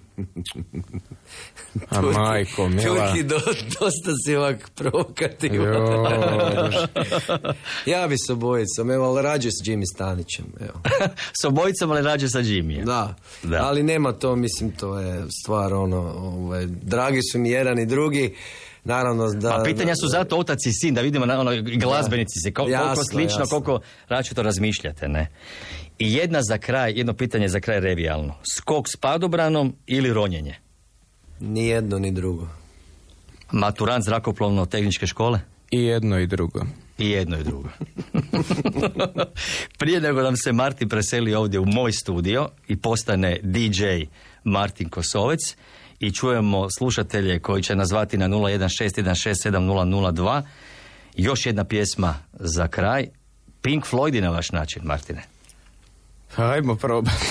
A 1.90 2.02
majko, 2.02 2.70
mila. 2.70 2.84
Turki, 2.84 3.24
do, 3.24 3.36
dosta 3.80 4.12
si 4.26 4.36
ovak 4.36 4.70
provokativan. 4.76 5.84
Ja 7.86 8.08
bi 8.08 8.16
s 8.28 8.30
obojicom, 8.30 8.92
evo, 8.92 9.06
ali 9.06 9.22
rađe 9.22 9.50
s 9.52 9.66
Jimmy 9.66 9.84
Stanićem, 9.96 10.46
evo. 10.60 10.82
S 11.42 11.46
obojicom, 11.46 11.92
ali 11.92 12.02
rađe 12.02 12.30
sa 12.30 12.40
Jimijem. 12.40 12.86
Da. 12.86 13.16
Da. 13.44 13.58
ali 13.64 13.84
nema 13.84 14.12
to, 14.12 14.36
mislim, 14.36 14.72
to 14.72 15.00
je 15.00 15.24
stvar, 15.44 15.74
ono, 15.74 15.98
ovaj, 16.18 16.66
dragi 16.66 17.20
su 17.32 17.40
mi 17.40 17.50
jedan 17.50 17.80
i 17.80 17.86
drugi, 17.86 18.36
naravno 18.84 19.34
da... 19.34 19.60
A 19.60 19.64
pitanja 19.64 19.96
su 19.96 20.08
zato 20.08 20.38
otac 20.38 20.66
i 20.66 20.72
sin, 20.74 20.94
da 20.94 21.02
vidimo 21.02 21.26
na 21.26 21.40
ono, 21.40 21.52
glazbenici 21.62 22.40
se, 22.44 22.52
kol- 22.52 22.54
koliko 22.54 22.72
Jasno, 22.72 23.04
slično, 23.04 23.40
jasno. 23.40 23.60
koliko 23.60 23.80
različito 24.08 24.42
razmišljate, 24.42 25.08
ne? 25.08 25.28
I 26.00 26.14
jedna 26.14 26.42
za 26.42 26.58
kraj, 26.58 26.94
jedno 26.96 27.14
pitanje 27.14 27.48
za 27.48 27.60
kraj 27.60 27.80
revijalno. 27.80 28.36
Skok 28.54 28.90
s 28.90 28.96
padobranom 28.96 29.76
ili 29.88 30.14
ronjenje? 30.14 30.56
Ni 31.40 31.68
jedno, 31.68 32.00
ni 32.00 32.12
drugo. 32.12 32.48
Maturant 33.52 34.06
zrakoplovno-tehničke 34.06 35.08
škole? 35.08 35.40
I 35.72 35.84
jedno 35.84 36.20
i 36.20 36.28
drugo. 36.28 36.66
I 36.98 37.10
jedno 37.10 37.40
i 37.40 37.44
drugo. 37.44 37.70
Prije 39.80 40.02
nego 40.02 40.22
nam 40.22 40.38
se 40.38 40.52
Martin 40.52 40.90
preseli 40.90 41.34
ovdje 41.34 41.60
u 41.60 41.66
moj 41.66 41.92
studio 41.92 42.50
i 42.68 42.78
postane 42.78 43.40
DJ 43.44 43.86
Martin 44.44 44.90
Kosovec 44.90 45.40
i 46.00 46.12
čujemo 46.12 46.68
slušatelje 46.78 47.40
koji 47.40 47.64
će 47.64 47.76
nazvati 47.76 48.18
na 48.18 48.28
016167002. 48.28 50.42
Još 51.16 51.46
jedna 51.46 51.64
pjesma 51.64 52.16
za 52.34 52.68
kraj. 52.68 53.08
Pink 53.62 53.86
Floyd 53.86 54.22
na 54.22 54.30
vaš 54.30 54.52
način, 54.52 54.82
Martine. 54.86 55.24
Hajmo 56.36 56.76
probati. 56.76 57.26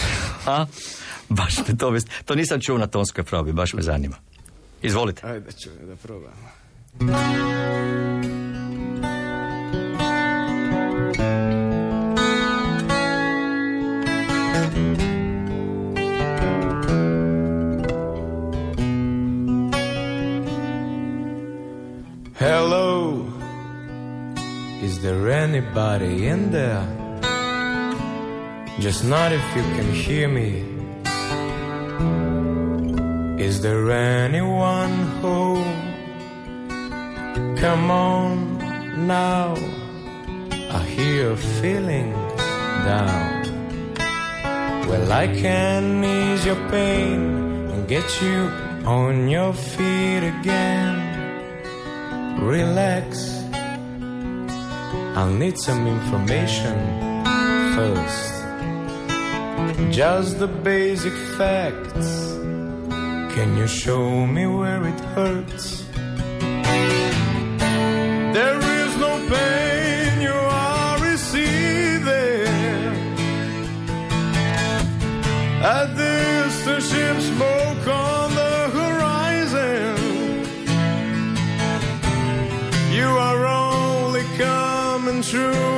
A? 0.46 0.66
Baš 1.28 1.58
me 1.68 1.76
to, 1.78 1.94
to 2.24 2.34
nisam 2.34 2.60
čuo 2.60 2.78
na 2.78 2.86
tonskoj 2.86 3.24
probi, 3.24 3.52
baš 3.52 3.72
me 3.72 3.82
zanima. 3.82 4.16
Izvolite. 4.82 5.26
Ajde 5.26 5.52
ću 5.52 5.70
da 5.88 5.96
probamo. 5.96 6.56
Hello, 22.38 23.24
is 24.82 25.00
there 25.00 25.30
anybody 25.30 26.26
in 26.26 26.50
there? 26.52 27.05
Just 28.78 29.04
not 29.04 29.32
if 29.32 29.56
you 29.56 29.62
can 29.62 29.90
hear 29.90 30.28
me. 30.28 30.62
Is 33.42 33.62
there 33.62 33.90
anyone 33.90 34.92
home? 35.22 35.96
Come 37.56 37.90
on 37.90 39.06
now. 39.06 39.54
I 40.50 40.82
hear 40.94 41.14
you're 41.14 41.36
feeling 41.36 42.12
down. 42.84 43.44
Well, 44.88 45.10
I 45.10 45.26
can 45.28 46.04
ease 46.04 46.44
your 46.44 46.60
pain 46.68 47.20
and 47.72 47.88
get 47.88 48.04
you 48.20 48.50
on 48.84 49.26
your 49.28 49.54
feet 49.54 50.22
again. 50.34 50.96
Relax. 52.40 53.42
I'll 55.16 55.32
need 55.32 55.58
some 55.58 55.86
information 55.86 56.76
first. 57.74 58.35
Just 59.90 60.38
the 60.38 60.46
basic 60.46 61.12
facts. 61.38 62.36
Can 63.34 63.56
you 63.56 63.66
show 63.66 64.26
me 64.26 64.46
where 64.46 64.86
it 64.86 65.00
hurts? 65.14 65.84
There 68.36 68.60
is 68.80 68.96
no 68.98 69.12
pain 69.30 70.20
you 70.20 70.38
are 70.68 70.98
receiving. 71.10 72.46
A 75.78 75.86
distant 75.96 76.82
ship 76.82 77.18
smoke 77.32 77.86
on 77.88 78.34
the 78.42 78.56
horizon. 78.78 79.96
You 82.92 83.08
are 83.28 83.46
only 83.46 84.24
coming 84.36 85.22
through 85.22 85.75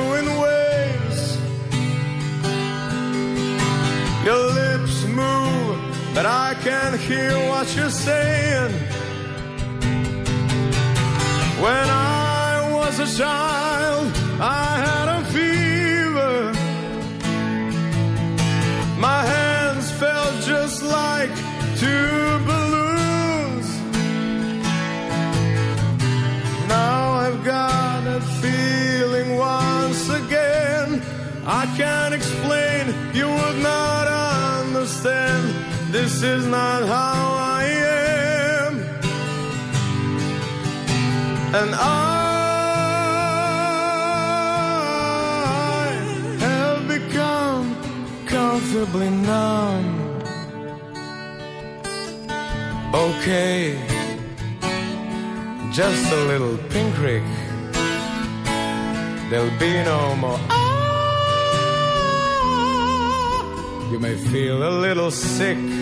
but 6.13 6.25
I 6.25 6.55
can't 6.63 6.99
hear 6.99 7.31
what 7.49 7.75
you're 7.75 7.89
saying. 7.89 8.73
When 11.61 11.89
I 11.89 12.69
was 12.73 12.99
a 12.99 13.17
child, 13.17 14.07
I 14.39 14.77
had 14.85 15.07
a 15.19 15.21
fever. 15.35 16.53
My 18.97 19.21
hands 19.25 19.91
felt 19.91 20.35
just 20.43 20.81
like 20.83 21.29
two 21.77 22.39
balloons. 22.49 23.67
Now 26.67 27.11
I've 27.23 27.43
got 27.43 28.07
a 28.07 28.21
feeling 28.41 29.37
once 29.37 30.09
again. 30.09 31.01
I 31.45 31.65
can't 31.77 32.13
explain, 32.13 32.93
you 33.13 33.27
would 33.27 33.59
not 33.61 34.07
understand. 34.07 35.48
This 35.91 36.21
is 36.21 36.45
not 36.45 36.83
how 36.87 37.33
I 37.57 37.63
am. 37.63 38.73
And 41.59 41.73
I 41.73 41.89
have 46.45 46.87
become 46.87 47.75
comfortably 48.27 49.09
numb. 49.09 49.87
Okay, 52.93 53.75
just 55.71 56.05
a 56.11 56.21
little 56.31 56.57
pinprick. 56.69 57.25
There'll 59.31 59.57
be 59.57 59.73
no 59.83 60.15
more. 60.15 60.39
"Ah." 60.49 60.69
You 63.91 63.99
may 63.99 64.15
feel 64.31 64.57
a 64.71 64.73
little 64.85 65.09
sick. 65.09 65.78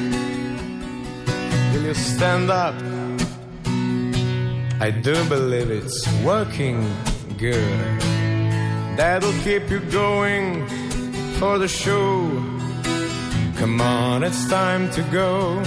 You 1.88 1.94
stand 1.94 2.52
up? 2.52 2.76
I 4.82 4.92
do 4.92 5.16
believe 5.30 5.72
it's 5.72 6.06
working 6.22 6.86
good. 7.38 8.02
That'll 8.98 9.32
keep 9.46 9.70
you 9.70 9.80
going 9.80 10.68
for 11.40 11.58
the 11.58 11.70
show. 11.70 12.28
Come 13.56 13.80
on, 13.80 14.24
it's 14.24 14.50
time 14.50 14.92
to 14.92 15.02
go. 15.04 15.64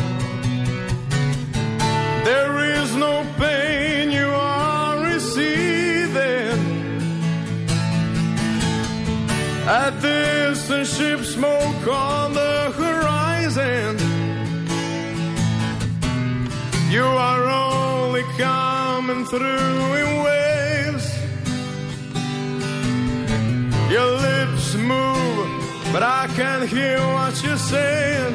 There 2.29 2.55
is 2.75 2.95
no 2.97 3.25
pain 3.39 4.11
you 4.11 4.29
are 4.29 5.03
receiving. 5.03 6.61
At 9.67 9.93
distant 10.03 10.87
ship 10.87 11.21
smoke 11.21 11.87
on 11.89 12.35
the 12.35 12.75
horizon. 12.77 14.00
You 16.91 17.05
are 17.05 17.45
only 17.49 18.25
coming 18.37 19.25
through 19.25 19.95
in 20.03 20.25
waves. 20.25 21.07
Your 23.89 24.11
lips 24.27 24.75
move, 24.75 25.93
but 25.93 26.03
I 26.03 26.27
can't 26.35 26.69
hear 26.69 26.99
what 27.15 27.41
you're 27.45 27.57
saying. 27.57 28.35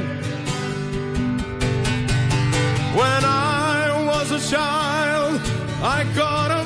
When 2.96 3.22
I 3.26 4.06
was 4.08 4.32
a 4.32 4.40
child, 4.50 5.42
I 5.84 6.06
caught 6.16 6.52
a 6.52 6.65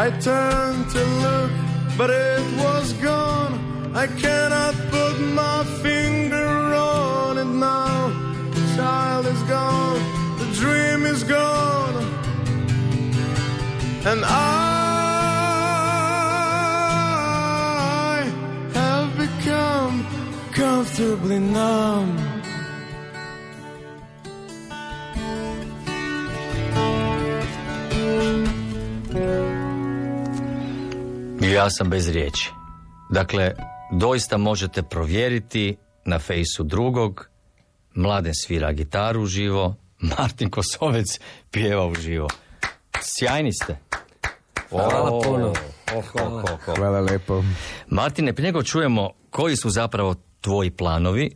I 0.00 0.08
turned 0.12 0.88
to 0.92 1.04
look, 1.24 1.52
but 1.98 2.08
it 2.08 2.42
was 2.56 2.94
gone. 2.94 3.92
I 3.94 4.06
cannot 4.06 4.74
put 4.88 5.20
my 5.20 5.62
finger 5.82 6.48
on 6.74 7.36
it 7.36 7.44
now. 7.44 8.08
The 8.50 8.76
child 8.76 9.26
is 9.26 9.42
gone, 9.42 10.02
the 10.38 10.46
dream 10.54 11.04
is 11.04 11.22
gone, 11.22 11.96
and 14.06 14.24
I 14.24 14.30
have 18.72 19.18
become 19.18 20.06
comfortably 20.52 21.40
numb. 21.40 22.19
Ja 31.54 31.70
sam 31.70 31.90
bez 31.90 32.08
riječi. 32.08 32.50
Dakle, 33.10 33.52
doista 33.92 34.36
možete 34.36 34.82
provjeriti 34.82 35.76
na 36.04 36.18
fejsu 36.18 36.64
drugog, 36.64 37.28
Mladen 37.94 38.34
svira 38.34 38.72
gitaru 38.72 39.22
uživo, 39.22 39.74
Martin 40.18 40.50
Kosovec 40.50 41.20
pjeva 41.50 41.86
uživo. 41.86 42.28
Sjajni 43.02 43.52
ste. 43.52 43.76
Hvala 44.68 45.22
puno. 45.22 45.52
oh, 45.96 46.04
oh. 46.14 46.74
Hvala 46.76 47.00
lepo. 47.00 47.42
Martine, 47.88 48.32
prije 48.32 48.46
nego 48.46 48.62
čujemo 48.62 49.10
koji 49.30 49.56
su 49.56 49.70
zapravo 49.70 50.14
tvoji 50.40 50.70
planovi, 50.70 51.30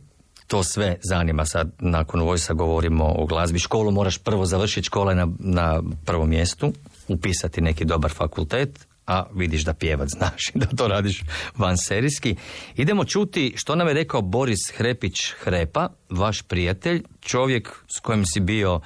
to 0.47 0.63
sve 0.63 0.97
zanima 1.01 1.45
sad, 1.45 1.71
nakon 1.79 2.21
Vojsa 2.21 2.53
govorimo 2.53 3.13
o 3.17 3.25
glazbi. 3.25 3.59
Školu 3.59 3.91
moraš 3.91 4.17
prvo 4.17 4.45
završiti, 4.45 4.85
škola 4.85 5.11
je 5.11 5.15
na, 5.15 5.27
na 5.39 5.83
prvom 6.05 6.29
mjestu, 6.29 6.73
upisati 7.07 7.61
neki 7.61 7.85
dobar 7.85 8.11
fakultet, 8.11 8.87
a 9.07 9.25
vidiš 9.33 9.63
da 9.63 9.73
pjevat 9.73 10.09
znaš 10.09 10.49
i 10.53 10.59
da 10.59 10.65
to 10.65 10.87
radiš 10.87 11.23
van 11.57 11.77
serijski. 11.77 12.35
Idemo 12.75 13.05
čuti 13.05 13.53
što 13.55 13.75
nam 13.75 13.87
je 13.87 13.93
rekao 13.93 14.21
Boris 14.21 14.71
Hrepić 14.75 15.15
Hrepa, 15.39 15.89
vaš 16.09 16.41
prijatelj, 16.41 17.03
čovjek 17.21 17.69
s 17.97 17.99
kojim 17.99 18.25
si 18.25 18.39
bio 18.39 18.79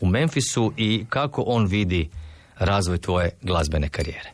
u 0.00 0.06
Memphisu 0.06 0.72
i 0.76 1.04
kako 1.08 1.42
on 1.42 1.66
vidi 1.66 2.10
razvoj 2.58 2.98
tvoje 2.98 3.30
glazbene 3.42 3.88
karijere. 3.88 4.30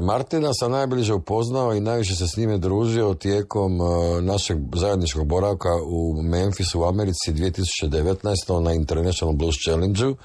Martina 0.00 0.54
sam 0.54 0.70
najbliže 0.70 1.14
upoznao 1.14 1.74
i 1.74 1.80
najviše 1.80 2.14
se 2.14 2.26
s 2.26 2.36
njime 2.36 2.58
družio 2.58 3.14
tijekom 3.14 3.80
uh, 3.80 3.88
našeg 4.22 4.58
zajedničkog 4.74 5.26
boravka 5.26 5.68
u 5.86 6.22
Memphisu 6.22 6.80
u 6.80 6.84
Americi 6.84 7.32
2019. 7.32 8.60
na 8.62 8.72
International 8.72 9.34
Blues 9.34 9.54
Challenge-u 9.64 10.16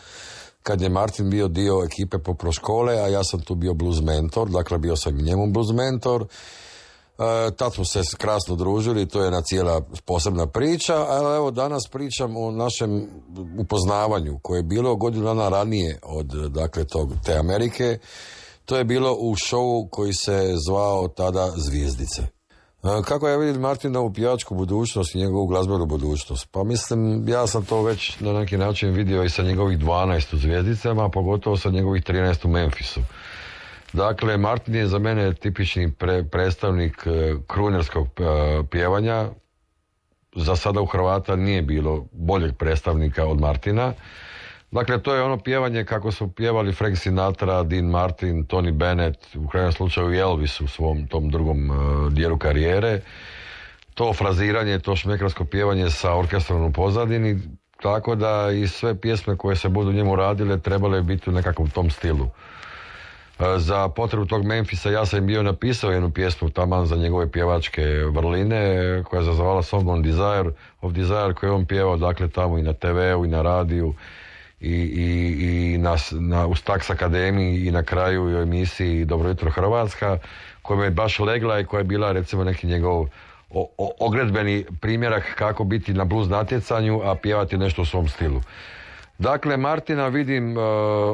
kad 0.63 0.81
je 0.81 0.89
Martin 0.89 1.29
bio 1.29 1.47
dio 1.47 1.83
ekipe 1.85 2.17
popro 2.17 2.51
škole, 2.51 2.93
a 2.93 3.07
ja 3.07 3.23
sam 3.23 3.39
tu 3.39 3.55
bio 3.55 3.73
blues 3.73 4.01
mentor, 4.01 4.49
dakle 4.49 4.77
bio 4.77 4.95
sam 4.95 5.17
njemu 5.17 5.47
blues 5.47 5.69
mentor. 5.73 6.25
E, 7.19 7.51
tad 7.51 7.73
smo 7.73 7.85
se 7.85 8.01
krasno 8.17 8.55
družili, 8.55 9.07
to 9.07 9.19
je 9.19 9.25
jedna 9.25 9.41
cijela 9.41 9.81
posebna 10.05 10.47
priča, 10.47 10.95
ali 10.95 11.35
evo 11.35 11.51
danas 11.51 11.83
pričam 11.91 12.37
o 12.37 12.51
našem 12.51 13.07
upoznavanju 13.59 14.39
koje 14.41 14.59
je 14.59 14.63
bilo 14.63 14.95
godinu 14.95 15.25
dana 15.25 15.49
ranije 15.49 15.99
od 16.03 16.27
dakle 16.49 16.85
tog, 16.85 17.11
te 17.25 17.37
Amerike. 17.37 17.97
To 18.65 18.77
je 18.77 18.83
bilo 18.83 19.17
u 19.19 19.35
šovu 19.35 19.87
koji 19.91 20.13
se 20.13 20.53
zvao 20.67 21.07
tada 21.07 21.51
Zvijezdice. 21.57 22.42
Kako 22.83 23.27
ja 23.27 23.37
vidim 23.37 23.61
Martinovu 23.61 24.13
pjevačku 24.13 24.55
budućnost 24.55 25.15
i 25.15 25.17
njegovu 25.17 25.47
glazbenu 25.47 25.85
budućnost? 25.85 26.47
Pa 26.51 26.63
mislim, 26.63 27.29
ja 27.29 27.47
sam 27.47 27.65
to 27.65 27.83
već 27.83 28.19
na 28.19 28.33
neki 28.33 28.57
način 28.57 28.89
vidio 28.89 29.23
i 29.23 29.29
sa 29.29 29.43
njegovih 29.43 29.77
12 29.79 30.35
u 30.35 30.37
Zvijezdicama, 30.37 31.09
pogotovo 31.09 31.57
sa 31.57 31.69
njegovih 31.69 32.03
13 32.03 32.45
u 32.45 32.49
Memphisu. 32.49 33.01
Dakle, 33.93 34.37
Martin 34.37 34.75
je 34.75 34.87
za 34.87 34.99
mene 34.99 35.33
tipični 35.33 35.91
pre- 35.91 36.29
predstavnik 36.29 37.07
e, 37.07 37.35
krunerskog 37.47 38.07
e, 38.07 38.23
pjevanja. 38.71 39.29
Za 40.35 40.55
sada 40.55 40.81
u 40.81 40.85
Hrvata 40.85 41.35
nije 41.35 41.61
bilo 41.61 42.05
boljeg 42.11 42.57
predstavnika 42.57 43.25
od 43.25 43.39
Martina. 43.39 43.93
Dakle, 44.73 44.97
to 45.01 45.15
je 45.15 45.23
ono 45.23 45.37
pjevanje 45.37 45.85
kako 45.85 46.11
su 46.11 46.31
pjevali 46.31 46.73
Frank 46.73 46.97
Sinatra, 46.97 47.63
Dean 47.63 47.85
Martin, 47.85 48.45
Tony 48.45 48.71
Bennett, 48.71 49.35
u 49.35 49.47
krajnjem 49.47 49.71
slučaju 49.71 50.13
i 50.13 50.17
Elvis 50.17 50.61
u 50.61 50.67
svom 50.67 51.07
tom 51.07 51.29
drugom 51.29 51.71
e, 51.71 51.73
dijelu 52.11 52.37
karijere. 52.37 53.01
To 53.93 54.13
fraziranje, 54.13 54.79
to 54.79 54.95
šmekarsko 54.95 55.45
pjevanje 55.45 55.89
sa 55.89 56.13
orkestrom 56.13 56.63
u 56.63 56.71
pozadini, 56.71 57.41
tako 57.81 58.15
da 58.15 58.51
i 58.51 58.67
sve 58.67 59.01
pjesme 59.01 59.37
koje 59.37 59.55
se 59.55 59.69
budu 59.69 59.91
njemu 59.91 60.15
radile 60.15 60.59
trebale 60.59 61.01
bi 61.01 61.15
biti 61.15 61.29
u 61.29 61.33
nekakvom 61.33 61.69
tom 61.69 61.89
stilu. 61.89 62.27
E, 63.39 63.43
Za 63.57 63.89
potrebu 63.89 64.25
tog 64.25 64.45
Memphisa 64.45 64.89
ja 64.89 65.05
sam 65.05 65.27
bio 65.27 65.43
napisao 65.43 65.91
jednu 65.91 66.11
pjesmu 66.11 66.49
taman 66.49 66.85
za 66.85 66.95
njegove 66.95 67.31
pjevačke 67.31 67.83
vrline 68.11 69.03
koja 69.03 69.23
se 69.23 69.33
zvala 69.33 69.63
Song 69.63 69.89
on 69.89 70.01
Desire, 70.01 70.51
of 70.81 70.93
Desire 70.93 71.33
koju 71.33 71.49
je 71.49 71.53
on 71.53 71.65
pjevao 71.65 71.97
dakle 71.97 72.29
tamo 72.29 72.57
i 72.57 72.61
na 72.63 72.73
TV-u 72.73 73.25
i 73.25 73.27
na 73.27 73.41
radiju 73.41 73.93
i, 74.63 74.71
i, 74.71 75.73
i 75.73 75.77
na, 75.77 75.95
na, 76.11 76.47
u 76.47 76.55
Stax 76.55 76.89
Akademiji 76.89 77.67
i 77.67 77.71
na 77.71 77.83
kraju 77.83 78.23
u 78.23 78.41
emisiji 78.41 79.05
Dobro 79.05 79.29
jutro 79.29 79.51
Hrvatska 79.51 80.17
koja 80.61 80.79
me 80.79 80.89
baš 80.89 81.19
legla 81.19 81.59
i 81.59 81.65
koja 81.65 81.79
je 81.79 81.83
bila 81.83 82.11
recimo 82.11 82.43
neki 82.43 82.67
njegov 82.67 83.01
o, 83.49 83.67
o- 83.77 83.91
ogledbeni 83.99 84.65
primjerak 84.81 85.23
kako 85.35 85.63
biti 85.63 85.93
na 85.93 86.05
blues 86.05 86.29
natjecanju, 86.29 87.01
a 87.03 87.15
pjevati 87.15 87.57
nešto 87.57 87.81
u 87.81 87.85
svom 87.85 88.07
stilu. 88.07 88.41
Dakle, 89.23 89.57
Martina 89.57 90.07
vidim 90.07 90.57
uh, 90.57 90.63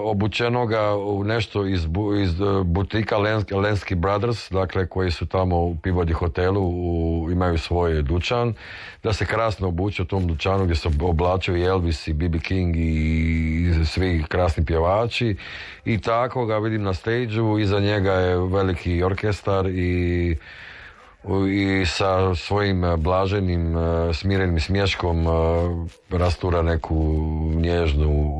obučenoga 0.03 0.95
u 0.95 1.23
nešto 1.23 1.65
iz, 1.65 1.87
iz 2.23 2.39
uh, 2.39 2.65
butika 2.65 3.17
Lens, 3.17 3.51
Lenski 3.51 3.95
Brothers, 3.95 4.51
dakle 4.51 4.87
koji 4.87 5.11
su 5.11 5.25
tamo 5.25 5.57
u 5.57 5.75
Pivodi 5.75 6.13
hotelu, 6.13 6.71
imaju 7.31 7.57
svoj 7.57 8.01
dućan, 8.01 8.53
da 9.03 9.13
se 9.13 9.25
krasno 9.25 9.67
obuče 9.67 10.01
u 10.01 10.05
tom 10.05 10.27
dućanu 10.27 10.63
gdje 10.63 10.75
se 10.75 10.89
oblačuju 11.01 11.57
i 11.57 11.63
Elvis 11.63 12.07
i 12.07 12.13
B.B. 12.13 12.39
King 12.39 12.75
i, 12.77 13.85
svi 13.85 14.23
krasni 14.27 14.65
pjevači 14.65 15.35
i 15.85 16.01
tako 16.01 16.45
ga 16.45 16.57
vidim 16.57 16.83
na 16.83 16.93
stage 16.93 17.35
iza 17.61 17.79
njega 17.79 18.13
je 18.13 18.37
veliki 18.37 19.03
orkestar 19.03 19.65
i 19.67 20.35
i 21.49 21.85
sa 21.85 22.35
svojim 22.35 22.83
eh, 22.83 22.97
blaženim, 22.97 23.77
eh, 23.77 24.13
smirenim 24.13 24.59
smješkom 24.59 25.27
eh, 25.27 25.29
rastura 26.17 26.61
neku 26.61 26.95
nježnu 27.55 28.39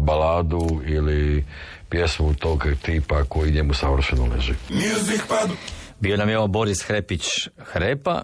baladu 0.00 0.80
ili 0.86 1.44
pjesmu 1.88 2.34
tog 2.34 2.66
tipa 2.82 3.24
koji 3.24 3.52
njemu 3.52 3.74
savršeno 3.74 4.26
leži. 4.26 4.52
Bio 6.00 6.16
nam 6.16 6.28
je 6.28 6.38
ovo 6.38 6.46
Boris 6.46 6.82
Hrepić 6.82 7.48
Hrepa, 7.58 8.22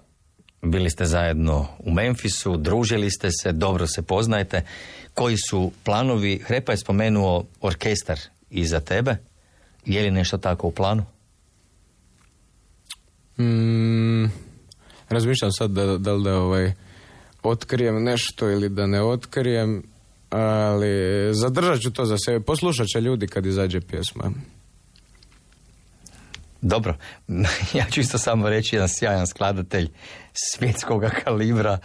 bili 0.62 0.90
ste 0.90 1.04
zajedno 1.04 1.66
u 1.78 1.90
Memphisu, 1.90 2.56
družili 2.56 3.10
ste 3.10 3.28
se, 3.30 3.52
dobro 3.52 3.86
se 3.86 4.02
poznajete. 4.02 4.62
Koji 5.14 5.36
su 5.36 5.72
planovi? 5.84 6.38
Hrepa 6.38 6.72
je 6.72 6.76
spomenuo 6.76 7.44
orkestar 7.60 8.18
iza 8.50 8.80
tebe. 8.80 9.16
Je 9.86 10.02
li 10.02 10.10
nešto 10.10 10.38
tako 10.38 10.66
u 10.66 10.70
planu? 10.70 11.04
Mm, 13.38 14.24
razmišljam 15.08 15.52
sad 15.52 15.70
da, 15.70 15.98
da 15.98 16.12
li 16.12 16.24
da 16.24 16.36
ovaj, 16.36 16.72
otkrijem 17.42 18.02
nešto 18.02 18.50
ili 18.50 18.68
da 18.68 18.86
ne 18.86 19.02
otkrijem, 19.02 19.82
ali 20.30 20.88
zadržat 21.34 21.80
ću 21.80 21.92
to 21.92 22.04
za 22.04 22.16
sebe. 22.18 22.40
Poslušat 22.40 22.86
će 22.86 23.00
ljudi 23.00 23.26
kad 23.26 23.46
izađe 23.46 23.80
pjesma. 23.80 24.30
Dobro, 26.60 26.96
ja 27.78 27.84
ću 27.90 28.00
isto 28.00 28.18
samo 28.18 28.48
reći 28.48 28.76
jedan 28.76 28.88
sjajan 28.88 29.26
skladatelj 29.26 29.88
svjetskog 30.32 31.04
kalibra, 31.24 31.78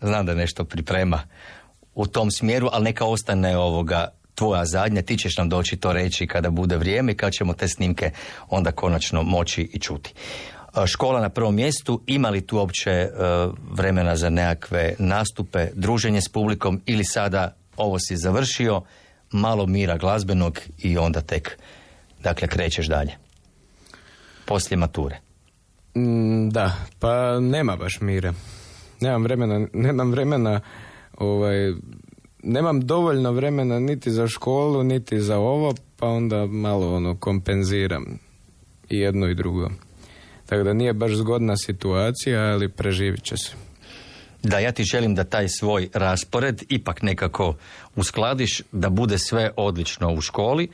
znam 0.00 0.26
da 0.26 0.34
nešto 0.34 0.64
priprema 0.64 1.22
u 1.94 2.06
tom 2.06 2.30
smjeru, 2.30 2.68
ali 2.72 2.84
neka 2.84 3.04
ostane 3.04 3.56
ovoga 3.56 4.08
tvoja 4.34 4.64
zadnja, 4.64 5.02
ti 5.02 5.18
ćeš 5.18 5.36
nam 5.36 5.48
doći 5.48 5.76
to 5.76 5.92
reći 5.92 6.26
kada 6.26 6.50
bude 6.50 6.76
vrijeme 6.76 7.12
i 7.12 7.16
kad 7.16 7.32
ćemo 7.32 7.52
te 7.52 7.68
snimke 7.68 8.10
onda 8.48 8.72
konačno 8.72 9.22
moći 9.22 9.62
i 9.62 9.78
čuti. 9.78 10.14
E, 10.76 10.86
Škola 10.86 11.20
na 11.20 11.28
prvom 11.28 11.54
mjestu, 11.54 12.00
ima 12.06 12.30
li 12.30 12.46
tu 12.46 12.56
uopće 12.56 12.90
e, 12.90 13.10
vremena 13.70 14.16
za 14.16 14.30
nekakve 14.30 14.94
nastupe, 14.98 15.66
druženje 15.74 16.20
s 16.20 16.28
publikom 16.28 16.80
ili 16.86 17.04
sada 17.04 17.56
ovo 17.76 17.98
si 17.98 18.16
završio, 18.16 18.82
malo 19.32 19.66
mira 19.66 19.96
glazbenog 19.96 20.60
i 20.78 20.98
onda 20.98 21.20
tek, 21.20 21.58
dakle, 22.22 22.48
krećeš 22.48 22.86
dalje. 22.86 23.12
Poslije 24.44 24.76
mature. 24.76 25.20
Mm, 25.96 26.48
da, 26.48 26.72
pa 26.98 27.40
nema 27.40 27.76
baš 27.76 28.00
mire. 28.00 28.32
Nemam 29.00 29.22
vremena, 29.22 29.66
nemam 29.72 30.10
vremena, 30.10 30.60
ovaj, 31.18 31.72
nemam 32.42 32.80
dovoljno 32.80 33.32
vremena 33.32 33.78
niti 33.78 34.10
za 34.10 34.28
školu, 34.28 34.82
niti 34.82 35.20
za 35.20 35.38
ovo, 35.38 35.74
pa 35.98 36.06
onda 36.06 36.46
malo 36.46 36.96
ono 36.96 37.16
kompenziram 37.16 38.18
i 38.90 38.98
jedno 38.98 39.26
i 39.28 39.34
drugo. 39.34 39.70
Tako 40.46 40.62
da 40.62 40.72
nije 40.72 40.92
baš 40.92 41.12
zgodna 41.12 41.56
situacija, 41.56 42.40
ali 42.40 42.68
preživit 42.68 43.22
će 43.22 43.36
se. 43.36 43.52
Da, 44.42 44.58
ja 44.58 44.72
ti 44.72 44.84
želim 44.84 45.14
da 45.14 45.24
taj 45.24 45.48
svoj 45.48 45.88
raspored 45.94 46.62
ipak 46.68 47.02
nekako 47.02 47.54
uskladiš, 47.96 48.62
da 48.72 48.90
bude 48.90 49.18
sve 49.18 49.50
odlično 49.56 50.12
u 50.12 50.20
školi 50.20 50.68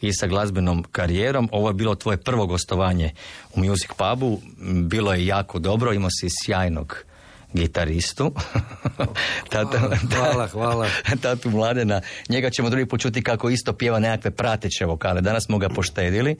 i 0.00 0.12
sa 0.12 0.26
glazbenom 0.26 0.84
karijerom. 0.92 1.48
Ovo 1.52 1.68
je 1.68 1.74
bilo 1.74 1.94
tvoje 1.94 2.16
prvo 2.16 2.46
gostovanje 2.46 3.10
u 3.54 3.60
Music 3.60 3.90
Pubu. 3.96 4.40
Bilo 4.82 5.12
je 5.14 5.26
jako 5.26 5.58
dobro, 5.58 5.92
imao 5.92 6.10
si 6.10 6.28
sjajnog 6.44 7.04
gitaristu. 7.52 8.32
Hvala, 9.52 9.96
hvala, 10.12 10.46
hvala. 10.46 10.88
Tatu 11.22 11.50
Mladena. 11.50 12.00
Njega 12.28 12.50
ćemo 12.50 12.70
drugi 12.70 12.86
put 12.86 13.00
čuti 13.00 13.22
kako 13.22 13.50
isto 13.50 13.72
pjeva 13.72 13.98
nekakve 13.98 14.30
prateće 14.30 14.86
vokale. 14.86 15.20
Danas 15.20 15.44
smo 15.44 15.58
ga 15.58 15.68
poštedili. 15.68 16.36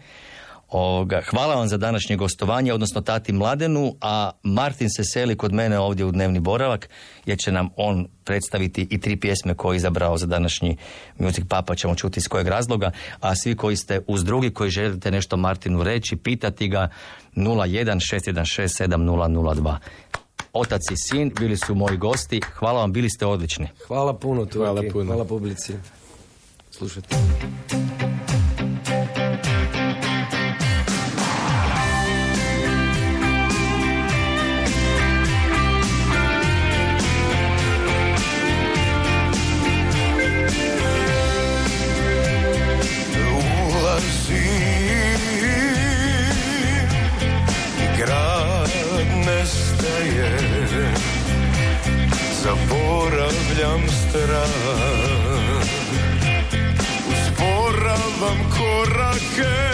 Ovoga, 0.69 1.23
hvala 1.31 1.55
vam 1.55 1.69
za 1.69 1.77
današnje 1.77 2.17
gostovanje, 2.17 2.73
odnosno 2.73 3.01
tati 3.01 3.33
Mladenu, 3.33 3.95
a 4.01 4.31
Martin 4.43 4.89
se 4.91 5.05
seli 5.05 5.37
kod 5.37 5.53
mene 5.53 5.79
ovdje 5.79 6.05
u 6.05 6.11
dnevni 6.11 6.41
boravak, 6.41 6.89
jer 7.27 7.39
će 7.39 7.53
nam 7.53 7.69
on 7.77 8.07
predstaviti 8.25 8.87
i 8.91 9.01
tri 9.01 9.17
pjesme 9.17 9.55
koje 9.55 9.75
je 9.75 9.77
izabrao 9.77 10.19
za 10.19 10.27
današnji 10.27 10.77
Music 11.19 11.45
Papa, 11.49 11.75
ćemo 11.75 11.95
čuti 11.95 12.19
iz 12.21 12.29
kojeg 12.29 12.49
razloga, 12.49 12.91
a 13.21 13.35
svi 13.35 13.57
koji 13.57 13.77
ste 13.77 14.01
uz 14.07 14.25
drugi, 14.25 14.51
koji 14.51 14.71
želite 14.71 15.11
nešto 15.11 15.37
Martinu 15.37 15.83
reći, 15.83 16.17
pitati 16.17 16.69
ga 16.69 16.89
01 17.37 18.17
616 18.17 18.89
7002. 18.89 19.77
Otac 20.53 20.81
i 20.91 20.97
sin 20.97 21.33
bili 21.39 21.57
su 21.57 21.75
moji 21.75 21.97
gosti, 21.97 22.41
hvala 22.55 22.81
vam, 22.81 22.93
bili 22.93 23.11
ste 23.11 23.27
odlični. 23.27 23.69
Hvala 23.87 24.19
puno, 24.19 24.45
Turki. 24.45 24.59
Hvala 24.59 24.83
puno. 24.93 25.05
Hvala 25.05 25.25
publici. 25.25 25.73
Slušajte. 26.71 27.17
darker 59.15 59.74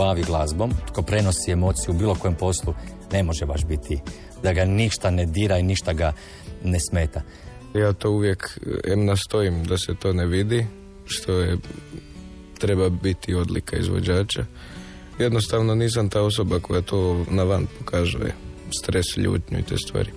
bavi 0.00 0.22
glazbom, 0.22 0.72
tko 0.88 1.02
prenosi 1.02 1.52
emociju 1.52 1.94
u 1.94 1.98
bilo 1.98 2.14
kojem 2.14 2.34
poslu, 2.34 2.74
ne 3.12 3.22
može 3.22 3.46
baš 3.46 3.64
biti 3.64 3.98
da 4.42 4.52
ga 4.52 4.64
ništa 4.64 5.10
ne 5.10 5.26
dira 5.26 5.58
i 5.58 5.62
ništa 5.62 5.92
ga 5.92 6.12
ne 6.64 6.78
smeta. 6.90 7.22
Ja 7.74 7.92
to 7.92 8.10
uvijek 8.10 8.58
em 8.84 9.04
nastojim 9.04 9.64
da 9.64 9.78
se 9.78 9.94
to 9.94 10.12
ne 10.12 10.26
vidi, 10.26 10.66
što 11.04 11.32
je 11.32 11.56
treba 12.58 12.88
biti 12.88 13.34
odlika 13.34 13.76
izvođača. 13.76 14.44
Jednostavno 15.18 15.74
nisam 15.74 16.08
ta 16.08 16.22
osoba 16.22 16.60
koja 16.60 16.80
to 16.80 17.24
na 17.30 17.42
van 17.42 17.66
pokazuje, 17.78 18.34
stres, 18.82 19.16
ljutnju 19.16 19.58
i 19.58 19.62
te 19.62 19.76
stvari. 19.76 20.10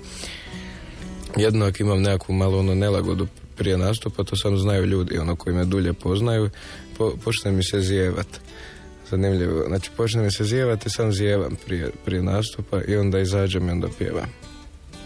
Jedno 1.38 1.66
ako 1.66 1.84
imam 1.84 2.02
nekakvu 2.02 2.34
malo 2.36 2.60
ono 2.60 2.76
nelagodu 2.76 3.28
prije 3.56 3.78
nastupa, 3.78 4.24
to 4.24 4.36
samo 4.36 4.58
znaju 4.58 4.86
ljudi, 4.86 5.18
ono 5.18 5.36
koji 5.36 5.56
me 5.56 5.66
dulje 5.66 5.94
poznaju, 5.94 6.50
po, 6.98 7.14
počne 7.24 7.52
mi 7.52 7.64
se 7.64 7.82
zijevat. 7.82 8.28
Zanimljivo, 9.10 9.64
znači 9.68 9.90
počne 9.98 10.24
mi 10.24 10.32
se 10.32 10.44
zjevati, 10.44 10.90
sam 10.90 11.12
zijevam 11.12 11.56
prije, 11.66 11.92
prije 12.06 12.24
nastupa 12.24 12.82
i 12.88 12.96
onda 12.96 13.20
izađem 13.20 13.68
i 13.68 13.72
onda 13.72 13.88
pjevam. 13.98 14.30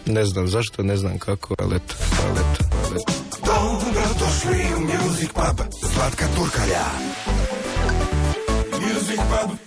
Ne 0.05 0.25
znam 0.25 0.47
zašto, 0.47 0.83
ne 0.83 0.97
znam 0.97 1.17
kako, 1.19 1.55
ali 1.59 1.75
eto, 1.75 1.95
ali 2.23 2.39
eto, 2.39 2.63
ali 2.85 2.95
eto. 2.95 3.13
Dobro 3.45 4.01
došli 4.19 4.59
u 4.77 4.79
Music 4.79 5.29
Pub, 5.33 5.65
Zlatka 5.93 6.25
Turkalja. 6.35 6.85
Music 8.71 9.17
Pub, 9.17 9.57